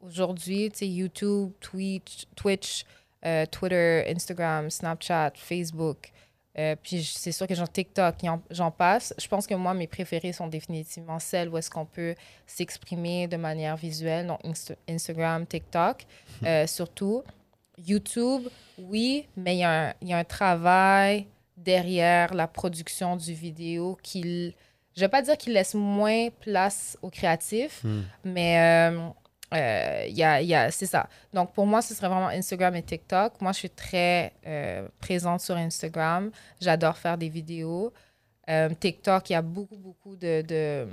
aujourd'hui, 0.00 0.70
tu 0.70 0.78
sais, 0.78 0.88
YouTube, 0.88 1.52
Twitch, 1.60 2.26
Twitch 2.36 2.84
euh, 3.24 3.46
Twitter, 3.46 4.04
Instagram, 4.14 4.70
Snapchat, 4.70 5.32
Facebook. 5.34 6.12
Euh, 6.58 6.74
puis 6.82 7.02
c'est 7.04 7.32
sûr 7.32 7.46
que 7.46 7.54
genre 7.54 7.70
TikTok, 7.70 8.16
j'en 8.50 8.70
passe. 8.70 9.14
Je 9.18 9.28
pense 9.28 9.46
que 9.46 9.54
moi, 9.54 9.74
mes 9.74 9.86
préférées 9.86 10.32
sont 10.32 10.46
définitivement 10.48 11.18
celles 11.20 11.48
où 11.48 11.56
est-ce 11.58 11.70
qu'on 11.70 11.84
peut 11.84 12.14
s'exprimer 12.46 13.28
de 13.28 13.36
manière 13.36 13.76
visuelle, 13.76 14.26
donc 14.26 14.40
Insta- 14.44 14.76
Instagram, 14.88 15.46
TikTok, 15.46 16.04
euh, 16.44 16.66
surtout. 16.66 17.22
YouTube, 17.76 18.48
oui, 18.78 19.26
mais 19.36 19.54
il 19.56 19.58
y, 19.60 19.64
a 19.64 19.88
un- 19.90 19.94
il 20.02 20.08
y 20.08 20.12
a 20.12 20.18
un 20.18 20.24
travail 20.24 21.26
derrière 21.56 22.34
la 22.34 22.48
production 22.48 23.16
du 23.16 23.32
vidéo 23.34 23.96
qui, 24.02 24.56
je 24.98 25.04
vais 25.04 25.08
pas 25.08 25.22
dire 25.22 25.36
qu'il 25.38 25.52
laisse 25.52 25.74
moins 25.74 26.28
place 26.40 26.98
aux 27.02 27.10
créatifs, 27.10 27.82
Hmm. 27.84 28.02
mais 28.24 28.90
euh, 28.92 29.08
euh, 29.54 30.04
y 30.08 30.22
a, 30.24 30.42
y 30.42 30.54
a- 30.54 30.70
c'est 30.70 30.86
ça. 30.86 31.08
Donc, 31.32 31.52
pour 31.52 31.64
moi, 31.66 31.80
ce 31.82 31.94
serait 31.94 32.08
vraiment 32.08 32.28
Instagram 32.28 32.74
et 32.74 32.82
TikTok. 32.82 33.40
Moi, 33.40 33.52
je 33.52 33.58
suis 33.58 33.70
très 33.70 34.32
euh, 34.46 34.86
présente 35.00 35.40
sur 35.40 35.56
Instagram. 35.56 36.30
J'adore 36.60 36.96
faire 36.98 37.16
des 37.16 37.28
vidéos. 37.28 37.92
Euh, 38.50 38.68
TikTok, 38.70 39.30
il 39.30 39.32
y 39.34 39.36
a 39.36 39.42
beaucoup, 39.42 39.76
beaucoup 39.76 40.16
de, 40.16 40.42
de, 40.42 40.86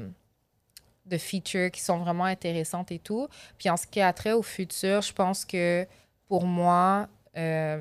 de 1.06 1.18
features 1.18 1.72
qui 1.72 1.82
sont 1.82 1.98
vraiment 2.00 2.26
intéressantes 2.26 2.92
et 2.92 3.00
tout. 3.00 3.28
Puis, 3.58 3.70
en 3.70 3.78
ce 3.78 3.88
qui 3.88 4.00
a 4.02 4.14
trait 4.14 4.32
au 4.34 4.42
futur, 4.44 5.02
je 5.02 5.12
pense 5.14 5.44
que 5.46 5.86
pour 6.28 6.46
moi, 6.46 7.08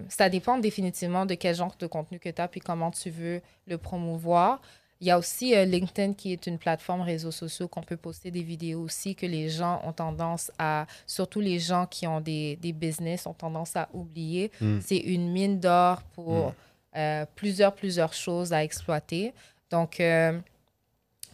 ça 0.08 0.28
dépend 0.28 0.58
définitivement 0.58 1.26
de 1.26 1.34
quel 1.36 1.54
genre 1.54 1.76
de 1.78 1.86
contenu 1.86 2.18
que 2.18 2.28
tu 2.28 2.42
as 2.42 2.48
puis 2.48 2.58
comment 2.60 2.90
tu 2.90 3.10
veux 3.10 3.40
le 3.68 3.78
promouvoir. 3.78 4.60
Il 5.04 5.08
y 5.08 5.10
a 5.10 5.18
aussi 5.18 5.54
euh, 5.54 5.66
LinkedIn 5.66 6.14
qui 6.14 6.32
est 6.32 6.46
une 6.46 6.56
plateforme 6.56 7.02
réseaux 7.02 7.30
sociaux 7.30 7.68
qu'on 7.68 7.82
peut 7.82 7.98
poster 7.98 8.30
des 8.30 8.42
vidéos 8.42 8.80
aussi 8.80 9.14
que 9.14 9.26
les 9.26 9.50
gens 9.50 9.82
ont 9.84 9.92
tendance 9.92 10.50
à, 10.58 10.86
surtout 11.06 11.40
les 11.40 11.58
gens 11.58 11.84
qui 11.84 12.06
ont 12.06 12.22
des, 12.22 12.56
des 12.56 12.72
business, 12.72 13.26
ont 13.26 13.34
tendance 13.34 13.76
à 13.76 13.90
oublier. 13.92 14.50
Mm. 14.62 14.78
C'est 14.80 14.96
une 14.96 15.30
mine 15.30 15.60
d'or 15.60 16.00
pour 16.14 16.32
Mm. 16.32 16.52
euh, 16.96 17.26
plusieurs, 17.34 17.74
plusieurs 17.74 18.14
choses 18.14 18.54
à 18.54 18.64
exploiter. 18.64 19.34
Donc, 19.68 20.00
euh, 20.00 20.40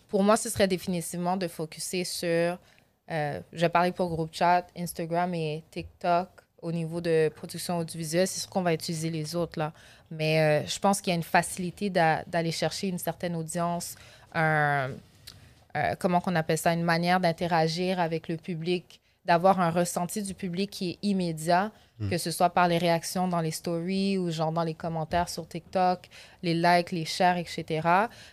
pour 0.09 0.25
moi, 0.25 0.37
ce 0.37 0.51
serait 0.51 0.67
définitivement 0.67 1.37
de 1.37 1.47
focuser 1.47 2.03
sur, 2.03 2.59
je 3.09 3.67
parler 3.69 3.93
pour 3.93 4.09
groupe 4.09 4.35
chat, 4.35 4.67
Instagram 4.77 5.33
et 5.33 5.63
TikTok 5.71 6.29
au 6.63 6.73
niveau 6.73 7.01
de 7.01 7.31
production 7.35 7.79
audiovisuelle. 7.79 8.27
C'est 8.27 8.41
sûr 8.41 8.51
qu'on 8.51 8.63
va 8.63 8.75
utiliser 8.75 9.11
les 9.11 9.35
autres, 9.37 9.59
là. 9.59 9.73
Mais 10.11 10.41
euh, 10.41 10.67
je 10.67 10.79
pense 10.79 11.01
qu'il 11.01 11.11
y 11.11 11.15
a 11.15 11.17
une 11.17 11.23
facilité 11.23 11.89
d'a- 11.91 12.25
d'aller 12.27 12.51
chercher 12.53 12.89
une 12.89 12.99
certaine 12.99 13.37
audience, 13.37 13.95
un, 14.35 14.91
euh, 15.77 15.95
comment 15.99 16.21
qu'on 16.21 16.35
appelle 16.37 16.59
ça, 16.59 16.73
une 16.73 16.83
manière 16.83 17.21
d'interagir 17.21 18.01
avec 18.01 18.29
le 18.29 18.37
public, 18.37 19.01
d'avoir 19.25 19.61
un 19.61 19.71
ressenti 19.71 20.23
du 20.23 20.35
public 20.35 20.71
qui 20.71 20.91
est 20.91 20.99
immédiat, 21.03 21.71
que 22.09 22.17
ce 22.17 22.31
soit 22.31 22.49
par 22.49 22.67
les 22.67 22.79
réactions 22.79 23.29
dans 23.29 23.43
les 23.43 23.51
stories 23.51 24.17
ou 24.17 24.31
genre 24.31 24.53
dans 24.53 24.63
les 24.65 24.73
commentaires 24.73 25.29
sur 25.29 25.47
TikTok, 25.47 26.09
les 26.43 26.55
likes, 26.55 26.93
les 26.93 27.05
shares, 27.05 27.37
etc. 27.37 27.87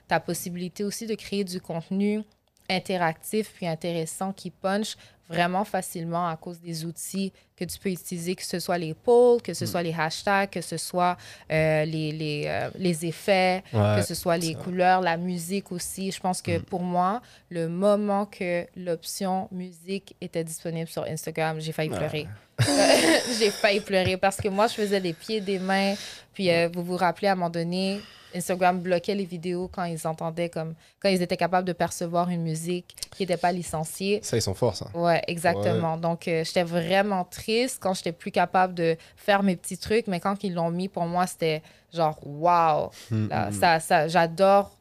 Ta 0.07 0.21
possibilité 0.21 0.85
aussi 0.85 1.05
de 1.05 1.15
créer 1.15 1.43
du 1.43 1.59
contenu 1.59 2.23
interactif 2.69 3.51
puis 3.53 3.67
intéressant 3.67 4.31
qui 4.31 4.51
punch 4.51 4.95
vraiment 5.29 5.63
facilement 5.65 6.27
à 6.27 6.35
cause 6.37 6.59
des 6.59 6.85
outils 6.85 7.33
que 7.57 7.65
tu 7.65 7.79
peux 7.79 7.89
utiliser, 7.89 8.35
que 8.35 8.43
ce 8.45 8.59
soit 8.59 8.77
les 8.77 8.93
polls, 8.93 9.41
que 9.41 9.53
ce 9.53 9.65
soit 9.65 9.81
les 9.83 9.93
hashtags, 9.93 10.49
que 10.49 10.61
ce 10.61 10.77
soit 10.77 11.17
euh, 11.51 11.85
les, 11.85 12.11
les, 12.11 12.43
euh, 12.47 12.69
les 12.77 13.05
effets, 13.05 13.63
Ouais, 13.73 13.95
que 13.97 14.05
ce 14.05 14.13
soit 14.15 14.37
les 14.37 14.53
ça. 14.53 14.59
couleurs, 14.59 15.01
la 15.01 15.17
musique 15.17 15.71
aussi. 15.71 16.11
Je 16.11 16.19
pense 16.19 16.41
que 16.41 16.59
pour 16.59 16.81
moi, 16.81 17.21
le 17.49 17.67
moment 17.67 18.25
que 18.25 18.65
l'option 18.75 19.47
musique 19.51 20.15
était 20.21 20.43
disponible 20.43 20.87
sur 20.87 21.03
Instagram, 21.03 21.59
j'ai 21.59 21.71
failli 21.71 21.89
pleurer. 21.89 22.27
j'ai 23.39 23.51
failli 23.51 23.79
pleurer 23.81 24.17
parce 24.17 24.37
que 24.37 24.47
moi, 24.49 24.67
je 24.67 24.73
faisais 24.73 25.01
des 25.01 25.13
pieds, 25.13 25.41
des 25.41 25.59
mains. 25.59 25.95
Puis 26.33 26.51
euh, 26.51 26.69
vous 26.73 26.83
vous 26.83 26.97
rappelez, 26.97 27.27
à 27.27 27.31
un 27.31 27.35
moment 27.35 27.49
donné, 27.49 27.99
Instagram 28.37 28.79
bloquait 28.79 29.15
les 29.15 29.25
vidéos 29.25 29.67
quand 29.67 29.83
ils 29.83 30.07
entendaient 30.07 30.49
comme... 30.49 30.73
Quand 31.01 31.09
ils 31.09 31.21
étaient 31.21 31.37
capables 31.37 31.67
de 31.67 31.73
percevoir 31.73 32.29
une 32.29 32.41
musique 32.43 32.95
qui 33.15 33.23
n'était 33.23 33.37
pas 33.37 33.51
licenciée. 33.51 34.19
Ça, 34.23 34.37
ils 34.37 34.41
sont 34.41 34.53
forts, 34.53 34.75
ça. 34.75 34.87
Ouais, 34.93 35.21
exactement. 35.27 35.97
Donc, 35.97 36.27
euh, 36.27 36.43
j'étais 36.43 36.63
vraiment 36.63 37.23
triste 37.25 37.79
quand 37.81 37.93
j'étais 37.93 38.11
plus 38.13 38.31
capable 38.31 38.73
de 38.73 38.95
faire 39.15 39.43
mes 39.43 39.55
petits 39.55 39.77
trucs, 39.77 40.07
mais 40.07 40.19
quand 40.19 40.43
ils 40.43 40.53
l'ont 40.53 40.71
mis, 40.71 40.87
pour 40.87 41.05
moi, 41.05 41.27
c'était 41.27 41.61
genre, 41.93 42.17
wow! 42.25 42.91
Mm, 43.11 43.27
Là, 43.29 43.49
mm, 43.49 43.53
ça, 43.53 43.79
ça, 43.79 44.07
J'adore 44.07 44.71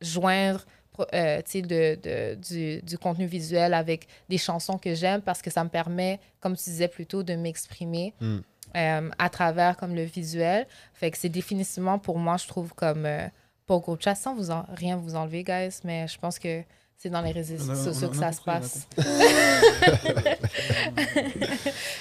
joindre 0.00 0.64
euh, 1.14 1.40
de, 1.54 1.60
de- 1.94 2.34
du, 2.34 2.82
du 2.82 2.98
contenu 2.98 3.26
visuel 3.26 3.72
avec 3.74 4.08
des 4.28 4.38
chansons 4.38 4.78
que 4.78 4.94
j'aime 4.94 5.20
parce 5.22 5.40
que 5.42 5.50
ça 5.50 5.62
me 5.62 5.68
permet, 5.68 6.18
comme 6.40 6.56
tu 6.56 6.64
disais 6.64 6.88
plus 6.88 7.06
tôt, 7.06 7.22
de 7.22 7.34
m'exprimer 7.34 8.14
Mm. 8.20 8.38
Euh, 8.76 9.10
à 9.18 9.28
travers 9.28 9.76
comme 9.76 9.94
le 9.94 10.02
visuel. 10.04 10.66
Fait 10.94 11.10
que 11.10 11.18
c'est 11.18 11.28
définitivement 11.28 11.98
pour 11.98 12.18
moi, 12.18 12.36
je 12.36 12.46
trouve, 12.46 12.72
comme 12.74 13.06
euh, 13.06 13.26
pour 13.66 13.80
groupe 13.80 14.02
chat, 14.02 14.14
sans 14.14 14.34
vous 14.34 14.50
en- 14.50 14.64
rien 14.74 14.96
vous 14.96 15.14
enlever, 15.14 15.44
guys, 15.44 15.78
mais 15.84 16.06
je 16.08 16.18
pense 16.18 16.38
que 16.38 16.62
c'est 16.96 17.10
dans 17.10 17.20
les 17.20 17.32
réseaux 17.32 17.74
sociaux 17.74 18.08
que 18.08 18.16
ça 18.16 18.32
se 18.32 18.40
passe. 18.42 18.88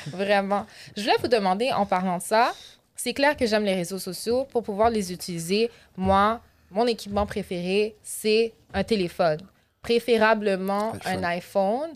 Vraiment. 0.08 0.65
Je 0.95 1.01
voulais 1.03 1.15
vous 1.21 1.27
demander, 1.27 1.71
en 1.71 1.86
parlant 1.86 2.17
de 2.17 2.23
ça, 2.23 2.53
c'est 2.95 3.13
clair 3.13 3.38
que 3.38 3.45
j'aime 3.45 3.63
les 3.63 3.75
réseaux 3.75 3.99
sociaux 3.99 4.45
pour 4.45 4.63
pouvoir 4.63 4.89
les 4.89 5.13
utiliser. 5.13 5.69
Moi, 5.95 6.41
mon 6.71 6.88
équipement 6.88 7.25
préféré, 7.25 7.95
c'est 8.01 8.53
un 8.73 8.84
téléphone. 8.84 9.39
Préférablement 9.82 10.93
iPhone. 10.93 11.13
un 11.13 11.23
iPhone. 11.30 11.89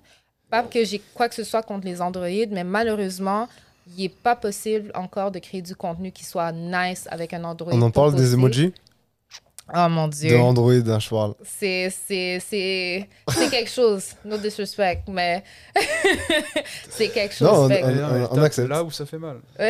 Pas 0.50 0.64
que 0.64 0.84
j'ai 0.84 1.00
quoi 1.14 1.30
que 1.30 1.36
ce 1.36 1.44
soit 1.44 1.64
contre 1.64 1.86
les 1.88 2.02
Android, 2.02 2.28
mais 2.52 2.64
malheureusement, 2.64 3.48
il 3.98 4.04
n'est 4.04 4.10
pas 4.10 4.36
possible 4.36 4.92
encore 4.96 5.32
de 5.32 5.40
créer 5.40 5.62
du 5.62 5.76
contenu 5.76 6.12
qui 6.12 6.24
soit 6.26 6.52
nice 6.52 7.08
avec 7.10 7.34
un 7.34 7.44
Android. 7.44 7.72
On 7.74 7.82
en 7.82 7.92
parle 7.92 8.16
des 8.16 8.34
emojis? 8.34 8.74
Oh 9.74 9.88
mon 9.90 10.08
De 10.10 10.14
Dieu. 10.14 10.38
Android, 10.38 10.74
hein, 10.74 11.00
je 11.00 11.10
parle. 11.10 11.34
C'est, 11.44 11.90
c'est, 11.90 12.40
c'est, 12.46 13.08
c'est 13.30 13.50
quelque 13.52 13.70
chose. 13.70 14.04
No 14.26 14.38
disrespect, 14.38 15.04
mais 15.08 15.44
c'est 16.90 17.10
quelque 17.10 17.34
chose. 17.34 17.48
Non, 17.48 17.66
on- 17.66 17.70
Fait 17.70 17.84
on- 17.84 18.44
accepte. 18.44 18.68
Là 18.70 18.84
où 18.84 18.92
ça 18.92 19.06
fait 19.06 19.18
mal. 19.20 19.38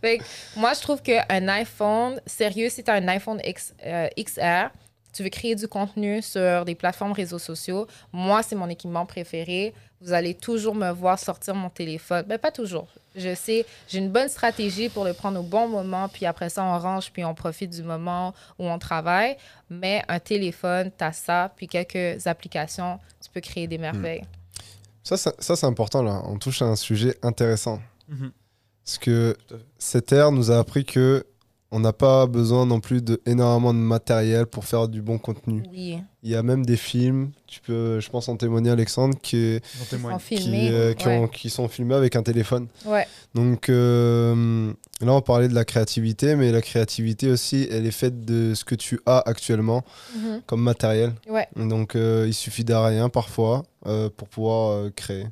Fait 0.00 0.18
que 0.18 0.24
moi, 0.56 0.72
je 0.74 0.80
trouve 0.80 1.00
qu'un 1.02 1.48
iPhone, 1.48 2.20
sérieux, 2.26 2.68
si 2.68 2.82
tu 2.82 2.90
as 2.90 2.94
un 2.94 3.06
iPhone 3.08 3.40
X, 3.44 3.72
euh, 3.86 4.08
XR, 4.18 4.70
tu 5.14 5.22
veux 5.22 5.28
créer 5.28 5.54
du 5.54 5.68
contenu 5.68 6.20
sur 6.22 6.64
des 6.64 6.74
plateformes 6.74 7.12
réseaux 7.12 7.38
sociaux, 7.38 7.86
moi, 8.12 8.42
c'est 8.42 8.56
mon 8.56 8.68
équipement 8.68 9.06
préféré. 9.06 9.72
Vous 10.02 10.12
allez 10.12 10.34
toujours 10.34 10.74
me 10.74 10.90
voir 10.90 11.18
sortir 11.18 11.54
mon 11.54 11.70
téléphone. 11.70 12.24
Ben, 12.26 12.38
pas 12.38 12.50
toujours. 12.50 12.88
Je 13.14 13.34
sais, 13.34 13.64
j'ai 13.88 13.98
une 13.98 14.10
bonne 14.10 14.28
stratégie 14.28 14.88
pour 14.88 15.04
le 15.04 15.12
prendre 15.12 15.38
au 15.38 15.42
bon 15.42 15.68
moment, 15.68 16.08
puis 16.08 16.26
après 16.26 16.48
ça, 16.48 16.64
on 16.64 16.78
range, 16.78 17.12
puis 17.12 17.24
on 17.24 17.34
profite 17.34 17.70
du 17.70 17.82
moment 17.82 18.34
où 18.58 18.64
on 18.64 18.78
travaille. 18.78 19.36
Mais 19.70 20.02
un 20.08 20.18
téléphone, 20.18 20.90
tu 20.96 21.04
as 21.04 21.12
ça, 21.12 21.52
puis 21.56 21.68
quelques 21.68 22.26
applications, 22.26 22.98
tu 23.22 23.30
peux 23.30 23.40
créer 23.40 23.66
des 23.66 23.78
merveilles. 23.78 24.24
Ça, 25.04 25.16
ça, 25.16 25.32
ça, 25.38 25.56
c'est 25.56 25.66
important, 25.66 26.02
là. 26.02 26.22
On 26.24 26.38
touche 26.38 26.62
à 26.62 26.66
un 26.66 26.76
sujet 26.76 27.16
intéressant. 27.22 27.80
Mhm. 28.08 28.32
Parce 28.84 28.98
que 28.98 29.36
cette 29.78 30.12
ère 30.12 30.32
nous 30.32 30.50
a 30.50 30.58
appris 30.58 30.84
que 30.84 31.24
on 31.74 31.80
n'a 31.80 31.92
pas 31.92 32.26
besoin 32.26 32.66
non 32.66 32.78
plus 32.80 33.02
de 33.02 33.20
énormément 33.26 33.72
de 33.74 33.78
matériel 33.78 34.46
pour 34.46 34.64
faire 34.64 34.86
du 34.88 35.00
bon 35.02 35.18
contenu. 35.18 35.62
Oui, 35.72 35.98
Il 36.22 36.30
y 36.30 36.36
a 36.36 36.42
même 36.42 36.64
des 36.64 36.76
films, 36.76 37.32
tu 37.46 37.60
peux, 37.60 37.98
je 37.98 38.08
pense 38.10 38.28
en 38.28 38.36
témoigner 38.36 38.70
Alexandre, 38.70 39.16
qui, 39.20 39.58
sont 39.64 40.18
qui, 40.18 40.36
filmés. 40.36 40.68
euh, 40.70 40.92
qui, 40.94 41.08
ouais. 41.08 41.16
ont- 41.18 41.26
qui 41.28 41.50
sont 41.50 41.66
filmés 41.68 41.94
avec 41.94 42.14
un 42.14 42.22
téléphone. 42.22 42.68
Ouais. 42.84 43.06
Donc 43.34 43.68
euh, 43.70 44.72
là, 45.00 45.12
on 45.14 45.20
parlait 45.22 45.48
de 45.48 45.54
la 45.54 45.64
créativité, 45.64 46.36
mais 46.36 46.52
la 46.52 46.60
créativité 46.62 47.28
aussi, 47.30 47.66
elle 47.70 47.86
est 47.86 47.90
faite 47.90 48.24
de 48.24 48.54
ce 48.54 48.64
que 48.64 48.74
tu 48.74 49.00
as 49.06 49.18
actuellement 49.26 49.82
Mhm. 50.14 50.42
comme 50.46 50.62
matériel. 50.62 51.12
Ouais. 51.28 51.48
Donc 51.56 51.96
euh, 51.96 52.24
il 52.28 52.34
suffit 52.34 52.64
d'un 52.64 52.84
rien 52.84 53.08
parfois 53.08 53.62
euh, 53.86 54.08
pour 54.16 54.28
pouvoir 54.28 54.70
euh, 54.72 54.90
créer. 54.94 55.26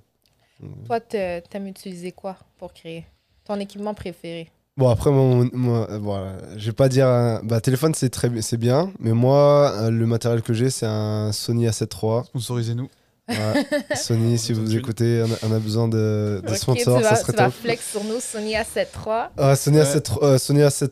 Toi, 0.86 1.00
t'aimes 1.00 1.66
utiliser 1.68 2.12
quoi 2.12 2.36
pour 2.58 2.72
créer? 2.72 3.06
Ton 3.44 3.58
équipement 3.60 3.94
préféré? 3.94 4.50
Bon 4.80 4.88
après 4.88 5.10
moi, 5.10 5.44
moi, 5.52 5.86
euh, 5.90 5.98
voilà, 5.98 6.32
je 6.56 6.66
vais 6.66 6.72
pas 6.72 6.88
dire 6.88 7.06
un- 7.06 7.42
bah 7.44 7.60
téléphone 7.60 7.92
c'est 7.94 8.08
très 8.08 8.30
c'est 8.40 8.56
bien 8.56 8.90
mais 8.98 9.12
moi 9.12 9.72
euh, 9.76 9.90
le 9.90 10.06
matériel 10.06 10.40
que 10.40 10.54
j'ai 10.54 10.70
c'est 10.70 10.86
un 10.86 11.32
Sony 11.32 11.66
A7 11.66 11.82
III 12.02 12.24
Sponsorisez-nous. 12.24 12.88
Ouais. 13.28 13.66
Sony, 13.94 14.38
si 14.44 14.52
vous 14.54 14.74
écoutez, 14.74 15.22
on 15.24 15.30
a, 15.46 15.50
on 15.50 15.54
a 15.54 15.58
besoin 15.60 15.86
de, 15.86 16.42
de 16.44 16.54
sponsors, 16.54 16.96
tu 16.98 17.04
vas, 17.04 17.10
ça 17.10 17.16
serait 17.16 17.32
tu 17.32 17.38
vas 17.38 17.44
top. 17.44 17.54
flex 17.54 17.90
sur 17.92 18.02
nous, 18.04 18.18
Sony 18.20 18.54
A73. 18.54 19.28
Ah, 19.36 19.54
Sony, 19.54 19.76
Ouais. 19.76 19.84
A7, 19.84 20.18
euh, 20.24 20.38
Sony 20.38 20.60
A7 20.62 20.88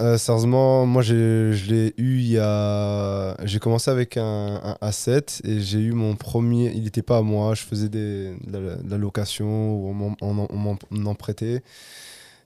euh, 0.00 0.16
sérieusement, 0.16 0.86
moi 0.86 1.02
je 1.02 1.52
l'ai 1.68 1.92
eu 1.98 2.18
il 2.20 2.30
y 2.32 2.38
a. 2.38 3.36
J'ai 3.44 3.58
commencé 3.58 3.90
avec 3.90 4.16
un, 4.16 4.76
un 4.80 4.88
A7 4.88 5.40
et 5.44 5.60
j'ai 5.60 5.80
eu 5.80 5.92
mon 5.92 6.14
premier. 6.14 6.72
Il 6.74 6.84
n'était 6.84 7.02
pas 7.02 7.18
à 7.18 7.22
moi, 7.22 7.54
je 7.54 7.62
faisais 7.62 7.88
des, 7.90 8.34
de, 8.46 8.56
la, 8.58 8.76
de 8.76 8.90
la 8.90 8.96
location 8.96 9.46
m'en 9.92 10.16
on 10.22 10.68
m'en 10.92 11.14
prêtait. 11.14 11.62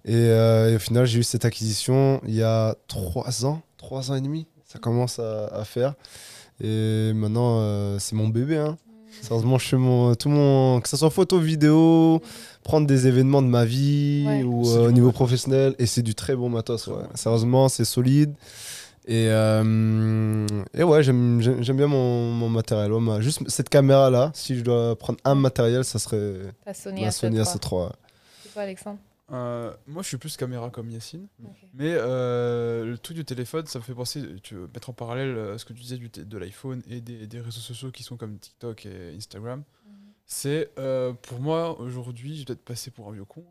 Et, 0.04 0.14
euh, 0.14 0.72
et 0.72 0.76
au 0.76 0.78
final, 0.78 1.04
j'ai 1.06 1.18
eu 1.20 1.22
cette 1.22 1.44
acquisition 1.44 2.20
il 2.26 2.34
y 2.34 2.42
a 2.42 2.74
trois 2.88 3.44
ans, 3.44 3.60
trois 3.76 4.10
ans 4.10 4.14
et 4.14 4.20
demi. 4.20 4.46
Ça 4.66 4.78
commence 4.78 5.18
à, 5.18 5.46
à 5.48 5.64
faire. 5.64 5.94
Et 6.62 7.12
maintenant, 7.14 7.58
euh, 7.60 7.98
c'est 7.98 8.14
mon 8.14 8.28
bébé. 8.28 8.56
Hein. 8.58 8.76
Sérieusement, 9.22 9.58
je 9.58 9.66
fais 9.68 9.76
mon, 9.76 10.14
tout 10.14 10.28
mon. 10.28 10.80
Que 10.80 10.88
ce 10.88 10.96
soit 10.96 11.10
photo, 11.10 11.38
vidéo, 11.38 12.22
prendre 12.62 12.86
des 12.86 13.06
événements 13.06 13.42
de 13.42 13.48
ma 13.48 13.64
vie 13.64 14.24
Ouais. 14.26 14.42
ou 14.44 14.66
euh, 14.68 14.82
au 14.82 14.86
bon 14.86 14.92
niveau 14.92 15.06
matos. 15.08 15.14
professionnel. 15.14 15.74
Et 15.78 15.86
c'est 15.86 16.02
du 16.02 16.14
très 16.14 16.36
bon 16.36 16.48
matos. 16.48 16.86
Ouais. 16.86 17.02
Sérieusement, 17.14 17.68
c'est 17.68 17.84
solide. 17.84 18.32
Et, 19.06 19.26
euh, 19.28 20.46
et 20.74 20.84
ouais, 20.84 21.02
j'aime 21.02 21.40
bien 21.40 21.86
mon, 21.88 22.30
mon 22.30 22.48
matériel. 22.48 22.92
Ouais, 22.92 23.00
ma- 23.00 23.20
juste 23.20 23.40
cette 23.48 23.68
caméra-là, 23.68 24.30
si 24.34 24.56
je 24.56 24.62
dois 24.62 24.96
prendre 24.96 25.18
un 25.24 25.34
matériel, 25.34 25.84
ça 25.84 25.98
serait 25.98 26.34
Sony 26.72 27.02
la 27.04 27.10
Sony 27.10 27.38
A73. 27.38 27.42
A7 27.42 27.90
C'est 28.42 28.52
quoi, 28.52 28.62
Alexandre? 28.62 28.98
Euh, 29.32 29.74
moi, 29.86 30.02
je 30.02 30.08
suis 30.08 30.16
plus 30.16 30.36
caméra 30.36 30.70
comme 30.70 30.90
Yacine. 30.90 31.28
Mais 31.74 31.94
euh, 31.94 32.84
le 32.84 32.98
truc 32.98 33.16
du 33.16 33.24
téléphone, 33.24 33.66
ça 33.66 33.78
me 33.78 33.84
fait 33.84 33.94
penser, 33.94 34.22
tu 34.42 34.54
veux 34.54 34.68
mettre 34.74 34.90
en 34.90 34.92
parallèle 34.92 35.36
euh, 35.36 35.58
ce 35.58 35.64
que 35.64 35.72
tu 35.72 35.80
disais 35.82 35.98
du 35.98 36.08
de 36.08 36.38
l'iPhone 36.38 36.82
et 36.88 37.00
des, 37.00 37.26
des 37.26 37.40
réseaux 37.40 37.60
sociaux 37.60 37.90
qui 37.90 38.02
sont 38.02 38.16
comme 38.16 38.38
TikTok 38.38 38.86
et 38.86 39.14
Instagram. 39.16 39.62
C'est 40.26 40.70
euh, 40.78 41.12
pour 41.12 41.40
moi 41.40 41.80
aujourd'hui, 41.80 42.34
je 42.34 42.40
vais 42.40 42.44
peut-être 42.46 42.64
passer 42.64 42.90
pour 42.92 43.08
un 43.08 43.12
vieux 43.12 43.24
con. 43.24 43.44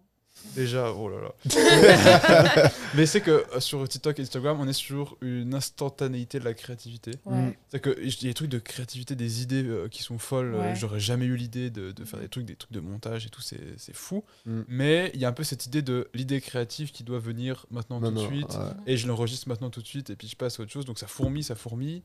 Déjà, 0.56 0.92
oh 0.94 1.10
là 1.10 1.18
là. 1.22 2.72
Mais 2.96 3.06
c'est 3.06 3.22
que 3.22 3.46
euh, 3.56 3.60
sur 3.60 3.88
TikTok 3.88 4.18
et 4.20 4.24
Instagram, 4.24 4.58
on 4.60 4.68
est 4.68 4.74
sur 4.74 5.16
une 5.22 5.54
instantanéité 5.54 6.40
de 6.40 6.46
la 6.46 6.54
créativité. 6.54 7.12
Ouais. 7.26 7.58
C'est 7.70 7.80
que 7.80 7.96
il 8.02 8.08
y 8.24 8.26
a 8.26 8.30
des 8.30 8.34
trucs 8.34 8.50
de 8.50 8.58
créativité, 8.60 9.16
des 9.16 9.42
idées 9.44 9.64
euh, 9.64 9.88
qui 9.88 10.02
sont 10.04 10.18
folles. 10.18 10.56
euh, 10.56 10.60
Ouais. 10.60 10.76
J'aurais 10.76 11.00
jamais 11.00 11.26
eu 11.26 11.36
l'idée 11.36 11.70
de, 11.70 11.92
de 11.92 12.04
faire 12.06 12.20
des 12.20 12.30
trucs, 12.30 12.46
des 12.46 12.56
trucs 12.56 12.72
de 12.72 12.80
montage 12.80 13.26
et 13.26 13.30
tout, 13.30 13.42
c'est 13.42 13.60
fou. 13.94 14.24
Mm. 14.46 14.62
Mais 14.68 15.12
il 15.14 15.20
y 15.20 15.26
a 15.26 15.30
un 15.30 15.34
peu 15.34 15.44
cette 15.44 15.66
idée 15.68 15.82
de 15.82 16.10
l'idée 16.14 16.42
créative 16.42 16.92
qui 16.92 17.04
doit 17.04 17.20
venir 17.20 17.66
maintenant, 17.72 18.00
tout 18.02 18.12
de 18.12 18.20
suite. 18.20 18.50
ouais. 18.54 18.72
Et 18.94 18.98
je 18.98 19.08
l'enregistre 19.08 19.48
maintenant 19.50 19.70
tout 19.70 19.82
de 19.82 19.88
suite 19.88 20.10
et 20.10 20.16
puis 20.16 20.28
je 20.28 20.36
passe 20.36 20.60
à 20.60 20.64
autre 20.64 20.72
chose. 20.72 20.86
Donc 20.86 21.00
ça 21.00 21.08
fourmille, 21.08 21.44
ça 21.44 21.56
fourmille. 21.56 22.02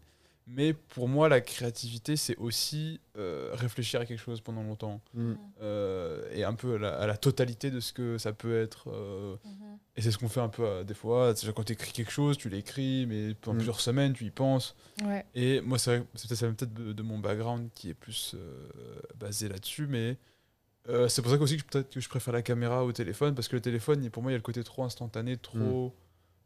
Mais 0.46 0.74
pour 0.74 1.08
moi, 1.08 1.30
la 1.30 1.40
créativité, 1.40 2.16
c'est 2.16 2.36
aussi 2.36 3.00
euh, 3.16 3.50
réfléchir 3.54 4.00
à 4.00 4.04
quelque 4.04 4.18
chose 4.20 4.42
pendant 4.42 4.62
longtemps. 4.62 5.00
Mm. 5.14 5.32
Euh, 5.62 6.22
et 6.32 6.44
un 6.44 6.52
peu 6.52 6.74
à 6.74 6.78
la, 6.78 6.94
à 6.98 7.06
la 7.06 7.16
totalité 7.16 7.70
de 7.70 7.80
ce 7.80 7.94
que 7.94 8.18
ça 8.18 8.34
peut 8.34 8.60
être. 8.60 8.90
euh, 8.90 9.36
et 9.96 10.02
c'est 10.02 10.10
ce 10.10 10.18
qu'on 10.18 10.28
fait 10.28 10.40
un 10.40 10.50
peu 10.50 10.64
euh, 10.66 10.84
des 10.84 10.92
fois. 10.92 11.32
Quand 11.56 11.64
tu 11.64 11.72
écris 11.72 11.92
quelque 11.92 12.10
chose, 12.12 12.36
tu 12.36 12.50
l'écris, 12.50 13.06
mais 13.06 13.32
pendant 13.34 13.54
Mm. 13.54 13.58
plusieurs 13.58 13.80
semaines, 13.80 14.12
tu 14.12 14.24
y 14.26 14.30
penses. 14.30 14.74
Ouais. 15.02 15.24
Et 15.34 15.62
moi, 15.62 15.78
c'est 15.78 16.00
peut-être 16.12 16.40
peut-être 16.56 16.74
de, 16.74 16.92
de 16.92 17.02
mon 17.02 17.18
background 17.18 17.70
qui 17.74 17.88
est 17.88 17.94
plus 17.94 18.34
euh, 18.34 18.68
basé 19.18 19.48
là-dessus, 19.48 19.86
mais 19.86 20.18
euh, 20.90 21.08
c'est 21.08 21.22
pour 21.22 21.30
ça 21.30 21.38
aussi 21.38 21.56
que 21.56 21.78
que 21.78 22.00
je 22.00 22.08
préfère 22.10 22.34
la 22.34 22.42
caméra 22.42 22.84
au 22.84 22.92
téléphone, 22.92 23.34
parce 23.34 23.48
que 23.48 23.56
le 23.56 23.62
téléphone, 23.62 24.10
pour 24.10 24.22
moi, 24.22 24.30
il 24.30 24.34
y 24.34 24.36
a 24.36 24.38
le 24.38 24.42
côté 24.42 24.62
trop 24.62 24.84
instantané, 24.84 25.38
trop 25.38 25.94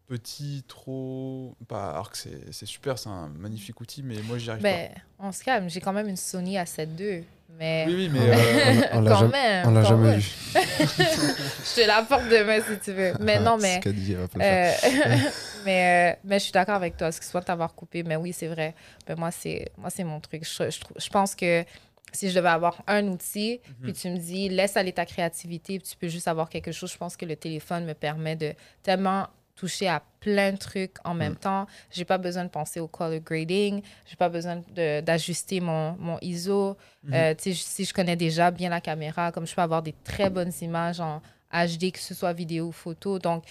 petit, 0.08 0.64
trop. 0.66 1.54
Pas, 1.68 1.90
alors 1.90 2.10
que 2.10 2.16
c'est 2.16 2.52
c'est 2.52 2.66
super, 2.66 2.98
c'est 2.98 3.08
un 3.08 3.28
magnifique 3.28 3.80
outil, 3.80 4.02
mais 4.02 4.16
moi, 4.24 4.38
j'y 4.38 4.50
arrive 4.50 4.62
Ben, 4.62 4.90
on 5.18 5.30
se 5.32 5.44
calme. 5.44 5.68
J'ai 5.68 5.80
quand 5.80 5.92
même 5.92 6.08
une 6.08 6.16
Sony 6.16 6.56
A7 6.56 6.88
II. 6.98 7.24
Mais 7.58 7.84
pas. 7.84 7.90
Oui, 7.90 7.96
oui, 7.96 8.08
mais. 8.12 8.20
Euh, 8.20 8.82
On 8.92 9.00
l'a 9.00 9.10
quand 9.10 9.18
jamais- 9.20 9.32
même. 9.32 9.68
On 9.68 9.70
l'a 9.72 9.82
quand 9.82 9.88
jamais 9.88 10.16
vu. 10.16 10.22
Je 10.54 11.74
te 11.82 11.86
l'apporte 11.86 12.24
demain 12.28 12.60
si 12.60 12.78
tu 12.78 12.92
veux. 12.92 13.12
Mais 13.20 13.40
non, 13.40 13.58
C'est 13.58 13.62
mais. 13.62 13.80
ce 13.84 13.88
dit, 13.90 14.14
pas. 14.14 14.44
Euh, 14.44 14.72
mais, 15.64 16.12
euh, 16.12 16.16
mais 16.24 16.38
je 16.38 16.44
suis 16.44 16.52
d'accord 16.52 16.76
avec 16.76 16.96
toi, 16.96 17.08
excuse-moi 17.08 17.40
de 17.40 17.46
t'avoir 17.46 17.74
coupé, 17.74 18.02
mais 18.02 18.16
oui, 18.16 18.32
c'est 18.32 18.48
vrai. 18.48 18.74
Ben, 19.06 19.18
moi, 19.18 19.30
c'est 19.30 19.70
moi 19.76 19.90
c'est 19.90 20.04
mon 20.04 20.20
truc. 20.20 20.44
Je, 20.44 20.70
je, 20.70 21.08
pense 21.10 21.34
que 21.34 21.64
si 22.12 22.30
je 22.30 22.34
devais 22.34 22.48
avoir 22.48 22.82
un 22.86 23.06
outil, 23.08 23.60
puis 23.82 23.92
tu 23.92 24.08
me 24.10 24.18
dis, 24.18 24.48
laisse 24.48 24.76
aller 24.76 24.92
ta 24.92 25.04
créativité, 25.06 25.78
puis 25.78 25.88
tu 25.88 25.96
peux 25.96 26.08
juste 26.08 26.28
avoir 26.28 26.48
quelque 26.48 26.72
chose, 26.72 26.92
je 26.92 26.98
pense 26.98 27.16
que 27.16 27.26
le 27.26 27.36
téléphone 27.36 27.84
me 27.84 27.94
permet 27.94 28.36
de 28.36 28.54
tellement 28.82 29.26
toucher 29.58 29.88
à 29.88 30.02
plein 30.20 30.52
de 30.52 30.56
trucs 30.56 30.96
en 31.04 31.14
même 31.14 31.36
temps. 31.36 31.66
J'ai 31.90 32.04
pas 32.04 32.18
besoin 32.18 32.44
de 32.44 32.48
penser 32.50 32.80
au 32.80 32.88
color 32.88 33.20
grading, 33.20 33.82
j'ai 34.06 34.16
pas 34.16 34.28
besoin 34.28 34.62
d'ajuster 35.02 35.60
mon, 35.60 35.96
mon 35.98 36.18
ISO. 36.22 36.76
Mhm. 37.02 37.14
Euh, 37.14 37.34
sais, 37.38 37.54
si 37.54 37.84
je 37.84 37.92
connais 37.92 38.16
déjà 38.16 38.50
bien 38.50 38.70
la 38.70 38.80
caméra, 38.80 39.32
comme 39.32 39.46
je 39.46 39.54
peux 39.54 39.62
avoir 39.62 39.82
des 39.82 39.94
très 40.04 40.30
bonnes 40.30 40.52
images 40.60 41.00
en 41.00 41.20
HD, 41.52 41.92
que 41.92 41.98
ce 41.98 42.14
soit 42.14 42.32
vidéo 42.32 42.66
ou 42.66 42.72
photo. 42.72 43.18
Donc, 43.18 43.44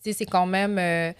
c'est 0.00 0.26
quand 0.26 0.46
même. 0.46 0.78
euh, 0.78 1.12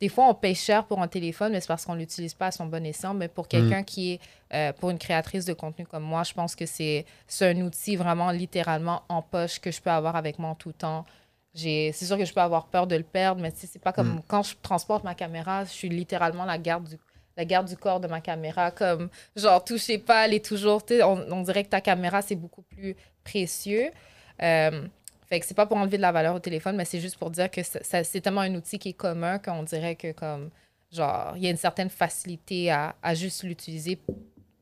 des 0.00 0.08
fois, 0.08 0.28
on 0.28 0.34
paye 0.34 0.54
cher 0.54 0.84
pour 0.84 1.00
un 1.00 1.08
téléphone, 1.08 1.52
mais 1.52 1.60
c'est 1.60 1.68
parce 1.68 1.84
qu'on 1.86 1.94
ne 1.94 2.00
l'utilise 2.00 2.34
pas 2.34 2.48
à 2.48 2.50
son 2.50 2.66
bon 2.66 2.84
escient. 2.84 3.14
Mais 3.14 3.28
pour 3.28 3.48
quelqu'un 3.48 3.82
qui 3.82 4.12
est, 4.12 4.20
euh, 4.52 4.72
pour 4.72 4.90
une 4.90 4.98
créatrice 4.98 5.44
de 5.44 5.54
contenu 5.54 5.86
comme 5.86 6.02
moi, 6.02 6.24
je 6.24 6.34
pense 6.34 6.54
que 6.54 6.66
c'est 6.66 7.06
c'est 7.26 7.48
un 7.50 7.60
outil 7.62 7.96
vraiment 7.96 8.30
littéralement 8.30 9.02
en 9.08 9.22
poche 9.22 9.60
que 9.60 9.70
je 9.70 9.80
peux 9.80 9.90
avoir 9.90 10.16
avec 10.16 10.38
moi 10.38 10.50
en 10.50 10.54
tout 10.56 10.72
temps. 10.72 11.06
C'est 11.54 11.92
sûr 11.92 12.18
que 12.18 12.24
je 12.24 12.34
peux 12.34 12.40
avoir 12.40 12.66
peur 12.66 12.86
de 12.86 12.96
le 12.96 13.04
perdre, 13.04 13.40
mais 13.40 13.52
c'est 13.54 13.78
pas 13.78 13.92
comme 13.92 14.22
quand 14.26 14.42
je 14.42 14.54
transporte 14.60 15.04
ma 15.04 15.14
caméra, 15.14 15.64
je 15.64 15.70
suis 15.70 15.88
littéralement 15.88 16.44
la 16.44 16.58
garde 16.58 16.88
du, 16.88 16.96
la 17.36 17.44
garde 17.44 17.68
du 17.68 17.76
corps 17.76 18.00
de 18.00 18.08
ma 18.08 18.20
caméra. 18.20 18.70
Comme, 18.72 19.08
genre, 19.36 19.64
touchez 19.64 19.98
pas, 19.98 20.26
elle 20.26 20.34
est 20.34 20.44
toujours. 20.44 20.82
On, 21.02 21.24
on 21.32 21.42
dirait 21.42 21.62
que 21.64 21.68
ta 21.70 21.80
caméra, 21.80 22.22
c'est 22.22 22.34
beaucoup 22.34 22.62
plus 22.62 22.96
précieux. 23.22 23.90
Euh, 24.42 24.86
fait 25.28 25.40
que 25.40 25.46
c'est 25.46 25.54
pas 25.54 25.66
pour 25.66 25.76
enlever 25.76 25.96
de 25.96 26.02
la 26.02 26.12
valeur 26.12 26.34
au 26.34 26.40
téléphone, 26.40 26.76
mais 26.76 26.84
c'est 26.84 27.00
juste 27.00 27.16
pour 27.16 27.30
dire 27.30 27.50
que 27.50 27.60
c'est 27.62 28.20
tellement 28.20 28.40
un 28.42 28.54
outil 28.56 28.78
qui 28.78 28.90
est 28.90 28.92
commun 28.94 29.38
qu'on 29.38 29.62
dirait 29.62 29.94
que, 29.94 30.10
comme, 30.12 30.50
genre, 30.92 31.32
il 31.36 31.44
y 31.44 31.46
a 31.46 31.50
une 31.50 31.56
certaine 31.56 31.88
facilité 31.88 32.70
à, 32.70 32.96
à 33.02 33.14
juste 33.14 33.42
l'utiliser. 33.44 34.00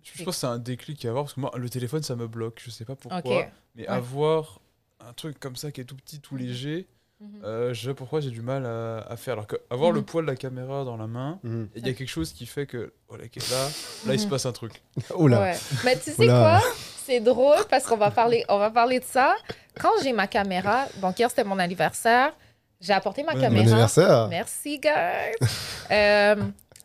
Je 0.02 0.24
pense 0.24 0.34
que 0.34 0.40
c'est 0.40 0.46
un 0.46 0.58
déclic 0.58 1.04
à 1.04 1.08
avoir, 1.08 1.24
parce 1.24 1.34
que 1.34 1.40
moi, 1.40 1.52
le 1.56 1.68
téléphone, 1.70 2.02
ça 2.02 2.16
me 2.16 2.26
bloque. 2.28 2.60
Je 2.62 2.70
sais 2.70 2.84
pas 2.84 2.96
pourquoi. 2.96 3.46
Mais 3.74 3.82
Ouais. 3.82 3.88
avoir 3.88 4.60
un 5.08 5.12
truc 5.12 5.38
comme 5.40 5.56
ça 5.56 5.70
qui 5.70 5.80
est 5.80 5.84
tout 5.84 5.96
petit, 5.96 6.20
tout 6.20 6.36
léger, 6.36 6.86
Mhm. 7.20 7.40
euh, 7.44 7.72
je 7.74 7.92
pourquoi 7.92 8.20
j'ai 8.20 8.30
du 8.30 8.42
mal 8.42 8.66
à, 8.66 8.98
à 9.08 9.16
faire. 9.16 9.34
Alors 9.34 9.46
qu'avoir 9.46 9.92
le 9.92 10.00
Mhm. 10.00 10.06
poids 10.06 10.22
de 10.22 10.26
la 10.26 10.34
caméra 10.36 10.84
dans 10.84 10.96
la 10.96 11.06
main, 11.06 11.38
Mhm. 11.44 11.68
il 11.76 11.86
y 11.86 11.90
a 11.90 11.92
quelque 11.94 12.08
chose 12.08 12.32
qui 12.32 12.46
fait 12.46 12.66
que 12.66 12.92
oh, 13.08 13.16
là, 13.16 13.24
là, 13.24 13.68
là, 14.06 14.14
il 14.14 14.18
se 14.18 14.24
Mhm. 14.24 14.30
passe 14.30 14.46
un 14.46 14.52
truc. 14.52 14.82
Oula. 15.16 15.40
Ouais. 15.40 15.56
Mais 15.84 15.96
tu 15.98 16.10
sais 16.10 16.26
quoi? 16.26 16.60
C'est 17.04 17.20
drôle 17.20 17.64
parce 17.70 17.84
qu'on 17.84 17.96
va 17.96 18.10
parler, 18.10 18.44
on 18.48 18.58
va 18.58 18.70
parler 18.70 18.98
de 19.00 19.04
ça. 19.04 19.34
Quand 19.80 19.90
j'ai 20.02 20.12
ma 20.12 20.26
caméra, 20.26 20.86
donc 21.00 21.18
hier 21.18 21.28
c'était 21.30 21.44
mon 21.44 21.58
anniversaire, 21.58 22.32
j'ai 22.80 22.92
apporté 22.92 23.22
ma 23.22 23.32
Bon 23.32 23.38
Bon 23.38 23.44
caméra. 23.44 23.64
anniversaire. 23.66 24.28
Merci, 24.28 24.78
guys. 24.80 25.36
Euh, 25.90 26.36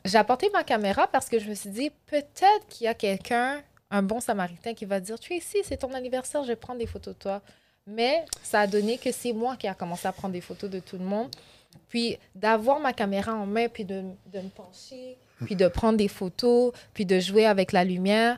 j'ai 0.05 0.17
apporté 0.17 0.49
ma 0.51 0.63
caméra 0.63 1.07
parce 1.07 1.29
que 1.29 1.39
je 1.39 1.47
me 1.49 1.53
suis 1.55 1.69
dit, 1.69 1.91
peut-être 2.07 2.67
qu'il 2.69 2.85
y 2.85 2.87
a 2.87 2.93
quelqu'un, 2.93 3.61
un 3.89 4.01
bon 4.03 4.19
samaritain, 4.19 4.73
qui 4.73 4.83
va 4.85 4.99
dire, 4.99 5.17
Tracy, 5.19 5.59
c'est 5.63 5.77
ton 5.77 5.93
anniversaire, 5.93 6.43
je 6.43 6.49
vais 6.49 6.55
prendre 6.57 6.79
des 6.79 6.87
photos 6.87 7.13
de 7.13 7.19
toi. 7.19 7.41
Mais 7.87 8.25
ça 8.43 8.61
a 8.61 8.67
donné 8.67 8.97
que 8.97 9.11
c'est 9.11 9.33
moi 9.33 9.55
qui 9.55 9.67
a 9.67 9.73
commencé 9.73 10.07
à 10.07 10.11
prendre 10.11 10.33
des 10.33 10.41
photos 10.41 10.69
de 10.69 10.79
tout 10.79 10.97
le 10.97 11.05
monde. 11.05 11.29
Puis 11.89 12.17
d'avoir 12.35 12.79
ma 12.79 12.91
caméra 12.91 13.33
en 13.33 13.45
main, 13.45 13.69
puis 13.69 13.85
de, 13.85 14.03
de 14.33 14.39
me 14.39 14.49
pencher, 14.49 15.17
puis 15.45 15.55
de 15.55 15.67
prendre 15.67 15.97
des 15.97 16.09
photos, 16.09 16.73
puis 16.93 17.05
de 17.05 17.19
jouer 17.19 17.45
avec 17.45 17.71
la 17.71 17.85
lumière, 17.85 18.37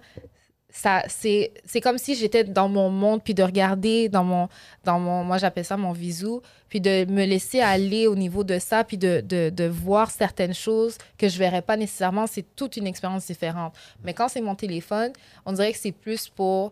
ça 0.71 1.03
c'est 1.07 1.81
comme 1.81 1.97
si 1.97 2.15
j'étais 2.15 2.43
dans 2.43 2.69
mon 2.69 2.89
monde 2.89 3.23
puis 3.23 3.33
de 3.33 3.41
regarder 3.41 4.07
dans 4.07 4.23
mon 4.23 4.49
dans 4.83 4.99
mon 4.99 5.23
moi 5.23 5.37
j'appelle 5.39 5.65
ça 5.65 5.77
mon 5.77 5.93
visou 5.93 6.41
puis 6.69 6.79
de 6.79 7.05
me 7.05 7.25
laisser 7.25 7.59
aller 7.59 8.05
au 8.05 8.15
niveau 8.15 8.43
de 8.43 8.59
ça 8.59 8.83
puis 8.83 8.97
de, 8.97 9.21
de, 9.21 9.49
de 9.49 9.63
voir 9.63 10.11
certaines 10.11 10.53
choses 10.53 10.97
que 11.17 11.27
je 11.27 11.39
verrais 11.39 11.63
pas 11.63 11.75
nécessairement 11.75 12.27
c'est 12.27 12.45
toute 12.55 12.77
une 12.77 12.85
expérience 12.85 13.25
différente 13.25 13.73
mais 14.03 14.13
quand 14.13 14.27
c'est 14.27 14.41
mon 14.41 14.53
téléphone 14.53 15.11
on 15.45 15.53
dirait 15.53 15.71
que 15.73 15.79
c'est 15.79 15.91
plus 15.91 16.29
pour 16.29 16.71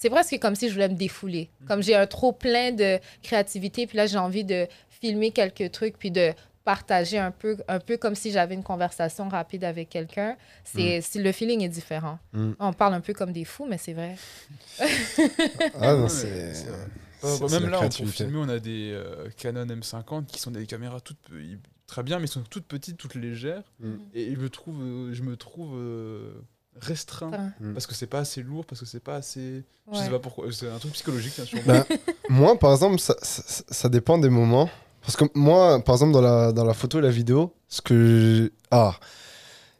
c'est 0.00 0.10
presque 0.10 0.36
comme 0.40 0.54
si 0.56 0.68
je 0.68 0.72
voulais 0.74 0.88
me 0.88 0.94
défouler 0.96 1.50
comme 1.68 1.82
j'ai 1.82 1.94
un 1.94 2.06
trop 2.08 2.32
plein 2.32 2.72
de 2.72 2.98
créativité 3.22 3.86
puis 3.86 3.96
là 3.96 4.06
j'ai 4.06 4.18
envie 4.18 4.44
de 4.44 4.66
filmer 4.88 5.30
quelques 5.30 5.70
trucs 5.70 5.96
puis 5.98 6.10
de 6.10 6.32
partager 6.64 7.18
un 7.18 7.30
peu 7.30 7.56
un 7.68 7.78
peu 7.80 7.96
comme 7.96 8.14
si 8.14 8.30
j'avais 8.32 8.54
une 8.54 8.62
conversation 8.62 9.28
rapide 9.28 9.64
avec 9.64 9.88
quelqu'un 9.90 10.36
c'est 10.64 11.00
c'est- 11.00 11.20
le 11.22 11.32
feeling 11.32 11.62
est 11.62 11.68
différent 11.68 12.18
Mm. 12.32 12.52
on 12.58 12.72
parle 12.72 12.94
un 12.94 13.00
peu 13.00 13.12
comme 13.14 13.32
des 13.32 13.44
fous 13.44 13.66
mais 13.68 13.78
c'est 13.78 13.92
vrai 13.94 14.16
Ah 15.80 15.94
non, 15.94 16.08
c'est. 16.08 16.54
c'est 16.54 16.68
vrai. 16.68 16.86
c'est- 17.22 17.48
c'est 17.48 17.60
même 17.60 17.70
là, 17.70 17.78
pour 17.80 17.90
filmer, 18.08 18.38
on 18.38 18.48
a 18.48 18.58
des 18.58 18.92
euh, 18.92 19.28
Canon 19.36 19.66
M50 19.66 20.26
qui 20.26 20.38
sont 20.40 20.50
des 20.50 20.66
caméras 20.66 21.00
toutes 21.00 21.18
très 21.86 22.02
bien, 22.02 22.18
mais 22.20 22.26
sont 22.28 22.42
toutes 22.48 22.66
petites, 22.66 22.96
toutes 22.96 23.14
légères. 23.16 23.64
Mm. 23.80 23.94
Et 24.14 24.34
je 24.34 24.40
me 24.40 24.48
trouve, 24.48 24.80
euh, 24.82 25.12
je 25.12 25.22
me 25.22 25.36
trouve 25.36 25.72
euh, 25.76 26.32
restreint 26.84 27.28
Enfin, 27.28 27.50
Mm. 27.60 27.72
parce 27.74 27.86
que 27.86 27.94
c'est 27.94 28.06
pas 28.06 28.20
assez 28.20 28.42
lourd, 28.42 28.64
parce 28.66 28.80
que 28.80 28.86
c'est 28.86 29.02
pas 29.02 29.16
assez. 29.16 29.62
Je 29.92 29.98
sais 29.98 30.10
pas 30.10 30.18
pourquoi. 30.18 30.46
C'est 30.52 30.68
un 30.68 30.78
truc 30.78 30.92
psychologique, 30.92 31.34
hein, 31.40 31.44
sûrement. 31.44 31.62
Bah, 31.66 31.84
moi, 32.28 32.58
par 32.58 32.72
exemple, 32.72 32.98
ça, 32.98 33.14
ça, 33.22 33.42
ça 33.68 33.88
dépend 33.88 34.18
des 34.18 34.28
moments. 34.30 34.68
Parce 35.02 35.16
que 35.16 35.24
moi, 35.34 35.82
par 35.84 35.94
exemple, 35.94 36.12
dans 36.12 36.20
la, 36.20 36.52
dans 36.52 36.64
la 36.64 36.74
photo 36.74 36.98
et 36.98 37.02
la 37.02 37.10
vidéo, 37.10 37.52
ce 37.68 37.80
que. 37.82 38.52
Ah 38.70 38.94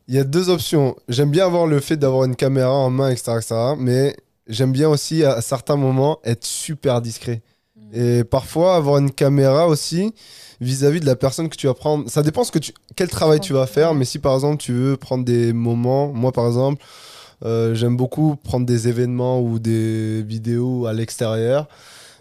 il 0.08 0.14
y 0.16 0.18
a 0.18 0.24
deux 0.24 0.48
options. 0.48 0.96
J'aime 1.08 1.30
bien 1.30 1.46
avoir 1.46 1.68
le 1.68 1.78
fait 1.78 1.96
d'avoir 1.96 2.24
une 2.24 2.34
caméra 2.34 2.72
en 2.72 2.90
main, 2.90 3.10
etc., 3.10 3.32
etc., 3.36 3.54
mais 3.78 4.16
j'aime 4.48 4.72
bien 4.72 4.88
aussi, 4.88 5.22
à 5.22 5.40
certains 5.40 5.76
moments, 5.76 6.18
être 6.24 6.44
super 6.44 7.00
discret. 7.00 7.42
Et 7.92 8.24
parfois, 8.24 8.76
avoir 8.76 8.98
une 8.98 9.10
caméra 9.10 9.66
aussi, 9.66 10.14
vis-à-vis 10.60 11.00
de 11.00 11.06
la 11.06 11.16
personne 11.16 11.48
que 11.48 11.56
tu 11.56 11.66
vas 11.66 11.74
prendre. 11.74 12.08
Ça 12.08 12.22
dépend 12.22 12.44
ce 12.44 12.52
que 12.52 12.58
tu, 12.58 12.72
quel 12.96 13.08
travail 13.08 13.40
tu 13.40 13.52
vas 13.52 13.66
faire, 13.66 13.94
mais 13.94 14.04
si 14.04 14.18
par 14.18 14.34
exemple 14.34 14.58
tu 14.58 14.72
veux 14.72 14.96
prendre 14.96 15.24
des 15.24 15.52
moments, 15.52 16.12
moi 16.12 16.32
par 16.32 16.46
exemple, 16.46 16.82
euh, 17.44 17.74
j'aime 17.74 17.96
beaucoup 17.96 18.36
prendre 18.36 18.66
des 18.66 18.86
événements 18.88 19.40
ou 19.40 19.58
des 19.58 20.22
vidéos 20.22 20.86
à 20.86 20.92
l'extérieur. 20.92 21.66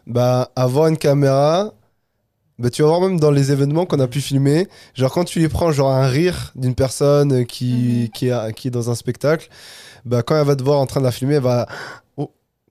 Bah, 0.08 0.52
avoir 0.56 0.88
une 0.88 0.98
caméra, 0.98 1.74
bah, 2.58 2.70
tu 2.70 2.82
vas 2.82 2.88
voir 2.90 3.02
même 3.02 3.20
dans 3.20 3.32
les 3.32 3.52
événements 3.52 3.86
qu'on 3.86 4.00
a 4.00 4.08
pu 4.08 4.22
filmer, 4.22 4.68
genre 4.96 5.12
quand 5.12 5.26
tu 5.26 5.40
les 5.40 5.50
prends, 5.50 5.72
genre 5.72 5.92
un 5.92 6.08
rire 6.08 6.52
d'une 6.56 6.76
personne 6.76 7.46
qui, 7.46 8.04
Mhm. 8.06 8.10
qui, 8.10 8.28
est, 8.30 8.54
qui 8.54 8.68
est 8.70 8.72
dans 8.72 8.90
un 8.90 8.96
spectacle, 8.96 9.50
bah, 10.06 10.24
quand 10.24 10.38
elle 10.40 10.48
va 10.48 10.56
te 10.56 10.64
voir 10.64 10.80
en 10.80 10.86
train 10.86 11.02
de 11.02 11.06
la 11.06 11.12
filmer, 11.12 11.36
elle 11.36 11.44
va, 11.44 11.68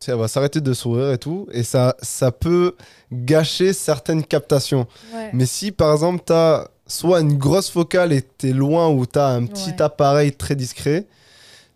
elle 0.06 0.14
va 0.16 0.28
s'arrêter 0.28 0.60
de 0.60 0.72
sourire 0.72 1.10
et 1.12 1.18
tout. 1.18 1.46
Et 1.52 1.62
ça, 1.64 1.96
ça 2.00 2.30
peut 2.32 2.74
gâcher 3.12 3.72
certaines 3.72 4.24
captations. 4.24 4.86
Ouais. 5.14 5.30
Mais 5.32 5.46
si 5.46 5.72
par 5.72 5.92
exemple, 5.92 6.22
tu 6.26 6.32
as 6.32 6.70
soit 6.86 7.20
une 7.20 7.36
grosse 7.36 7.68
focale 7.70 8.12
et 8.12 8.22
tu 8.38 8.48
es 8.50 8.52
loin 8.52 8.88
ou 8.88 9.04
tu 9.06 9.18
as 9.18 9.28
un 9.28 9.44
petit 9.46 9.70
Ouais. 9.70 9.82
appareil 9.82 10.32
très 10.32 10.54
discret, 10.56 11.06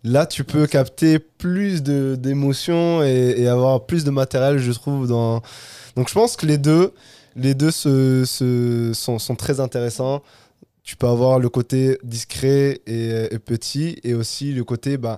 là 0.03 0.25
tu 0.25 0.43
peux 0.43 0.65
capter 0.67 1.19
plus 1.19 1.83
de- 1.83 2.15
d'émotions 2.19 3.03
et, 3.03 3.35
et 3.37 3.47
avoir 3.47 3.85
plus 3.85 4.03
de 4.03 4.09
matériel, 4.11 4.57
je 4.59 4.71
trouve. 4.71 5.07
Dans... 5.07 5.41
Donc 5.95 6.09
je 6.09 6.13
pense 6.13 6.35
que 6.35 6.45
les 6.45 6.57
deux, 6.57 6.93
les 7.35 7.53
deux 7.53 7.71
se, 7.71 8.23
se- 8.25 8.91
sont, 8.93 9.19
sont 9.19 9.35
très 9.35 9.59
intéressants. 9.59 10.21
Tu 10.83 10.97
peux 10.97 11.07
avoir 11.07 11.39
le 11.39 11.47
côté 11.47 11.97
discret 12.03 12.81
et, 12.87 13.27
et 13.31 13.39
petit 13.39 13.99
et 14.03 14.13
aussi 14.13 14.51
le 14.51 14.63
côté 14.65 14.97
bah, 14.97 15.17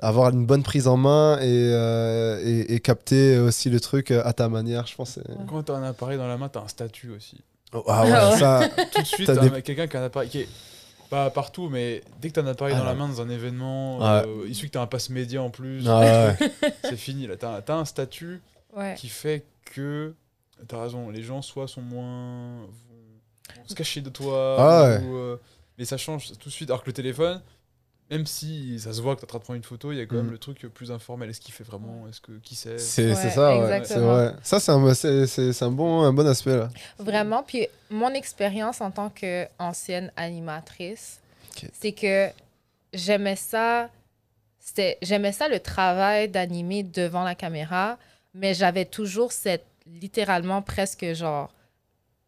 avoir 0.00 0.30
une 0.30 0.46
bonne 0.46 0.62
prise 0.62 0.86
en 0.88 0.96
main 0.96 1.38
et, 1.40 1.44
euh, 1.46 2.40
et, 2.44 2.74
et 2.74 2.80
capter 2.80 3.38
aussi 3.38 3.70
le 3.70 3.80
truc 3.80 4.10
à 4.10 4.32
ta 4.32 4.48
manière. 4.48 4.86
Je 4.86 4.94
pense 4.96 5.18
Quand 5.48 5.62
t'as 5.62 5.74
un 5.74 5.82
appareil 5.82 6.18
dans 6.18 6.26
la 6.28 6.36
main, 6.36 6.48
t'as 6.48 6.60
un 6.62 6.68
statut 6.68 7.10
aussi. 7.10 7.38
Ah 7.72 7.78
ouais, 7.78 7.84
Ah 8.12 8.30
ouais. 8.32 8.38
ça, 8.38 8.68
Tout 8.94 9.02
de 9.02 9.06
suite, 9.06 9.26
T'as 9.26 9.36
des- 9.36 9.48
un- 9.56 9.60
quelqu'un 9.60 9.86
qui 9.86 9.96
a 9.96 10.00
un 10.02 10.04
appareil 10.06 10.28
qui 10.28 10.38
est 10.40 10.48
pas 11.08 11.28
partout, 11.30 11.68
mais 11.68 12.02
dès 12.20 12.28
que 12.28 12.34
t'as 12.34 12.42
un 12.42 12.46
appareil 12.46 12.74
Ah 12.76 12.80
dans 12.80 12.84
la 12.84 12.92
ouais. 12.92 12.98
main 12.98 13.08
dans 13.08 13.20
un 13.20 13.28
événement, 13.28 13.98
euh, 14.04 14.24
il 14.48 14.54
suffit 14.54 14.68
que 14.68 14.74
t'as 14.74 14.82
un 14.82 14.86
pass 14.86 15.10
média 15.10 15.42
en 15.42 15.50
plus, 15.50 15.84
Ah 15.88 16.00
ouais. 16.40 16.50
c'est 16.84 16.96
fini 16.96 17.26
là. 17.26 17.36
T'as 17.36 17.60
t'as 17.62 17.76
un 17.76 17.84
statut 17.84 18.40
Ouais. 18.76 18.94
qui 18.96 19.08
fait 19.08 19.44
que 19.74 20.14
t'as 20.68 20.80
raison, 20.82 21.10
les 21.10 21.22
gens 21.22 21.42
soit 21.42 21.66
sont 21.66 21.82
moins 21.82 22.60
vont, 22.62 23.64
se 23.66 23.74
cacher 23.74 24.00
de 24.00 24.08
toi, 24.10 24.56
Ah 24.58 24.98
ou, 25.04 25.16
euh, 25.16 25.36
mais 25.78 25.84
ça 25.84 25.96
change 25.96 26.28
tout 26.38 26.48
de 26.48 26.54
suite. 26.54 26.70
Alors 26.70 26.82
que 26.82 26.86
le 26.88 26.92
téléphone, 26.92 27.40
même 28.10 28.26
si 28.26 28.78
ça 28.80 28.92
se 28.92 29.00
voit 29.00 29.14
que 29.14 29.20
t'es 29.20 29.24
en 29.26 29.28
train 29.28 29.38
de 29.38 29.44
prendre 29.44 29.56
une 29.56 29.62
photo, 29.62 29.92
il 29.92 29.98
y 29.98 30.00
a 30.00 30.06
quand 30.06 30.16
Mm. 30.16 30.22
même 30.22 30.30
le 30.32 30.38
truc 30.38 30.66
plus 30.74 30.90
informel. 30.90 31.30
Est-ce 31.30 31.40
qu'il 31.40 31.54
fait 31.54 31.64
vraiment 31.64 32.06
Est-ce 32.08 32.20
que 32.20 32.32
qui 32.42 32.54
sait 32.54 32.76
C'est 32.78 33.08
Ouais, 33.10 33.14
ça, 33.14 33.58
ouais. 33.58 33.82
C'est 33.84 33.98
vrai. 33.98 34.34
Ça, 34.42 34.58
c'est 34.60 34.72
un, 34.72 34.94
c'est- 34.94 35.26
c'est- 35.26 35.52
c'est 35.52 35.64
un, 35.64 35.70
bon, 35.70 36.02
un 36.02 36.12
bon 36.12 36.26
aspect, 36.26 36.56
là. 36.56 36.68
Vraiment. 36.98 37.42
Puis 37.42 37.68
mon 37.90 38.10
expérience 38.10 38.80
en 38.80 38.90
tant 38.90 39.10
qu'ancienne 39.10 40.10
animatrice, 40.16 41.20
c'est 41.72 41.92
que 41.92 42.28
j'aimais 42.92 43.36
ça. 43.36 43.88
C'était, 44.58 44.98
j'aimais 45.02 45.32
ça 45.32 45.48
le 45.48 45.58
travail 45.60 46.28
d'animer 46.28 46.82
devant 46.82 47.22
la 47.24 47.34
caméra, 47.34 47.96
mais 48.34 48.54
j'avais 48.54 48.84
toujours 48.84 49.32
cette 49.32 49.64
littéralement 49.86 50.62
presque 50.62 51.12
genre 51.14 51.50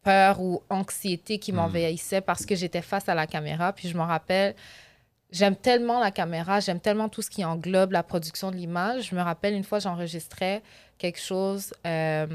peur 0.03 0.41
ou 0.41 0.61
anxiété 0.69 1.39
qui 1.39 1.51
Hmm. 1.53 1.57
m'envahissait 1.57 2.19
parce 2.21 2.45
que 2.45 2.55
j'étais 2.55 2.81
face 2.81 3.07
à 3.07 3.15
la 3.15 3.27
caméra. 3.27 3.71
Puis 3.71 3.87
je 3.87 3.95
m'en 3.97 4.05
rappelle, 4.05 4.53
j'aime 5.33 5.55
tellement 5.55 5.99
la 5.99 6.11
caméra, 6.11 6.61
j'aime 6.61 6.79
tellement 6.79 7.09
tout 7.09 7.21
ce 7.21 7.29
qui 7.29 7.43
englobe 7.43 7.91
la 7.91 8.03
production 8.03 8.51
de 8.51 8.55
l'image. 8.55 9.09
Je 9.09 9.15
me 9.15 9.21
rappelle 9.21 9.53
une 9.53 9.63
fois, 9.65 9.79
j'enregistrais 9.79 10.61
quelque 10.97 11.19
chose. 11.19 11.73
euh, 11.85 12.27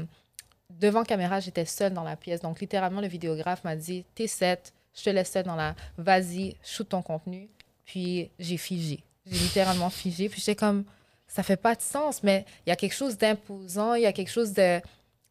devant 0.69 1.03
caméra, 1.03 1.39
j'étais 1.39 1.65
seule 1.65 1.93
dans 1.93 2.03
la 2.03 2.15
pièce. 2.15 2.41
Donc, 2.41 2.59
littéralement, 2.59 3.01
le 3.01 3.07
vidéographe 3.07 3.63
m'a 3.63 3.75
dit 3.75 4.05
T'es 4.13 4.27
set, 4.27 4.73
je 4.95 5.03
te 5.03 5.09
laisse 5.09 5.31
seule 5.31 5.45
dans 5.45 5.55
la. 5.55 5.75
Vas-y, 5.97 6.55
shoot 6.63 6.87
ton 6.87 7.01
contenu. 7.01 7.49
Puis, 7.85 8.29
j'ai 8.37 8.57
figé. 8.57 9.03
J'ai 9.25 9.37
littéralement 9.39 9.89
figé. 9.89 10.29
Puis, 10.29 10.41
j'étais 10.41 10.55
comme 10.55 10.83
Ça 11.27 11.41
fait 11.41 11.57
pas 11.57 11.75
de 11.75 11.81
sens, 11.81 12.21
mais 12.21 12.45
il 12.65 12.69
y 12.69 12.73
a 12.73 12.75
quelque 12.75 12.95
chose 12.95 13.17
d'imposant, 13.17 13.95
il 13.95 14.03
y 14.03 14.05
a 14.05 14.13
quelque 14.13 14.31
chose 14.31 14.53
de, 14.53 14.81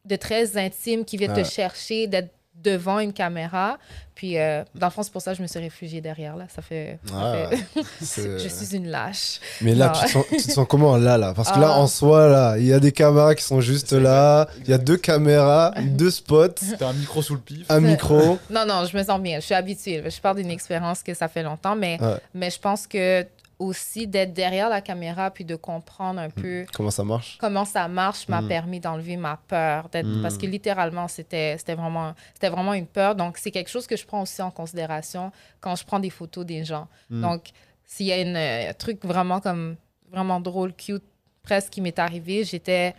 de 0.06 0.16
très 0.16 0.56
intime 0.56 1.04
qui 1.04 1.16
vient 1.18 1.28
te 1.32 1.44
chercher, 1.44 2.06
d'être 2.06 2.32
devant 2.62 2.98
une 2.98 3.12
caméra. 3.12 3.78
Puis, 4.14 4.36
euh, 4.36 4.64
dans 4.74 4.88
le 4.88 4.90
fond, 4.92 5.04
c'est 5.04 5.12
pour 5.12 5.22
ça 5.22 5.30
que 5.30 5.36
je 5.38 5.42
me 5.42 5.46
suis 5.46 5.60
réfugiée 5.60 6.00
derrière. 6.00 6.34
Là. 6.36 6.46
Ça 6.52 6.60
fait. 6.60 6.98
ça 7.06 7.14
Ah, 7.16 7.34
fait- 7.50 8.38
je 8.42 8.48
suis 8.48 8.76
une 8.76 8.88
lâche. 8.88 9.38
Mais 9.60 9.76
là, 9.76 9.92
tu 9.94 10.06
te, 10.06 10.10
sens, 10.10 10.24
tu 10.28 10.36
te 10.38 10.50
sens 10.50 10.66
comment 10.68 10.96
là, 10.96 11.16
là? 11.16 11.32
Parce 11.34 11.52
que 11.52 11.58
là, 11.60 11.68
Ah. 11.74 11.78
en 11.78 11.86
soi, 11.86 12.26
là, 12.28 12.56
il 12.58 12.66
y 12.66 12.72
a 12.72 12.80
des 12.80 12.90
caméras 12.90 13.36
qui 13.36 13.44
sont 13.44 13.60
juste 13.60 13.92
là. 13.92 14.48
Il 14.64 14.70
y 14.70 14.72
a 14.72 14.78
deux 14.78 14.96
caméras, 14.96 15.72
deux 15.82 16.10
spots, 16.10 16.48
T'as 16.78 16.88
un 16.88 16.92
micro 16.94 17.22
sous 17.22 17.34
le 17.34 17.40
pif. 17.40 17.64
un 17.70 17.78
micro. 17.80 18.38
Non, 18.50 18.66
non, 18.66 18.84
je 18.90 18.96
me 18.96 19.04
sens 19.04 19.20
bien. 19.20 19.38
Je 19.38 19.44
suis 19.44 19.54
habituée. 19.54 20.02
Je 20.10 20.20
parle 20.20 20.38
d'une 20.38 20.50
expérience 20.50 21.02
que 21.04 21.14
ça 21.14 21.28
fait 21.28 21.44
longtemps, 21.44 21.76
mais, 21.76 21.98
Ouais. 22.00 22.16
mais 22.34 22.50
je 22.50 22.58
pense 22.58 22.88
que 22.88 23.24
aussi 23.58 24.06
d'être 24.06 24.32
derrière 24.32 24.68
la 24.68 24.80
caméra 24.80 25.30
puis 25.30 25.44
de 25.44 25.56
comprendre 25.56 26.20
un 26.20 26.30
peu 26.30 26.64
Comment 26.72 26.90
ça 26.92 27.02
marche? 27.04 27.36
comment 27.40 27.64
ça 27.64 27.88
marche 27.88 28.28
m'a 28.28 28.40
Mm. 28.40 28.48
permis 28.48 28.80
d'enlever 28.80 29.16
ma 29.16 29.36
peur. 29.48 29.88
d'être- 29.88 30.06
Mm. 30.06 30.22
Parce 30.22 30.38
que 30.38 30.46
littéralement, 30.46 31.08
c'était 31.08 31.56
c'était 31.58 31.74
vraiment, 31.74 32.14
c'était 32.34 32.50
vraiment 32.50 32.74
une 32.74 32.86
peur. 32.86 33.14
Donc, 33.16 33.36
c'est 33.38 33.50
quelque 33.50 33.68
chose 33.70 33.86
que 33.86 33.96
je 33.96 34.06
prends 34.06 34.22
aussi 34.22 34.40
en 34.42 34.50
considération 34.50 35.32
quand 35.60 35.74
je 35.74 35.84
prends 35.84 35.98
des 35.98 36.10
photos 36.10 36.46
des 36.46 36.64
gens. 36.64 36.86
Mm. 37.10 37.20
Donc, 37.22 37.42
s'il 37.84 38.06
y 38.06 38.12
a 38.12 38.20
une, 38.20 38.36
un 38.36 38.72
truc 38.74 39.04
vraiment 39.04 39.40
comme 39.40 39.76
vraiment 40.10 40.40
drôle, 40.40 40.72
cute, 40.74 41.02
presque 41.42 41.70
qui 41.72 41.80
m'est 41.80 41.98
arrivé, 41.98 42.44
j'étais 42.44 42.94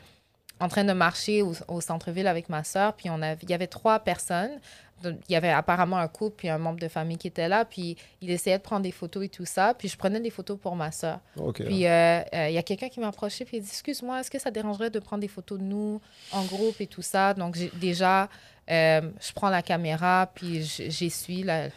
en 0.59 0.67
train 0.67 0.83
de 0.83 0.91
marcher 0.91 1.41
au, 1.41 1.53
au 1.69 1.79
centre-ville 1.79 2.27
avec 2.27 2.49
ma 2.49 2.65
soeur, 2.65 2.93
puis 2.93 3.09
on 3.09 3.21
avait, 3.21 3.37
il 3.43 3.49
y 3.49 3.53
avait 3.53 3.67
trois 3.67 3.99
personnes. 3.99 4.59
Donc, 5.03 5.17
Il 5.29 5.33
y 5.33 5.35
avait 5.35 5.49
apparemment 5.49 5.97
un 5.97 6.07
couple 6.07 6.35
puis 6.37 6.49
un 6.49 6.57
membre 6.57 6.79
de 6.79 6.87
famille 6.87 7.17
qui 7.17 7.27
était 7.27 7.47
là, 7.47 7.65
puis 7.65 7.97
il 8.21 8.29
essayait 8.31 8.57
de 8.57 8.63
prendre 8.63 8.83
des 8.83 8.91
photos 8.91 9.25
et 9.25 9.29
tout 9.29 9.45
ça, 9.45 9.73
puis 9.73 9.87
je 9.87 9.97
prenais 9.97 10.19
des 10.19 10.29
photos 10.29 10.57
pour 10.59 10.75
ma 10.75 10.91
soeur. 10.91 11.19
Puis 11.53 11.85
euh, 11.85 12.21
euh, 12.33 12.49
il 12.49 12.53
y 12.53 12.57
a 12.57 12.63
quelqu'un 12.63 12.89
qui 12.89 12.99
m'a 12.99 13.07
approché 13.07 13.45
puis 13.45 13.57
il 13.57 13.63
dit 13.63 13.69
Excuse-moi, 13.69 14.19
est-ce 14.19 14.31
que 14.31 14.39
ça 14.39 14.51
dérangerait 14.51 14.89
de 14.89 14.99
prendre 14.99 15.21
des 15.21 15.27
photos 15.27 15.59
de 15.59 15.63
nous 15.63 16.01
en 16.31 16.43
groupe 16.45 16.79
et 16.81 16.87
tout 16.87 17.01
ça? 17.01 17.33
Donc 17.33 17.57
déjà, 17.79 18.29
euh, 18.69 19.01
je 19.19 19.33
prends 19.33 19.49
la 19.49 19.61
caméra 19.61 20.29
puis 20.33 20.63
j'essuie. 20.63 21.43
La... 21.43 21.69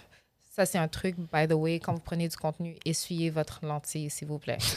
Ça, 0.55 0.66
c'est 0.66 0.77
un 0.77 0.89
truc, 0.89 1.16
by 1.33 1.49
the 1.49 1.55
way, 1.55 1.79
quand 1.79 1.95
vous 1.95 2.01
prenez 2.01 2.29
du 2.29 2.37
contenu, 2.37 2.77
essuyez 2.85 3.31
votre 3.31 3.64
lentille, 3.64 4.11
s'il 4.11 4.29
vous 4.29 4.39
plaît. 4.39 4.59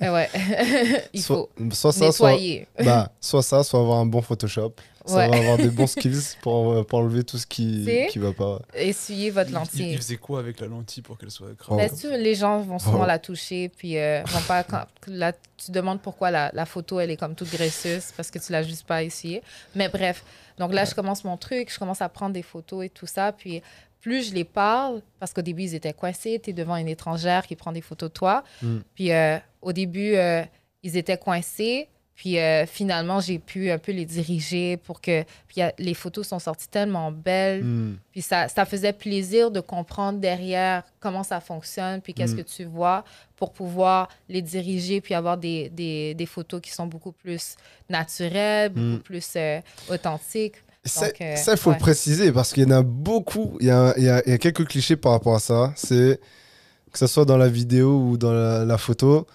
Ouais, 0.00 0.30
il 1.12 1.20
faut 1.20 1.50
soit 1.72 1.90
ça, 1.90 2.12
soit, 2.12 2.30
nettoyer. 2.30 2.68
bah, 2.78 3.10
soit 3.20 3.42
ça, 3.42 3.64
soit 3.64 3.80
avoir 3.80 3.98
un 3.98 4.06
bon 4.06 4.22
Photoshop. 4.22 4.74
Ça 5.06 5.16
Ouais. 5.16 5.28
va 5.28 5.36
avoir 5.36 5.56
des 5.58 5.68
bons 5.68 5.86
skills 5.86 6.36
pour, 6.40 6.72
euh, 6.72 6.82
pour 6.82 7.00
enlever 7.00 7.24
tout 7.24 7.36
ce 7.36 7.46
qui, 7.46 7.86
qui 8.10 8.18
va 8.18 8.32
pas. 8.32 8.60
Essuyez 8.74 9.30
votre 9.30 9.50
Il, 9.50 9.52
il- 9.52 9.54
lentille. 9.54 9.90
il 9.92 9.96
faisait 9.98 10.16
quoi 10.16 10.38
avec 10.40 10.60
la 10.60 10.66
lentille 10.66 11.02
pour 11.02 11.18
qu'elle 11.18 11.30
soit 11.30 11.48
Bien 11.70 11.88
sûr, 11.94 12.10
les 12.12 12.34
gens 12.34 12.60
vont 12.60 12.78
souvent 12.78 13.02
Oh. 13.02 13.06
la 13.06 13.18
toucher, 13.18 13.68
puis 13.68 13.98
euh, 13.98 14.22
vont 14.26 14.40
pas. 14.48 14.62
Quand, 14.64 14.84
là, 15.06 15.32
tu 15.56 15.70
demandes 15.72 16.00
pourquoi 16.00 16.30
la, 16.30 16.50
la 16.54 16.64
photo 16.66 17.00
elle 17.00 17.10
est 17.10 17.16
comme 17.16 17.34
toute 17.34 17.50
graisseuse 17.50 18.12
parce 18.16 18.30
que 18.30 18.38
tu 18.38 18.50
l'as 18.52 18.62
juste 18.62 18.86
pas 18.86 19.02
essuyée. 19.02 19.42
Mais 19.74 19.88
bref, 19.88 20.24
donc 20.58 20.72
là 20.72 20.84
je 20.84 20.94
commence 20.94 21.22
mon 21.24 21.36
truc, 21.36 21.70
je 21.72 21.78
commence 21.78 22.00
à 22.02 22.08
prendre 22.08 22.32
des 22.32 22.42
photos 22.42 22.84
et 22.84 22.88
tout 22.88 23.06
ça, 23.06 23.32
puis 23.32 23.62
plus 24.00 24.28
je 24.30 24.34
les 24.34 24.44
parle, 24.44 25.00
parce 25.18 25.32
qu'au 25.32 25.42
début 25.42 25.62
ils 25.64 25.74
étaient 25.74 25.92
coincés, 25.92 26.40
tu 26.42 26.50
es 26.50 26.52
devant 26.52 26.76
une 26.76 26.88
étrangère 26.88 27.46
qui 27.46 27.56
prend 27.56 27.72
des 27.72 27.80
photos 27.80 28.08
de 28.10 28.14
toi, 28.14 28.42
Mm. 28.62 28.78
puis 28.94 29.12
euh, 29.12 29.38
au 29.62 29.72
début 29.72 30.14
euh, 30.16 30.42
ils 30.82 30.96
étaient 30.96 31.16
coincés. 31.18 31.88
Puis 32.16 32.38
euh, 32.38 32.64
finalement, 32.64 33.18
j'ai 33.18 33.40
pu 33.40 33.70
un 33.70 33.78
peu 33.78 33.90
les 33.90 34.04
diriger 34.04 34.76
pour 34.76 35.00
que. 35.00 35.24
Puis 35.48 35.60
a- 35.62 35.74
les 35.78 35.94
photos 35.94 36.28
sont 36.28 36.38
sorties 36.38 36.68
tellement 36.68 37.10
belles. 37.10 37.64
Hmm. 37.64 37.96
Puis 38.12 38.22
ça, 38.22 38.46
ça 38.48 38.64
faisait 38.64 38.92
plaisir 38.92 39.50
de 39.50 39.58
comprendre 39.60 40.20
derrière 40.20 40.84
comment 41.00 41.24
ça 41.24 41.40
fonctionne, 41.40 42.00
puis 42.00 42.14
qu'est-ce 42.14 42.34
Mm. 42.34 42.36
que 42.36 42.42
tu 42.42 42.64
vois 42.64 43.04
pour 43.36 43.52
pouvoir 43.52 44.08
les 44.28 44.42
diriger, 44.42 45.00
puis 45.00 45.12
avoir 45.14 45.36
des, 45.38 45.68
des, 45.70 46.14
des 46.14 46.26
photos 46.26 46.60
qui 46.60 46.70
sont 46.70 46.86
beaucoup 46.86 47.10
plus 47.12 47.56
naturelles, 47.90 48.70
beaucoup 48.70 48.98
Mm. 48.98 49.00
plus 49.00 49.32
euh, 49.36 49.60
authentiques. 49.90 50.54
Ça, 50.84 51.06
euh, 51.20 51.36
ça, 51.36 51.52
il 51.52 51.58
faut 51.58 51.70
ouais. 51.70 51.76
le 51.76 51.80
préciser 51.80 52.30
parce 52.30 52.52
qu'il 52.52 52.62
y 52.62 52.66
en 52.66 52.70
a 52.76 52.82
beaucoup. 52.82 53.56
Il 53.60 53.66
y 53.66 53.70
a, 53.70 53.94
il 53.96 54.04
y 54.04 54.08
a- 54.08 54.22
il 54.26 54.30
y 54.30 54.34
a 54.34 54.38
quelques 54.38 54.66
clichés 54.68 54.96
par 54.96 55.12
rapport 55.12 55.34
à 55.34 55.38
ça. 55.40 55.72
C'est 55.76 56.20
que 56.92 56.98
ce 56.98 57.06
soit 57.06 57.24
dans 57.24 57.38
la 57.38 57.48
vidéo 57.48 57.98
ou 57.98 58.16
dans 58.18 58.32
la, 58.32 58.64
la 58.64 58.78
photo, 58.78 59.26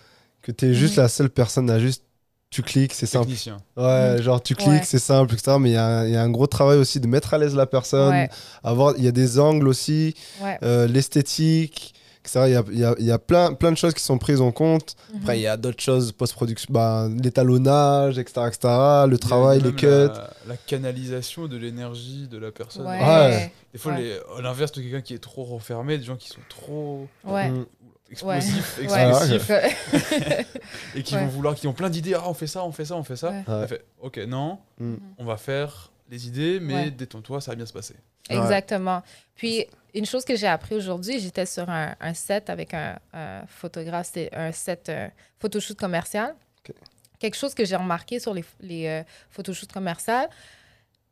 que 0.41 0.51
tu 0.51 0.67
es 0.67 0.73
juste 0.73 0.95
la 0.95 1.07
seule 1.09 1.29
personne 1.29 1.69
à 1.69 1.79
juste. 1.79 2.03
Tu 2.51 2.63
cliques, 2.63 2.93
c'est 2.93 3.05
simple. 3.05 3.29
Ouais, 3.77 4.15
Mhm. 4.15 4.21
genre 4.23 4.41
tu 4.41 4.55
cliques, 4.55 4.67
Ouais. 4.69 4.81
c'est 4.83 4.97
simple, 4.97 5.35
etc. 5.35 5.57
Mais 5.59 5.69
il 5.69 5.73
y, 5.73 5.77
a 5.77 5.85
un- 5.85 6.05
il 6.07 6.13
y 6.13 6.15
a 6.15 6.21
un 6.23 6.31
gros 6.31 6.47
travail 6.47 6.79
aussi 6.79 6.99
de 6.99 7.05
mettre 7.05 7.35
à 7.35 7.37
l'aise 7.37 7.53
la 7.55 7.67
personne. 7.67 8.09
Ouais, 8.09 8.29
Avoir, 8.63 8.95
il 8.97 9.03
y 9.05 9.07
a 9.07 9.11
des 9.11 9.37
angles 9.39 9.67
aussi, 9.67 10.15
ouais. 10.41 10.57
euh, 10.63 10.87
l'esthétique, 10.87 11.93
etc. 12.23 12.41
Il 12.47 12.51
y 12.51 12.55
a, 12.55 12.63
il 12.71 12.79
y 12.79 12.83
a- 12.85 12.95
il 12.99 13.05
y 13.05 13.11
a 13.11 13.19
plein, 13.19 13.53
plein 13.53 13.71
de 13.71 13.77
choses 13.77 13.93
qui 13.93 14.03
sont 14.03 14.17
prises 14.17 14.41
en 14.41 14.51
compte. 14.51 14.95
Mhm. 15.13 15.19
Après, 15.21 15.39
il 15.39 15.41
y 15.41 15.47
a 15.47 15.57
d'autres 15.57 15.81
choses, 15.81 16.11
post-production, 16.11 16.67
bah, 16.71 17.07
l'étalonnage, 17.21 18.17
etc., 18.17 18.41
etc. 18.47 18.59
Le 19.07 19.17
travail, 19.17 19.61
les 19.61 19.73
cuts. 19.73 19.85
La, 19.87 20.29
la 20.47 20.57
canalisation 20.57 21.47
de 21.47 21.57
l'énergie 21.57 22.27
de 22.27 22.37
la 22.37 22.51
personne. 22.51 22.85
Ouais. 22.87 22.99
Ouais. 23.03 23.51
Des 23.73 23.79
fois, 23.79 23.93
Ouais. 23.93 24.01
les- 24.01 24.19
à 24.37 24.41
l'inverse 24.41 24.71
de 24.73 24.81
quelqu'un 24.81 25.01
qui 25.01 25.13
est 25.13 25.19
trop 25.23 25.43
renfermé, 25.43 25.97
des 25.97 26.03
gens 26.03 26.15
qui 26.17 26.27
sont 26.29 26.41
trop. 26.49 27.07
Ouais. 27.25 27.49
Mm. 27.49 27.65
explosifs, 28.11 28.77
Ouais. 28.79 28.83
expressifs, 28.85 29.49
Ouais. 29.49 29.75
et 30.95 31.03
qui 31.03 31.13
Ouais. 31.13 31.21
vont 31.21 31.27
vouloir, 31.27 31.53
qui 31.55 31.67
ont 31.67 31.73
plein 31.73 31.91
d'idées. 31.91 32.15
Ah, 32.15 32.23
on 32.27 32.33
fait 32.33 32.47
ça, 32.47 32.63
on 32.63 32.71
fait 32.71 32.85
ça, 32.85 32.95
on 32.95 33.03
fait 33.03 33.15
ça. 33.15 33.31
Fait, 33.67 33.85
ok, 34.01 34.17
non, 34.27 34.57
Mm. 34.79 34.95
on 35.19 35.25
va 35.25 35.37
faire 35.37 35.88
les 36.09 36.27
idées, 36.27 36.59
mais 36.59 36.73
Ouais. 36.73 36.91
détends-toi, 36.91 37.39
ça 37.41 37.51
va 37.51 37.55
bien 37.55 37.65
se 37.65 37.73
passer. 37.73 37.95
Exactement. 38.29 39.01
Puis, 39.35 39.65
une 39.93 40.05
chose 40.05 40.25
que 40.25 40.35
j'ai 40.35 40.47
appris 40.47 40.75
aujourd'hui, 40.75 41.19
j'étais 41.19 41.45
sur 41.45 41.69
un, 41.69 41.95
un 41.99 42.13
set 42.13 42.49
avec 42.49 42.73
un, 42.73 42.99
un 43.13 43.45
photographe, 43.47 44.07
c'était 44.07 44.29
un 44.35 44.51
set 44.51 44.89
euh, 44.89 45.07
photoshoot 45.39 45.77
commercial. 45.77 46.35
Ok. 46.67 46.75
Quelque 47.19 47.35
chose 47.35 47.53
que 47.53 47.65
j'ai 47.65 47.75
remarqué 47.75 48.19
sur 48.19 48.33
les, 48.33 48.45
les 48.59 48.87
euh, 48.87 49.03
photoshoots 49.29 49.71
commerciaux, 49.71 50.27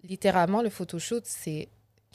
littéralement, 0.03 0.61
le 0.61 0.69
photoshoot, 0.69 1.23
c'est 1.25 1.69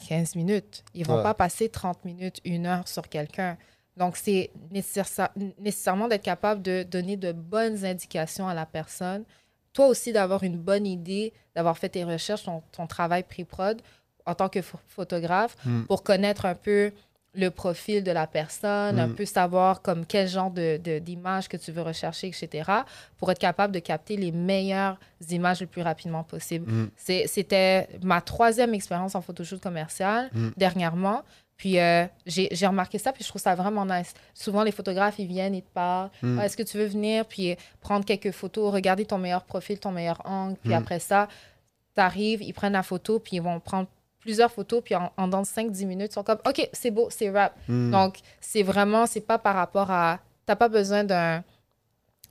15 0.09 0.35
minutes. 0.37 0.85
Ils 0.95 1.07
vont 1.07 1.17
Ouais. 1.17 1.23
pas 1.23 1.35
passer 1.35 1.69
30 1.69 2.05
minutes, 2.05 2.41
une 2.45 2.67
heure 2.67 2.89
sur 2.89 3.09
quelqu'un. 3.09 3.57
Donc, 3.97 4.17
c'est 4.17 4.51
nécessaire- 4.71 5.29
nécessairement 5.59 6.09
d'être 6.09 6.23
capable 6.23 6.63
de 6.63 6.83
donner 6.83 7.17
de 7.17 7.33
bonnes 7.33 7.85
indications 7.85 8.49
à 8.49 8.55
la 8.55 8.65
personne. 8.67 9.25
Toi 9.73 9.87
aussi, 9.87 10.13
d'avoir 10.13 10.43
une 10.43 10.57
bonne 10.59 10.87
idée, 10.87 11.33
d'avoir 11.55 11.79
fait 11.79 11.89
tes 11.89 12.05
recherches, 12.05 12.45
ton, 12.45 12.63
ton 12.73 12.87
travail 12.87 13.23
pré-prod 13.23 13.81
en 14.27 14.35
tant 14.35 14.49
que 14.49 14.61
pho- 14.61 14.79
photographe 14.89 15.57
Mm. 15.65 15.83
pour 15.85 16.03
connaître 16.03 16.45
un 16.47 16.55
peu 16.55 16.93
le 17.35 17.49
profil 17.49 18.05
de 18.05 18.11
la 18.13 18.27
personne, 18.27 18.99
un 18.99 19.07
Mm. 19.07 19.15
peu 19.15 19.25
savoir 19.25 19.81
comme 19.81 20.05
quel 20.05 20.29
genre 20.29 20.51
de, 20.51 20.77
de- 20.77 20.99
d'image 20.99 21.49
que 21.49 21.57
tu 21.57 21.73
veux 21.73 21.81
rechercher, 21.81 22.27
etc., 22.29 22.71
pour 23.17 23.31
être 23.33 23.39
capable 23.39 23.73
de 23.73 23.79
capter 23.79 24.17
les 24.19 24.33
meilleures 24.33 24.99
images 25.31 25.63
le 25.63 25.67
plus 25.67 25.81
rapidement 25.81 26.25
possible. 26.25 26.71
Mm. 26.71 26.91
C'est- 26.95 27.27
C'était 27.27 27.89
ma 28.03 28.21
troisième 28.21 28.75
expérience 28.75 29.15
en 29.15 29.23
photoshoot 29.23 29.61
commercial 29.63 30.29
Mm. 30.35 30.51
dernièrement. 30.59 31.23
Puis 31.57 31.79
euh, 31.79 32.07
j'ai 32.27 32.67
remarqué 32.67 32.99
ça, 32.99 33.13
puis 33.13 33.23
je 33.23 33.29
trouve 33.29 33.41
ça 33.41 33.55
vraiment 33.55 33.87
nice. 33.87 34.15
Souvent, 34.35 34.63
les 34.65 34.73
photographes, 34.73 35.19
ils 35.19 35.27
viennent, 35.29 35.55
ils 35.55 35.63
te 35.63 35.71
parlent. 35.73 36.11
Mm. 36.23 36.39
Ah, 36.41 36.47
Est-ce 36.47 36.57
que 36.57 36.63
tu 36.65 36.77
veux 36.77 36.87
venir, 36.87 37.25
puis 37.25 37.57
prendre 37.81 38.05
quelques 38.05 38.33
photos, 38.33 38.73
regarder 38.73 39.05
ton 39.05 39.19
meilleur 39.19 39.45
profil, 39.45 39.79
ton 39.79 39.93
meilleur 39.93 40.21
angle. 40.25 40.57
Puis 40.57 40.71
Mm. 40.71 40.75
après 40.79 40.99
ça, 40.99 41.29
tu 41.95 42.01
arrives, 42.01 42.43
ils 42.43 42.53
prennent 42.53 42.73
la 42.73 42.83
photo, 42.83 43.19
puis 43.21 43.37
ils 43.37 43.43
vont 43.43 43.61
prendre 43.61 43.87
plusieurs 44.19 44.51
photos, 44.51 44.83
puis 44.85 44.95
en, 44.97 45.13
en 45.17 45.29
dans 45.29 45.43
5-10 45.45 45.85
minutes, 45.87 46.11
ils 46.13 46.15
sont 46.15 46.23
comme, 46.25 46.39
OK, 46.47 46.69
c'est 46.73 46.91
beau, 46.91 47.09
c'est 47.11 47.31
rap. 47.31 47.55
Mm. 47.69 47.91
Donc, 47.93 48.19
c'est 48.41 48.63
vraiment, 48.63 49.07
c'est 49.07 49.21
pas 49.21 49.39
par 49.39 49.55
rapport 49.55 49.91
à. 49.91 50.19
T'as 50.47 50.57
pas 50.57 50.69
besoin 50.69 51.05
d'un 51.05 51.45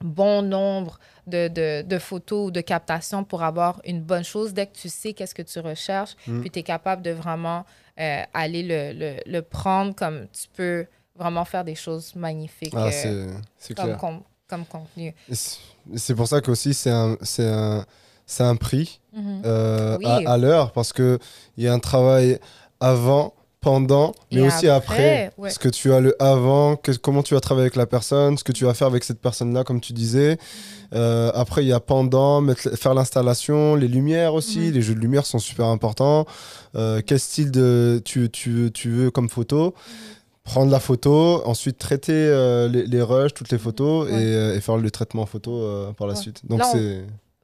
bon 0.01 0.41
nombre 0.41 0.99
de, 1.27 1.47
de, 1.47 1.83
de 1.83 1.99
photos 1.99 2.47
ou 2.47 2.51
de 2.51 2.61
captations 2.61 3.23
pour 3.23 3.43
avoir 3.43 3.79
une 3.85 4.01
bonne 4.01 4.23
chose. 4.23 4.53
Dès 4.53 4.65
que 4.67 4.73
tu 4.75 4.89
sais 4.89 5.13
qu'est-ce 5.13 5.35
que 5.35 5.41
tu 5.43 5.59
recherches, 5.59 6.15
puis 6.41 6.49
tu 6.49 6.59
es 6.59 6.63
capable 6.63 7.01
de 7.03 7.11
vraiment 7.11 7.65
euh, 8.01 8.23
aller 8.33 8.63
le, 8.63 8.93
le, 8.97 9.15
le 9.31 9.41
prendre 9.41 9.93
comme 9.95 10.27
tu 10.33 10.47
peux 10.55 10.85
vraiment 11.15 11.45
faire 11.45 11.63
des 11.63 11.75
choses 11.75 12.15
magnifiques 12.15 12.73
Ah, 12.75 12.87
euh, 12.87 13.33
c'est 13.57 13.75
comme, 13.75 13.95
com- 13.97 14.21
comme 14.47 14.65
contenu. 14.65 15.13
C'est- 15.31 16.15
pour 16.15 16.27
ça 16.27 16.41
qu'aussi, 16.41 16.73
c'est 16.73 16.89
un, 16.89 17.15
c'est 17.21 17.47
un, 17.47 17.85
c'est 18.25 18.43
un 18.43 18.55
prix 18.55 18.99
Mhm. 19.13 19.41
euh, 19.45 19.97
Oui. 19.99 20.05
à, 20.25 20.33
à 20.33 20.37
l'heure 20.37 20.71
parce 20.71 20.93
qu'il 20.93 21.19
y 21.57 21.67
a 21.67 21.73
un 21.73 21.79
travail 21.79 22.39
avant, 22.79 23.33
pendant, 23.61 24.13
mais 24.31 24.39
Et 24.39 24.41
aussi 24.41 24.67
après. 24.67 25.27
après, 25.27 25.31
ouais. 25.37 25.49
Ce 25.51 25.59
que 25.59 25.69
tu 25.69 25.93
as 25.93 25.99
le 25.99 26.15
avant, 26.21 26.75
que, 26.75 26.91
comment 26.93 27.21
tu 27.21 27.35
vas 27.35 27.39
travailler 27.39 27.65
avec 27.65 27.75
la 27.75 27.85
personne, 27.85 28.35
ce 28.37 28.43
que 28.43 28.51
tu 28.51 28.65
vas 28.65 28.73
faire 28.73 28.87
avec 28.87 29.03
cette 29.03 29.21
personne-là, 29.21 29.63
comme 29.63 29.79
tu 29.79 29.93
disais. 29.93 30.37
Euh, 30.93 31.31
après, 31.35 31.63
il 31.63 31.67
y 31.67 31.71
a 31.73 31.79
pendant, 31.79 32.41
mettre, 32.41 32.75
faire 32.75 32.95
l'installation, 32.95 33.75
les 33.75 33.87
lumières 33.87 34.33
aussi. 34.33 34.71
Les 34.71 34.81
jeux 34.81 34.95
de 34.95 34.99
lumière 34.99 35.25
sont 35.27 35.37
super 35.39 35.67
importants. 35.67 36.25
Euh, 36.75 37.01
quel 37.05 37.19
style 37.19 37.51
de, 37.51 38.01
tu, 38.03 38.29
tu, 38.31 38.71
tu 38.73 38.89
veux 38.89 39.11
comme 39.11 39.29
photo? 39.29 39.75
Prendre 40.43 40.71
la 40.71 40.79
photo, 40.79 41.43
ensuite 41.45 41.77
traiter 41.77 42.13
euh, 42.15 42.67
les, 42.67 42.87
les 42.87 43.01
rushs, 43.03 43.31
toutes 43.35 43.51
les 43.51 43.59
photos 43.59 44.07
Ouais. 44.09 44.13
et, 44.23 44.25
euh, 44.25 44.55
et 44.55 44.59
faire 44.59 44.75
le 44.77 44.89
traitement 44.89 45.27
photo 45.27 45.61
euh, 45.61 45.91
par 45.93 46.07
la 46.07 46.15
Ouais. 46.15 46.19
suite. 46.19 46.41
Donc 46.49 46.63
c'est. 46.71 47.03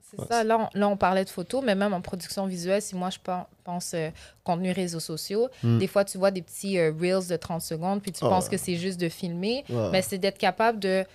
C'est 0.10 0.20
Ouais, 0.20 0.26
ça. 0.30 0.44
Là 0.44 0.70
on, 0.74 0.80
là, 0.80 0.88
on 0.88 0.96
parlait 0.98 1.26
de 1.26 1.30
photos, 1.30 1.62
mais 1.64 1.76
même 1.76 1.94
en 1.94 2.02
production 2.02 2.46
visuelle, 2.46 2.82
si 2.82 2.96
moi 2.96 3.10
je 3.10 3.20
pen- 3.20 3.46
pense 3.64 3.92
euh, 3.94 4.10
contenu 4.44 4.72
réseaux 4.72 5.00
sociaux, 5.02 5.50
Mm. 5.64 5.78
des 5.80 5.88
fois 5.88 6.06
tu 6.06 6.18
vois 6.18 6.32
des 6.32 6.42
petits 6.42 6.78
euh, 6.80 6.92
reels 6.98 7.28
de 7.28 7.36
30 7.36 7.62
secondes, 7.62 8.02
puis 8.02 8.12
tu 8.14 8.24
Oh. 8.24 8.30
penses 8.30 8.48
que 8.48 8.58
c'est 8.58 8.76
juste 8.78 9.00
de 9.00 9.10
filmer, 9.10 9.66
Ouais. 9.70 9.90
mais 9.92 10.02
c'est 10.02 10.18
d'être 10.18 10.38
capable 10.38 10.80
de 10.80 11.06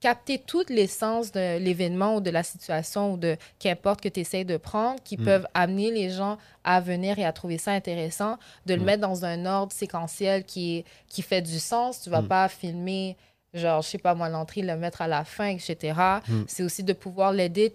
capter 0.00 0.38
toute 0.38 0.70
l'essence 0.70 1.30
de 1.30 1.58
l'événement 1.58 2.16
ou 2.16 2.20
de 2.22 2.30
la 2.30 2.42
situation 2.42 3.12
ou 3.12 3.16
de 3.18 3.36
qu'importe 3.58 4.00
que 4.00 4.08
tu 4.08 4.20
essayes 4.20 4.46
de 4.46 4.56
prendre, 4.56 4.98
qui 5.04 5.18
Mm. 5.18 5.24
peuvent 5.24 5.46
amener 5.52 5.90
les 5.90 6.08
gens 6.08 6.38
à 6.64 6.80
venir 6.80 7.18
et 7.18 7.26
à 7.26 7.32
trouver 7.34 7.58
ça 7.58 7.72
intéressant, 7.72 8.38
de 8.64 8.72
le 8.72 8.80
Mm. 8.80 8.84
mettre 8.84 9.00
dans 9.02 9.24
un 9.26 9.44
ordre 9.44 9.72
séquentiel 9.74 10.44
qui, 10.44 10.78
est, 10.78 10.84
qui 11.08 11.20
fait 11.20 11.42
du 11.42 11.58
sens. 11.58 12.00
Tu 12.00 12.08
vas 12.08 12.22
Mm. 12.22 12.28
pas 12.28 12.48
filmer, 12.48 13.18
genre, 13.52 13.82
je 13.82 13.88
sais 13.88 13.98
pas 13.98 14.14
moi, 14.14 14.30
l'entrée, 14.30 14.62
le 14.62 14.74
mettre 14.76 15.02
à 15.02 15.08
la 15.08 15.24
fin, 15.24 15.48
etc. 15.48 15.92
C'est 16.46 16.62
aussi 16.62 16.82
de 16.82 16.94
pouvoir 16.94 17.32
l'aider. 17.34 17.74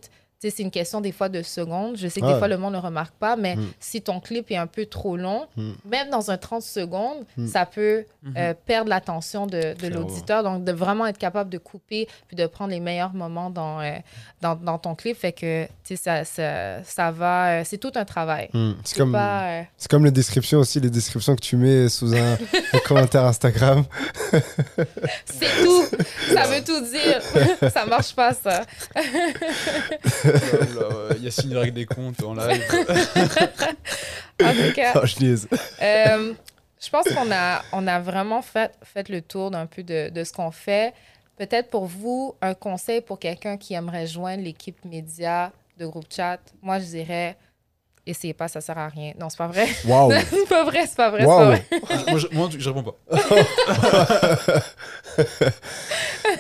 C'est 0.49 0.63
une 0.63 0.71
question 0.71 1.01
des 1.01 1.11
fois 1.11 1.29
de 1.29 1.41
secondes. 1.41 1.97
Je 1.97 2.07
sais 2.07 2.19
que 2.19 2.25
Ah 2.25 2.29
des 2.29 2.33
ouais. 2.33 2.39
fois, 2.39 2.47
le 2.47 2.57
monde 2.57 2.73
ne 2.73 2.79
remarque 2.79 3.13
pas, 3.15 3.35
mais 3.35 3.55
Mm. 3.55 3.67
si 3.79 4.01
ton 4.01 4.19
clip 4.19 4.51
est 4.51 4.57
un 4.57 4.67
peu 4.67 4.85
trop 4.85 5.17
long, 5.17 5.47
Mm. 5.57 5.71
même 5.89 6.09
dans 6.09 6.29
un 6.31 6.37
30 6.37 6.61
secondes, 6.61 7.25
Mm. 7.37 7.47
ça 7.47 7.65
peut 7.65 8.05
euh, 8.35 8.53
perdre 8.65 8.89
l'attention 8.89 9.45
de, 9.45 9.75
l'auditeur. 9.87 10.41
Donc, 10.43 10.63
de 10.63 10.71
vraiment 10.71 11.05
être 11.05 11.17
capable 11.19 11.49
de 11.51 11.57
couper 11.59 12.07
puis 12.27 12.35
de 12.35 12.47
prendre 12.47 12.71
les 12.71 12.79
meilleurs 12.79 13.13
moments 13.13 13.49
dans, 13.51 13.79
euh, 13.81 13.91
dans, 14.41 14.55
dans 14.55 14.77
ton 14.79 14.95
clip. 14.95 15.15
Fait 15.17 15.31
que, 15.31 15.65
tu 15.65 15.69
sais, 15.83 15.95
ça, 15.95 16.25
ça, 16.25 16.83
ça 16.83 17.11
va... 17.11 17.59
euh, 17.59 17.61
c'est 17.65 17.77
tout 17.77 17.91
un 17.95 18.05
travail. 18.05 18.49
Hmm. 18.53 18.71
C'est 18.83 18.97
comme, 18.97 19.11
pas... 19.11 19.43
euh, 19.59 19.61
comme 19.89 20.05
les 20.05 20.11
descriptions 20.11 20.59
aussi, 20.59 20.79
les 20.79 20.89
descriptions 20.89 21.35
que 21.35 21.41
tu 21.41 21.55
mets 21.55 21.87
sous 21.89 22.13
un, 22.15 22.33
un 22.73 22.79
commentaire 22.85 23.25
Instagram. 23.25 23.83
c'est 25.25 25.63
tout! 25.63 25.83
ça 26.33 26.43
veut 26.47 26.63
tout 26.63 26.81
dire! 26.81 27.21
ça 27.71 27.85
marche 27.85 28.15
pas, 28.15 28.33
ça. 28.33 28.63
Ouais, 30.35 31.19
Yacine 31.19 31.55
règle 31.57 31.73
des 31.73 31.85
comptes 31.85 32.23
en 32.23 32.33
live. 32.33 32.63
En 34.43 34.51
tout 34.51 34.73
cas... 34.75 34.93
Je. 35.05 35.47
Euh, 35.81 36.33
je 36.81 36.89
pense 36.89 37.05
qu'on 37.05 37.31
a, 37.31 37.61
on 37.71 37.87
a 37.87 37.99
vraiment 37.99 38.41
fait, 38.41 38.71
fait 38.83 39.07
le 39.09 39.21
tour 39.21 39.49
d'un 39.49 39.65
peu 39.65 39.81
de, 39.81 40.09
de 40.09 40.23
ce 40.23 40.33
qu'on 40.33 40.51
fait. 40.51 40.93
Peut-être 41.37 41.69
pour 41.69 41.85
vous, 41.85 42.35
un 42.41 42.53
conseil 42.53 43.01
pour 43.01 43.17
quelqu'un 43.17 43.57
qui 43.57 43.73
aimerait 43.73 44.07
joindre 44.07 44.43
l'équipe 44.43 44.83
média 44.85 45.51
de 45.77 45.85
groupe 45.85 46.05
chat. 46.09 46.39
Moi, 46.61 46.79
je 46.79 46.85
dirais, 46.85 47.37
essayez 48.07 48.33
pas, 48.33 48.47
ça 48.47 48.61
sert 48.61 48.77
à 48.77 48.87
rien. 48.87 49.11
Non, 49.19 49.29
c'est 49.29 49.37
pas 49.37 49.47
vrai. 49.47 49.67
C'est 50.29 50.49
pas 50.49 50.63
vrai, 50.63 50.85
c'est 50.87 50.95
pas 50.95 51.09
vrai, 51.09 51.25
pas 51.25 51.57
moi, 52.09 52.19
je, 52.19 52.27
moi, 52.31 52.49
je 52.57 52.69
réponds 52.69 52.83
pas. 52.83 52.95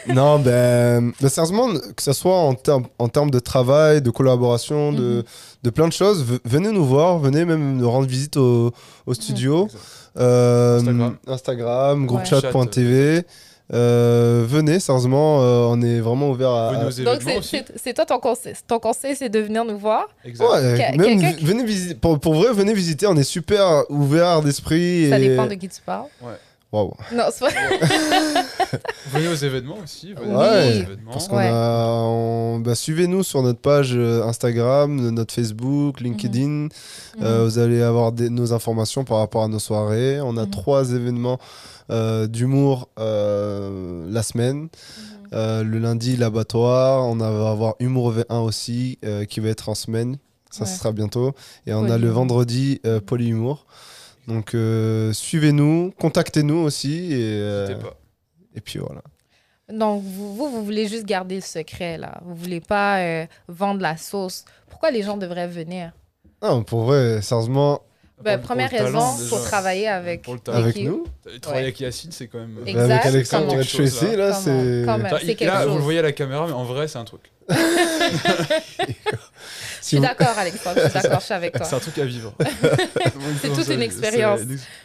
Non, 0.07 0.39
ben, 0.39 1.11
ben, 1.21 1.29
sérieusement, 1.29 1.69
que 1.95 2.01
ce 2.01 2.13
soit 2.13 2.35
en, 2.37 2.53
termes 2.53 2.85
en 2.99 3.07
termes 3.07 3.31
de 3.31 3.39
travail, 3.39 4.01
de 4.01 4.09
collaboration, 4.09 4.91
de, 4.91 5.17
Mhm. 5.17 5.23
de 5.63 5.69
plein 5.69 5.87
de 5.87 5.93
choses, 5.93 6.25
venez 6.43 6.71
nous 6.71 6.85
voir, 6.85 7.19
venez 7.19 7.45
même 7.45 7.77
nous 7.77 7.89
rendre 7.89 8.07
visite 8.07 8.37
au, 8.37 8.71
au 9.05 9.13
studio. 9.13 9.67
Euh, 10.17 10.77
Instagram. 10.79 11.17
Instagram, 11.27 12.07
Ouais. 12.09 13.25
Euh, 13.73 14.45
venez, 14.47 14.79
sérieusement, 14.79 15.41
euh, 15.41 15.67
on 15.69 15.81
est 15.81 15.99
vraiment 15.99 16.29
ouvert 16.29 16.51
à. 16.51 16.71
Venez 16.71 16.83
aux 17.01 17.03
Donc, 17.03 17.43
c'est- 17.75 17.93
toi 17.93 18.05
ton 18.05 18.19
conseil. 18.19 18.53
Ton 18.67 18.79
conseil, 18.79 19.15
c'est 19.15 19.29
de 19.29 19.39
venir 19.39 19.65
nous 19.65 19.77
voir. 19.77 20.07
Exact. 20.23 20.45
Ouais, 20.47 20.97
même 20.97 21.35
qui- 21.35 21.43
venez 21.45 21.63
visiter. 21.65 21.95
Pour, 21.95 22.19
pour 22.19 22.35
vrai, 22.35 22.53
venez 22.53 22.73
visiter. 22.73 23.07
On 23.07 23.15
est 23.15 23.23
super 23.23 23.83
ouvert 23.89 24.41
d'esprit. 24.41 25.09
Ça 25.09 25.17
et... 25.17 25.29
dépend 25.29 25.47
de 25.47 25.55
qui 25.55 25.67
tu 25.67 25.81
parles. 25.83 26.05
Waouh. 26.75 26.93
Non, 27.13 27.23
c'est 27.31 27.45
pas 27.45 27.51
Venez 29.13 29.27
aux 29.29 29.35
événements 29.35 29.77
aussi. 29.83 30.13
Venez 30.13 30.35
Ouais. 30.35 30.43
aux 30.43 30.81
événements. 30.83 31.11
Parce 31.11 31.27
qu'on 31.27 31.37
Ouais. 31.37 31.47
a, 31.49 31.87
on- 32.03 32.59
bah, 32.59 32.75
suivez-nous 32.75 33.23
sur 33.23 33.41
notre 33.43 33.59
page 33.59 33.93
euh, 33.95 34.23
Instagram, 34.23 35.09
notre 35.11 35.33
Facebook, 35.33 36.01
LinkedIn. 36.01 36.67
Euh, 37.21 37.45
vous 37.45 37.59
allez 37.59 37.81
avoir 37.81 38.11
des- 38.11 38.29
nos 38.29 38.51
informations 38.53 39.05
par 39.05 39.19
rapport 39.19 39.43
à 39.43 39.47
nos 39.47 39.59
soirées. 39.59 40.19
On 40.21 40.35
a 40.37 40.43
Mhm. 40.45 40.49
trois 40.51 40.91
événements 40.91 41.39
euh, 41.91 42.27
d'humour 42.27 42.89
euh, 42.99 44.05
la 44.09 44.23
semaine. 44.23 44.63
Mhm. 44.63 44.69
Euh, 45.33 45.63
le 45.63 45.79
lundi, 45.79 46.17
l'abattoir. 46.17 47.03
On 47.05 47.15
va 47.15 47.27
avoir 47.51 47.75
Humour 47.79 48.11
V1 48.13 48.39
aussi 48.43 48.97
euh, 49.05 49.23
qui 49.25 49.39
va 49.39 49.49
être 49.49 49.69
en 49.69 49.75
semaine. 49.75 50.17
Ça, 50.51 50.65
ce 50.65 50.71
Ouais. 50.71 50.77
sera 50.77 50.91
bientôt. 50.91 51.31
Et 51.67 51.73
on 51.73 51.89
a 51.89 51.97
le 51.97 52.09
vendredi 52.09 52.79
euh, 52.85 52.99
Polyhumour. 52.99 53.65
Donc 54.27 54.53
euh, 54.55 55.13
suivez-nous, 55.13 55.93
contactez-nous 55.99 56.57
aussi. 56.57 57.13
Et, 57.13 57.17
euh, 57.21 57.67
N'hésitez 57.67 57.83
pas. 57.83 57.97
et 58.55 58.61
puis 58.61 58.79
voilà. 58.79 59.01
Donc, 59.67 60.03
vous, 60.03 60.35
vous, 60.35 60.49
vous 60.51 60.63
voulez 60.63 60.87
juste 60.87 61.05
garder 61.05 61.35
le 61.35 61.41
secret, 61.41 61.97
là. 61.97 62.19
Vous 62.23 62.35
voulez 62.35 62.59
pas 62.61 62.99
euh, 62.99 63.25
vendre 63.47 63.81
la 63.81 63.97
sauce. 63.97 64.45
Pourquoi 64.69 64.91
les 64.91 65.01
gens 65.01 65.17
devraient 65.17 65.47
venir? 65.47 65.91
Non, 66.43 66.63
pour 66.63 66.83
vrai, 66.83 67.21
sérieusement, 67.23 67.81
Ben, 68.23 68.37
Pour- 68.37 68.49
première 68.49 68.69
talent, 68.69 68.85
raison, 69.11 69.17
déjà. 69.23 69.29
pour 69.29 69.41
travailler 69.43 69.87
avec, 69.87 70.21
talent. 70.43 70.57
avec 70.59 70.75
nous, 70.77 71.05
Travailler 71.41 71.61
Ouais. 71.63 71.67
avec 71.69 71.79
Yacine, 71.79 72.11
c'est 72.11 72.27
quand 72.27 72.37
même. 72.39 72.59
Exact, 72.67 72.91
avec 72.91 73.05
Alexandre 73.07 73.63
Tracy, 73.63 74.15
là, 74.15 74.33
c'est. 74.33 74.85
là, 75.45 75.65
vous 75.65 75.75
le 75.77 75.81
voyez 75.81 75.97
à 75.99 76.03
la 76.03 76.11
caméra, 76.11 76.45
mais 76.45 76.53
en 76.53 76.63
vrai, 76.63 76.87
c'est 76.87 76.99
un 76.99 77.05
truc. 77.05 77.31
Je 79.85 79.89
suis 79.89 79.99
d'accord, 79.99 80.33
Alexandre. 80.37 80.79
Je 80.83 80.89
suis 80.89 80.99
d'accord, 80.99 81.19
je 81.19 81.25
suis 81.25 81.33
avec 81.35 81.53
toi. 81.55 81.65
C'est 81.65 81.75
un 81.75 81.79
truc 81.79 81.97
à 81.99 82.05
vivre. 82.05 82.33
C'est 83.41 83.53
toute 83.53 83.67
une 83.69 83.83
expérience. 83.83 84.39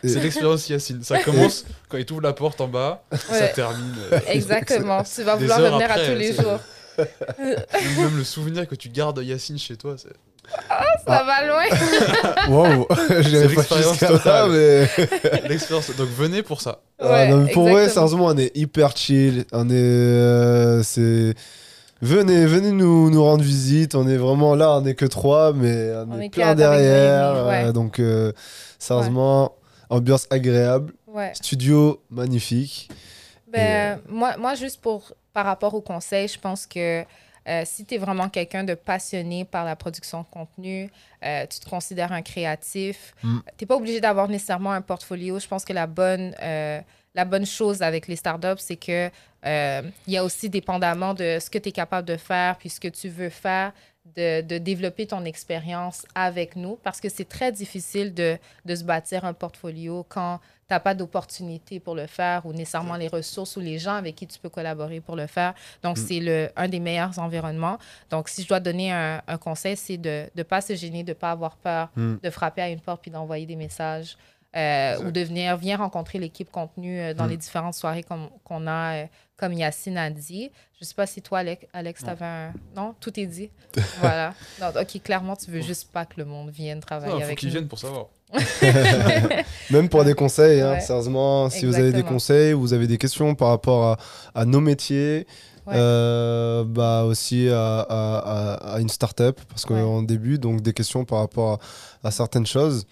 C'est 0.04 0.20
l'expérience 0.20 0.68
Yacine. 0.68 1.02
Ça 1.02 1.18
commence 1.20 1.64
quand 1.88 1.96
il 1.96 2.04
t'ouvre 2.04 2.20
la 2.20 2.34
porte 2.34 2.60
en 2.60 2.68
bas, 2.68 3.02
ça 3.12 3.48
termine. 3.48 3.94
euh, 4.12 4.18
Exactement. 4.28 5.02
Tu 5.02 5.22
vas 5.22 5.36
vouloir 5.36 5.58
revenir 5.58 5.90
à 5.90 5.94
après, 5.94 6.06
tous 6.12 6.18
les 6.18 6.34
jours. 6.34 6.60
Même 7.38 7.56
même 7.96 8.16
le 8.18 8.24
souvenir 8.24 8.68
que 8.68 8.74
tu 8.74 8.90
gardes 8.90 9.22
Yacine 9.24 9.58
chez 9.58 9.76
toi, 9.76 9.94
c'est 9.96 10.08
Ça 11.06 11.24
va 11.24 11.46
loin. 11.46 11.62
Wow, 12.48 12.86
j'avais 13.20 13.48
pas 13.54 13.62
l'expérience 13.62 13.90
jusqu'à 13.92 14.10
là, 14.10 14.18
totale. 14.18 14.50
mais. 14.50 15.48
l'expérience. 15.48 15.90
Donc 15.96 16.08
venez 16.10 16.42
pour 16.42 16.60
ça. 16.60 16.80
Ah, 16.98 17.10
Ouais, 17.10 17.28
non, 17.28 17.38
mais 17.38 17.52
pour 17.52 17.68
vrai, 17.70 17.88
sérieusement, 17.88 18.26
on 18.26 18.36
est 18.36 18.54
hyper 18.54 18.94
chill. 18.94 19.44
On 19.52 19.70
est. 19.70 19.74
euh, 19.74 20.82
c'est. 20.82 21.34
Venez, 22.02 22.46
venez 22.46 22.72
nous, 22.72 23.10
nous 23.10 23.22
rendre 23.22 23.42
visite. 23.42 23.94
On 23.94 24.08
est 24.08 24.16
vraiment 24.16 24.54
là, 24.54 24.78
on 24.78 24.86
est 24.86 24.94
que 24.94 25.04
trois, 25.04 25.52
mais 25.52 25.92
on, 25.94 26.12
On 26.12 26.20
est, 26.20 26.26
est 26.26 26.30
plein 26.30 26.54
derrière. 26.54 27.46
Ouais. 27.46 27.64
euh, 27.66 27.72
donc, 27.72 27.98
euh, 27.98 28.32
sérieusement, 28.78 29.52
ambiance 29.90 30.26
agréable. 30.30 30.94
Ouais. 31.06 31.32
Studio 31.34 32.00
magnifique. 32.10 32.88
Ben, 33.52 34.00
moi, 34.08 34.36
moi, 34.38 34.54
juste 34.54 34.80
pour, 34.80 35.12
par 35.34 35.44
rapport 35.44 35.74
au 35.74 35.80
conseil, 35.82 36.28
je 36.28 36.38
pense 36.38 36.66
que 36.66 37.04
euh, 37.48 37.62
si 37.64 37.84
tu 37.84 37.96
es 37.96 37.98
vraiment 37.98 38.28
quelqu'un 38.28 38.64
de 38.64 38.74
passionné 38.74 39.44
par 39.44 39.64
la 39.64 39.76
production 39.76 40.20
de 40.20 40.26
contenu, 40.30 40.90
euh, 41.24 41.44
tu 41.50 41.58
te 41.58 41.68
considères 41.68 42.12
un 42.12 42.22
créatif, 42.22 43.14
Mm. 43.22 43.38
tu 43.58 43.64
n'es 43.64 43.66
pas 43.66 43.76
obligé 43.76 44.00
d'avoir 44.00 44.28
nécessairement 44.28 44.72
un 44.72 44.80
portfolio. 44.82 45.38
Je 45.38 45.48
pense 45.48 45.64
que 45.64 45.72
la 45.72 45.86
bonne, 45.86 46.34
euh, 46.42 46.80
la 47.14 47.24
bonne 47.24 47.46
chose 47.46 47.82
avec 47.82 48.06
les 48.08 48.16
startups, 48.16 48.58
c'est 48.58 48.76
que 48.76 49.10
euh, 49.46 49.82
il 50.06 50.12
y 50.12 50.16
a 50.16 50.24
aussi 50.24 50.48
dépendamment 50.50 51.14
de 51.14 51.38
ce 51.40 51.50
que 51.50 51.58
tu 51.58 51.70
es 51.70 51.72
capable 51.72 52.06
de 52.06 52.16
faire, 52.16 52.56
puis 52.56 52.68
ce 52.68 52.78
que 52.78 52.88
tu 52.88 53.08
veux 53.08 53.30
faire, 53.30 53.72
de, 54.16 54.40
de 54.42 54.58
développer 54.58 55.06
ton 55.06 55.24
expérience 55.24 56.04
avec 56.14 56.56
nous, 56.56 56.76
parce 56.82 57.00
que 57.00 57.08
c'est 57.08 57.28
très 57.28 57.52
difficile 57.52 58.12
de, 58.14 58.38
de 58.64 58.74
se 58.74 58.82
bâtir 58.84 59.24
un 59.24 59.34
portfolio 59.34 60.04
quand 60.08 60.38
tu 60.68 60.74
n'as 60.74 60.80
pas 60.80 60.94
d'opportunité 60.94 61.80
pour 61.80 61.94
le 61.94 62.06
faire 62.06 62.46
ou 62.46 62.52
nécessairement 62.52 62.96
les 62.96 63.08
ressources 63.08 63.56
ou 63.56 63.60
les 63.60 63.78
gens 63.78 63.94
avec 63.94 64.14
qui 64.16 64.26
tu 64.26 64.38
peux 64.38 64.48
collaborer 64.48 65.00
pour 65.00 65.16
le 65.16 65.26
faire. 65.26 65.54
Donc, 65.82 65.96
Mm. 65.98 66.00
c'est 66.06 66.20
le, 66.20 66.48
un 66.56 66.68
des 66.68 66.80
meilleurs 66.80 67.18
environnements. 67.18 67.78
Donc, 68.08 68.28
si 68.28 68.42
je 68.42 68.48
dois 68.48 68.60
donner 68.60 68.90
un, 68.92 69.20
un 69.26 69.38
conseil, 69.38 69.76
c'est 69.76 69.96
de 69.98 70.28
ne 70.34 70.42
pas 70.44 70.60
se 70.60 70.74
gêner, 70.74 71.02
de 71.02 71.10
ne 71.10 71.14
pas 71.14 71.32
avoir 71.32 71.56
peur, 71.56 71.90
Mm. 71.96 72.16
de 72.22 72.30
frapper 72.30 72.62
à 72.62 72.68
une 72.70 72.80
porte 72.80 73.02
puis 73.02 73.10
d'envoyer 73.10 73.46
des 73.46 73.56
messages. 73.56 74.16
Euh, 74.56 74.98
ou 75.04 75.10
de 75.12 75.20
venir, 75.20 75.56
viens 75.56 75.76
rencontrer 75.76 76.18
l'équipe 76.18 76.50
contenu 76.50 76.98
euh, 77.00 77.14
dans 77.14 77.26
Mm. 77.26 77.30
les 77.30 77.36
différentes 77.36 77.74
soirées 77.74 78.02
comme- 78.02 78.28
qu'on 78.44 78.66
a, 78.66 78.94
euh, 79.02 79.06
comme 79.36 79.52
Yacine 79.52 79.96
a 79.96 80.10
dit. 80.10 80.50
Je 80.74 80.84
ne 80.84 80.86
sais 80.86 80.94
pas 80.94 81.06
si 81.06 81.22
toi, 81.22 81.38
Alex, 81.38 81.66
Alex 81.72 82.00
tu 82.00 82.06
Non. 82.06 82.12
avais 82.12 82.24
un... 82.24 82.52
Non, 82.76 82.94
tout 83.00 83.18
est 83.20 83.26
dit. 83.26 83.50
voilà. 84.00 84.34
Non, 84.60 84.68
OK, 84.80 85.00
clairement, 85.02 85.36
tu 85.36 85.50
veux 85.50 85.60
juste 85.60 85.92
pas 85.92 86.04
que 86.04 86.14
le 86.16 86.24
monde 86.24 86.50
vienne 86.50 86.80
travailler 86.80 87.14
Il 87.14 87.18
faut 87.18 87.24
avec 87.24 87.38
qu'ils 87.38 87.48
nous. 87.48 87.52
viennent 87.54 87.68
pour 87.68 87.78
savoir. 87.78 88.06
Même 89.70 89.88
pour 89.88 90.04
des 90.04 90.14
conseils, 90.14 90.60
hein, 90.60 90.72
Ouais. 90.72 90.80
sérieusement, 90.80 91.48
si 91.50 91.66
vous 91.66 91.76
avez 91.76 91.92
des 91.92 92.02
conseils, 92.02 92.52
vous 92.52 92.72
avez 92.72 92.86
des 92.86 92.98
questions 92.98 93.34
par 93.34 93.48
rapport 93.48 93.84
à, 93.84 93.96
à 94.40 94.44
nos 94.44 94.60
métiers, 94.60 95.26
Ouais. 95.66 95.74
euh, 95.76 96.64
bah 96.64 97.04
aussi 97.04 97.48
à, 97.50 97.80
à- 97.80 98.80
une 98.80 98.88
start-up, 98.88 99.40
parce 99.48 99.64
Ouais. 99.64 99.78
qu'en 99.80 100.02
début, 100.02 100.38
donc 100.38 100.62
des 100.62 100.72
questions 100.72 101.04
par 101.04 101.18
rapport 101.18 101.60
à, 102.02 102.08
à 102.08 102.10
certaines 102.10 102.46
choses. 102.46 102.86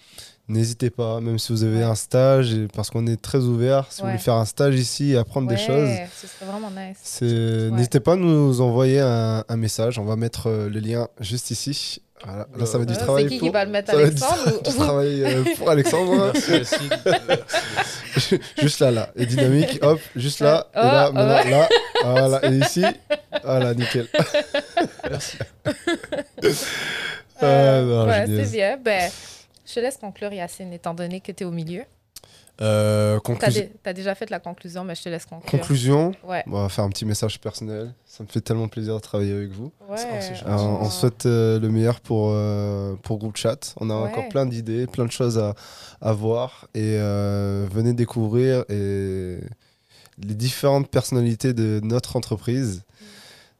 N'hésitez 0.49 0.89
pas, 0.89 1.21
même 1.21 1.37
si 1.37 1.51
vous 1.53 1.63
avez 1.63 1.77
Ouais. 1.77 1.83
un 1.83 1.93
stage, 1.95 2.55
parce 2.75 2.89
qu'on 2.89 3.05
est 3.07 3.21
très 3.21 3.37
ouvert. 3.39 3.85
Si 3.91 4.01
vous 4.01 4.07
Ouais. 4.07 4.13
voulez 4.13 4.23
faire 4.23 4.33
un 4.33 4.45
stage 4.45 4.75
ici 4.75 5.11
et 5.13 5.17
apprendre 5.17 5.47
des 5.47 5.53
Ouais, 5.55 5.61
choses, 5.67 5.89
Ce 6.19 6.27
serait 6.27 6.45
vraiment 6.51 6.71
nice. 6.71 6.97
c'est- 7.03 7.69
n'hésitez 7.71 7.99
pas 7.99 8.13
à 8.13 8.15
nous 8.15 8.59
envoyer 8.59 8.99
un, 8.99 9.43
un 9.47 9.57
message. 9.57 9.99
On 9.99 10.05
va 10.05 10.15
mettre 10.15 10.47
euh, 10.47 10.67
le 10.67 10.79
lien 10.79 11.07
juste 11.19 11.51
ici. 11.51 12.01
Voilà. 12.25 12.47
Là, 12.57 12.65
ça 12.65 12.77
va 12.77 12.83
être 12.83 12.89
du 12.89 12.95
Ouais, 12.95 12.99
travail 12.99 13.23
C'est 13.25 13.29
qui 13.29 13.37
pour... 13.39 13.47
qui 13.47 13.53
va 13.53 13.63
le 13.63 13.71
mettre, 13.71 13.91
ça 13.91 13.95
va 13.97 14.03
être 14.03 14.13
du- 14.15 14.23
Alexandre 14.23 14.61
du 14.63 14.69
ou- 14.69 14.83
travail 14.83 15.23
euh, 15.23 15.43
pour 15.57 15.69
Alexandre. 15.69 16.31
Merci. 16.33 16.75
Merci. 18.15 18.39
juste 18.61 18.79
là, 18.81 18.91
là. 18.91 19.09
Et 19.15 19.25
dynamique, 19.27 19.79
hop, 19.83 19.99
juste 20.15 20.39
là. 20.41 20.67
Oh, 20.75 20.79
et 20.79 20.81
là, 20.81 21.07
oh. 21.09 21.13
maintenant, 21.13 21.49
là. 21.49 21.69
Voilà. 22.03 22.45
Et 22.51 22.57
ici, 22.57 22.83
voilà, 23.43 23.73
nickel. 23.75 24.07
Merci. 25.09 25.37
Ah, 27.41 27.81
non, 27.81 28.07
c'est 28.27 28.51
bien. 28.51 28.77
Ben, 28.83 29.09
je 29.69 29.75
te 29.75 29.79
laisse 29.79 29.97
conclure, 29.97 30.33
Yacine, 30.33 30.73
étant 30.73 30.93
donné 30.93 31.21
que 31.21 31.31
tu 31.31 31.43
es 31.43 31.45
au 31.45 31.51
milieu. 31.51 31.83
Euh, 32.61 33.13
Tu 33.23 33.31
as, 33.31 33.35
conclusion. 33.35 33.69
déjà 33.95 34.15
fait 34.15 34.29
la 34.29 34.39
conclusion, 34.39 34.83
mais 34.83 34.93
je 34.93 35.03
te 35.03 35.07
laisse 35.09 35.25
conclure. 35.25 35.49
Conclusion. 35.49 36.11
Ouais. 36.25 36.43
On 36.47 36.61
va 36.63 36.67
faire 36.67 36.83
un 36.83 36.89
petit 36.89 37.05
message 37.05 37.39
personnel. 37.39 37.93
Ça 38.05 38.21
me 38.23 38.27
fait 38.27 38.41
tellement 38.41 38.67
plaisir 38.67 38.95
de 38.95 38.99
travailler 38.99 39.31
avec 39.33 39.51
vous. 39.51 39.71
Ouais. 39.87 39.95
Euh, 39.97 40.57
on 40.57 40.89
souhaite 40.89 41.25
euh, 41.25 41.57
le 41.59 41.69
meilleur 41.69 42.01
pour, 42.01 42.31
euh, 42.33 42.95
pour 43.03 43.17
Groupe 43.17 43.37
Chat. 43.37 43.73
On 43.77 43.89
a 43.89 43.95
Ouais. 43.95 44.09
encore 44.09 44.27
plein 44.27 44.45
d'idées, 44.45 44.87
plein 44.87 45.05
de 45.05 45.11
choses 45.11 45.37
à, 45.37 45.55
à 46.01 46.11
voir. 46.11 46.67
Et 46.73 46.97
euh, 46.99 47.65
venez 47.71 47.93
découvrir 47.93 48.65
et 48.67 49.37
les 50.17 50.35
différentes 50.35 50.89
personnalités 50.89 51.53
de 51.53 51.79
notre 51.81 52.17
entreprise 52.17 52.83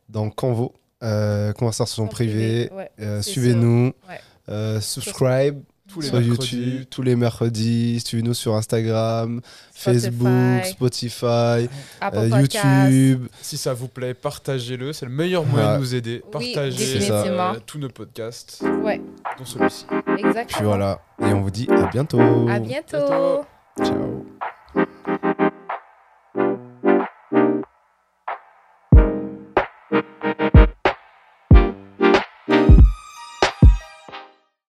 dans 0.09 0.29
Canvo. 0.29 0.73
Euh, 1.03 1.53
conversation 1.53 2.05
privée. 2.07 2.69
ouais, 2.73 2.91
Euh, 2.99 3.21
Suivez-nous. 3.21 3.93
Ouais. 4.09 4.19
Euh, 4.49 4.81
subscribe 4.81 5.61
Tous 5.91 6.01
les 6.01 6.07
sur 6.07 6.19
mercredis. 6.19 6.55
YouTube 6.55 6.85
tous 6.89 7.01
les 7.01 7.15
mercredis. 7.15 7.99
Suivez-nous 8.05 8.33
sur 8.33 8.55
Instagram, 8.55 9.41
Facebook, 9.73 10.65
Spotify, 10.65 11.67
Apple 12.01 12.17
euh. 12.17 12.41
YouTube. 12.41 13.27
Si 13.41 13.57
ça 13.57 13.73
vous 13.73 13.87
plaît, 13.87 14.13
partagez-le. 14.13 14.93
C'est 14.93 15.05
le 15.05 15.11
meilleur 15.11 15.45
moyen 15.45 15.67
Ouais. 15.71 15.75
de 15.75 15.79
nous 15.79 15.95
aider. 15.95 16.21
Oui, 16.25 16.53
Partagez 16.53 16.77
définitivement. 16.77 17.53
euh, 17.53 17.59
tous 17.65 17.79
nos 17.79 17.89
podcasts, 17.89 18.63
Ouais, 18.83 19.01
dont 19.37 19.45
celui-ci. 19.45 19.85
exactement. 20.17 20.45
Puis 20.47 20.63
voilà. 20.63 20.99
Et 21.21 21.25
on 21.33 21.41
vous 21.41 21.51
dit 21.51 21.67
à 21.69 21.87
bientôt. 21.87 22.19
À 22.49 22.59
bientôt. 22.59 22.97
Bientôt. 22.97 23.45
Ciao. 23.83 24.25